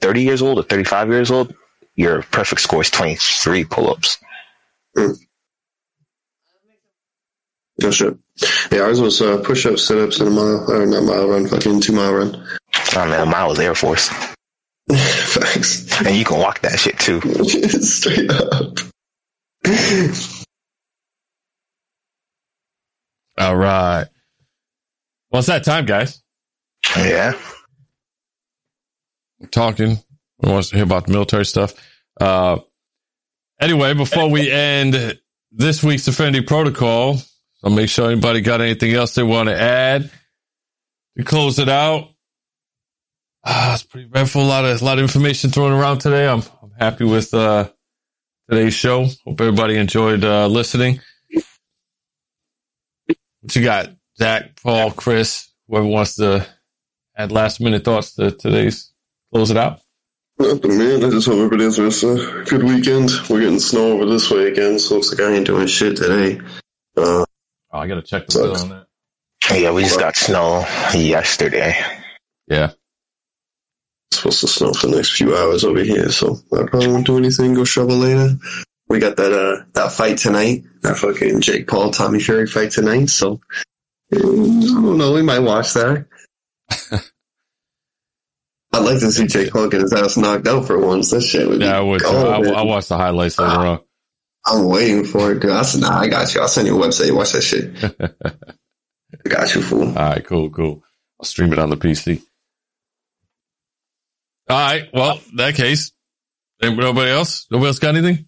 30 0.00 0.22
years 0.22 0.42
old 0.42 0.58
or 0.58 0.62
35 0.64 1.08
years 1.08 1.30
old, 1.30 1.54
your 1.98 2.22
perfect 2.22 2.60
score 2.60 2.82
is 2.82 2.90
23 2.90 3.64
pull-ups. 3.64 4.18
Oh 4.96 5.16
shit. 7.90 8.16
Yeah, 8.70 8.82
ours 8.82 9.00
was 9.00 9.20
uh, 9.20 9.42
push-ups, 9.44 9.84
sit-ups, 9.84 10.20
and 10.20 10.28
a 10.28 10.30
mile, 10.30 10.64
or 10.70 10.86
not 10.86 11.02
mile 11.02 11.28
run, 11.28 11.48
fucking 11.48 11.80
two 11.80 11.92
mile 11.92 12.14
run. 12.14 12.46
Oh 12.94 13.06
man, 13.06 13.20
a 13.20 13.26
mile 13.26 13.50
is 13.50 13.58
Air 13.58 13.74
Force, 13.74 14.08
Facts. 14.88 16.00
and 16.06 16.14
you 16.16 16.24
can 16.24 16.38
walk 16.38 16.60
that 16.60 16.78
shit 16.78 16.98
too. 17.00 17.20
Straight 17.80 18.30
up. 18.30 18.78
All 23.36 23.56
right. 23.56 24.06
Well, 25.30 25.40
it's 25.40 25.48
that 25.48 25.64
time, 25.64 25.84
guys. 25.84 26.22
Yeah. 26.96 27.32
We're 29.40 29.48
talking. 29.48 29.98
We 30.40 30.50
want 30.50 30.66
to 30.66 30.76
hear 30.76 30.84
about 30.84 31.06
the 31.06 31.12
military 31.12 31.44
stuff. 31.44 31.74
Uh, 32.20 32.58
anyway, 33.60 33.94
before 33.94 34.30
we 34.30 34.50
end 34.50 35.18
this 35.52 35.82
week's 35.82 36.08
Affinity 36.08 36.42
Protocol, 36.42 37.18
I'll 37.62 37.70
make 37.70 37.88
sure 37.88 38.10
anybody 38.10 38.40
got 38.40 38.60
anything 38.60 38.94
else 38.94 39.14
they 39.14 39.22
want 39.22 39.48
to 39.48 39.60
add 39.60 40.10
to 41.16 41.24
close 41.24 41.58
it 41.58 41.68
out. 41.68 42.08
Ah, 43.44 43.74
it's 43.74 43.82
pretty 43.82 44.06
eventful. 44.06 44.42
A 44.42 44.44
lot 44.44 44.64
of 44.64 44.80
a 44.80 44.84
lot 44.84 44.98
of 44.98 45.02
information 45.02 45.50
thrown 45.50 45.72
around 45.72 45.98
today. 45.98 46.28
I'm 46.28 46.42
I'm 46.62 46.72
happy 46.78 47.04
with 47.04 47.32
uh, 47.34 47.68
today's 48.48 48.74
show. 48.74 49.04
Hope 49.24 49.40
everybody 49.40 49.76
enjoyed 49.76 50.24
uh, 50.24 50.46
listening. 50.46 51.00
What 53.40 53.56
you 53.56 53.62
got, 53.62 53.90
Zach, 54.18 54.60
Paul, 54.62 54.90
Chris, 54.90 55.48
whoever 55.68 55.86
wants 55.86 56.16
to 56.16 56.46
add 57.16 57.32
last 57.32 57.60
minute 57.60 57.84
thoughts 57.84 58.14
to 58.16 58.30
today's 58.32 58.92
close 59.32 59.50
it 59.50 59.56
out. 59.56 59.80
Nothing, 60.38 60.78
man. 60.78 61.04
I 61.04 61.10
just 61.10 61.26
hope 61.26 61.36
everybody 61.36 61.64
has 61.64 61.78
a 62.04 62.44
good 62.48 62.62
weekend. 62.62 63.10
We're 63.28 63.40
getting 63.40 63.58
snow 63.58 63.92
over 63.92 64.06
this 64.06 64.30
way 64.30 64.46
again, 64.48 64.78
so 64.78 64.94
looks 64.96 65.10
like 65.10 65.20
I 65.20 65.32
ain't 65.34 65.46
doing 65.46 65.66
shit 65.66 65.96
today. 65.96 66.40
Uh, 66.96 67.24
Oh, 67.70 67.80
I 67.80 67.86
gotta 67.86 68.00
check 68.00 68.26
the 68.28 68.38
bill 68.38 68.54
Sucks. 68.56 68.62
on 68.62 68.68
that. 68.70 69.58
Yeah, 69.60 69.72
we 69.72 69.82
just 69.82 69.98
got 69.98 70.16
snow 70.16 70.60
yesterday. 70.94 71.76
Yeah. 72.46 72.70
it's 74.10 74.16
supposed 74.18 74.40
to 74.40 74.48
snow 74.48 74.72
for 74.72 74.86
the 74.86 74.96
next 74.96 75.12
few 75.16 75.36
hours 75.36 75.64
over 75.64 75.80
here, 75.82 76.08
so 76.08 76.38
I 76.52 76.62
probably 76.64 76.88
won't 76.88 77.06
do 77.06 77.18
anything. 77.18 77.52
Go 77.52 77.64
shovel 77.64 77.96
later. 77.96 78.30
We 78.88 79.00
got 79.00 79.18
that 79.18 79.32
uh 79.32 79.64
that 79.74 79.92
fight 79.92 80.16
tonight. 80.16 80.64
That 80.80 80.96
fucking 80.96 81.42
Jake 81.42 81.68
Paul 81.68 81.90
Tommy 81.90 82.20
Fury 82.20 82.46
fight 82.46 82.70
tonight. 82.70 83.10
So 83.10 83.38
eh, 84.14 84.16
I 84.16 84.20
don't 84.20 84.96
know. 84.96 85.12
We 85.12 85.20
might 85.22 85.40
watch 85.40 85.74
that. 85.74 86.06
I'd 88.72 88.84
like 88.84 89.00
to 89.00 89.10
see 89.10 89.26
Jake 89.26 89.52
Paul 89.52 89.68
get 89.68 89.80
his 89.80 89.92
ass 89.92 90.16
knocked 90.16 90.46
out 90.46 90.66
for 90.66 90.78
once. 90.78 91.10
That 91.10 91.22
shit 91.22 91.48
would. 91.48 91.60
Yeah, 91.60 91.78
I 91.78 91.82
be 91.82 91.88
would. 91.88 92.02
gold, 92.02 92.46
I. 92.46 92.50
I 92.50 92.62
watched 92.62 92.90
the 92.90 92.98
highlights 92.98 93.38
later 93.38 93.50
ah, 93.52 93.70
on. 93.72 93.80
I'm 94.46 94.66
waiting 94.66 95.04
for 95.04 95.32
it, 95.32 95.40
dude. 95.40 95.50
I 95.50 95.62
said, 95.62 95.82
nah, 95.82 95.98
I 95.98 96.08
got 96.08 96.34
you. 96.34 96.40
I'll 96.40 96.48
send 96.48 96.66
you 96.66 96.80
a 96.80 96.86
website. 96.86 97.14
Watch 97.14 97.32
that 97.32 97.42
shit. 97.42 97.72
I 99.24 99.28
got 99.28 99.54
you, 99.54 99.62
fool. 99.62 99.88
All 99.88 99.94
right, 99.94 100.24
cool, 100.24 100.50
cool. 100.50 100.82
I'll 101.18 101.24
stream 101.24 101.52
it 101.52 101.58
on 101.58 101.70
the 101.70 101.76
PC. 101.76 102.22
All 104.48 104.56
right. 104.56 104.88
Well, 104.92 105.20
in 105.30 105.36
that 105.36 105.54
case, 105.54 105.92
nobody 106.62 107.10
else? 107.10 107.46
Nobody 107.50 107.68
else 107.68 107.78
got 107.78 107.96
anything? 107.96 108.26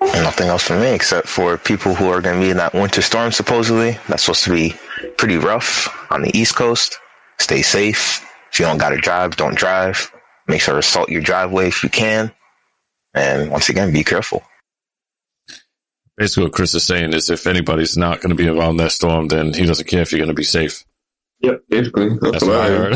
Nothing 0.00 0.48
else 0.48 0.64
for 0.64 0.78
me 0.78 0.92
except 0.92 1.28
for 1.28 1.56
people 1.56 1.94
who 1.94 2.08
are 2.10 2.20
going 2.20 2.40
to 2.40 2.44
be 2.44 2.50
in 2.50 2.58
that 2.58 2.74
winter 2.74 3.02
storm. 3.02 3.32
Supposedly, 3.32 3.98
that's 4.08 4.24
supposed 4.24 4.44
to 4.44 4.52
be 4.52 4.74
pretty 5.16 5.36
rough 5.36 5.88
on 6.10 6.22
the 6.22 6.36
East 6.36 6.56
Coast. 6.56 6.98
Stay 7.38 7.62
safe. 7.62 8.23
If 8.54 8.60
you 8.60 8.66
don't 8.66 8.78
got 8.78 8.90
to 8.90 8.98
drive, 8.98 9.34
don't 9.34 9.56
drive. 9.56 10.12
Make 10.46 10.60
sure 10.60 10.76
to 10.76 10.82
salt 10.82 11.08
your 11.08 11.22
driveway 11.22 11.66
if 11.66 11.82
you 11.82 11.88
can. 11.88 12.30
And 13.12 13.50
once 13.50 13.68
again, 13.68 13.92
be 13.92 14.04
careful. 14.04 14.44
Basically, 16.16 16.44
what 16.44 16.52
Chris 16.52 16.72
is 16.72 16.84
saying 16.84 17.14
is 17.14 17.30
if 17.30 17.48
anybody's 17.48 17.96
not 17.96 18.20
going 18.20 18.28
to 18.30 18.36
be 18.36 18.46
around 18.48 18.76
that 18.76 18.92
storm, 18.92 19.26
then 19.26 19.52
he 19.52 19.66
doesn't 19.66 19.88
care 19.88 20.02
if 20.02 20.12
you're 20.12 20.20
going 20.20 20.28
to 20.28 20.34
be 20.34 20.44
safe. 20.44 20.84
Yep, 21.40 21.62
basically. 21.68 22.10
That's, 22.10 22.30
That's 22.30 22.44
what 22.44 22.56
I 22.56 22.68
heard. 22.68 22.94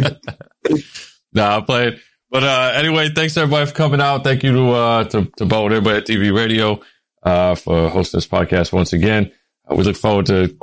heard. 0.00 0.82
nah, 1.32 1.58
I'm 1.58 1.64
playing. 1.64 2.00
But 2.32 2.42
uh, 2.42 2.72
anyway, 2.74 3.10
thanks 3.14 3.36
everybody 3.36 3.66
for 3.66 3.74
coming 3.76 4.00
out. 4.00 4.24
Thank 4.24 4.42
you 4.42 4.54
to 4.54 4.70
uh, 4.70 5.04
to, 5.04 5.26
to 5.36 5.46
Bo 5.46 5.66
and 5.66 5.74
everybody 5.76 5.98
at 5.98 6.06
TV 6.06 6.34
Radio 6.34 6.80
uh, 7.22 7.54
for 7.54 7.88
hosting 7.90 8.18
this 8.18 8.26
podcast 8.26 8.72
once 8.72 8.92
again. 8.92 9.30
Uh, 9.70 9.76
we 9.76 9.84
look 9.84 9.96
forward 9.96 10.26
to 10.26 10.56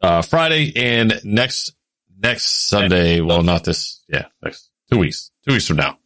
uh, 0.00 0.22
Friday 0.22 0.72
and 0.76 1.20
next 1.24 1.72
next 2.18 2.68
Sunday. 2.68 3.20
Well, 3.20 3.42
not 3.42 3.64
this. 3.64 4.02
Yeah, 4.08 4.26
next 4.42 4.70
two 4.90 4.98
weeks. 4.98 5.30
Two 5.46 5.54
weeks 5.54 5.66
from 5.66 5.76
now. 5.78 5.98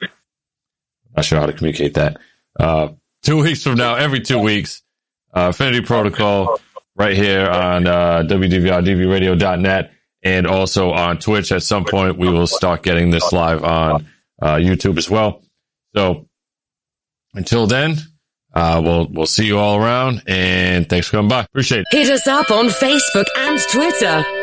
Not 1.17 1.25
sure 1.25 1.39
how 1.39 1.47
to 1.47 1.53
communicate 1.53 1.95
that. 1.95 2.19
Uh, 2.59 2.89
two 3.23 3.43
weeks 3.43 3.63
from 3.63 3.77
now, 3.77 3.95
every 3.95 4.21
two 4.21 4.39
weeks, 4.39 4.83
uh, 5.35 5.49
Affinity 5.51 5.83
Protocol 5.83 6.59
right 6.97 7.17
here 7.17 7.47
on 7.47 7.87
uh, 7.87 8.23
WDVRDVRadio.net 8.27 9.93
and 10.23 10.47
also 10.47 10.91
on 10.91 11.19
Twitch. 11.19 11.53
At 11.53 11.63
some 11.63 11.85
point, 11.85 12.19
we 12.19 12.29
will 12.29 12.47
start 12.47 12.83
getting 12.83 13.11
this 13.11 13.33
live 13.33 13.65
on 13.65 14.07
uh, 14.41 14.57
YouTube 14.57 14.99
as 14.99 15.11
well. 15.11 15.43
So 15.95 16.27
until 17.35 17.67
then, 17.67 17.97
uh, 18.55 18.81
we'll 18.85 19.07
we'll 19.07 19.27
see 19.27 19.47
you 19.47 19.59
all 19.59 19.77
around, 19.77 20.23
and 20.27 20.89
thanks 20.89 21.07
for 21.09 21.17
coming 21.17 21.29
by. 21.29 21.41
Appreciate 21.41 21.81
it. 21.81 21.87
Hit 21.91 22.11
us 22.11 22.27
up 22.27 22.51
on 22.51 22.67
Facebook 22.67 23.27
and 23.37 23.61
Twitter. 23.71 24.42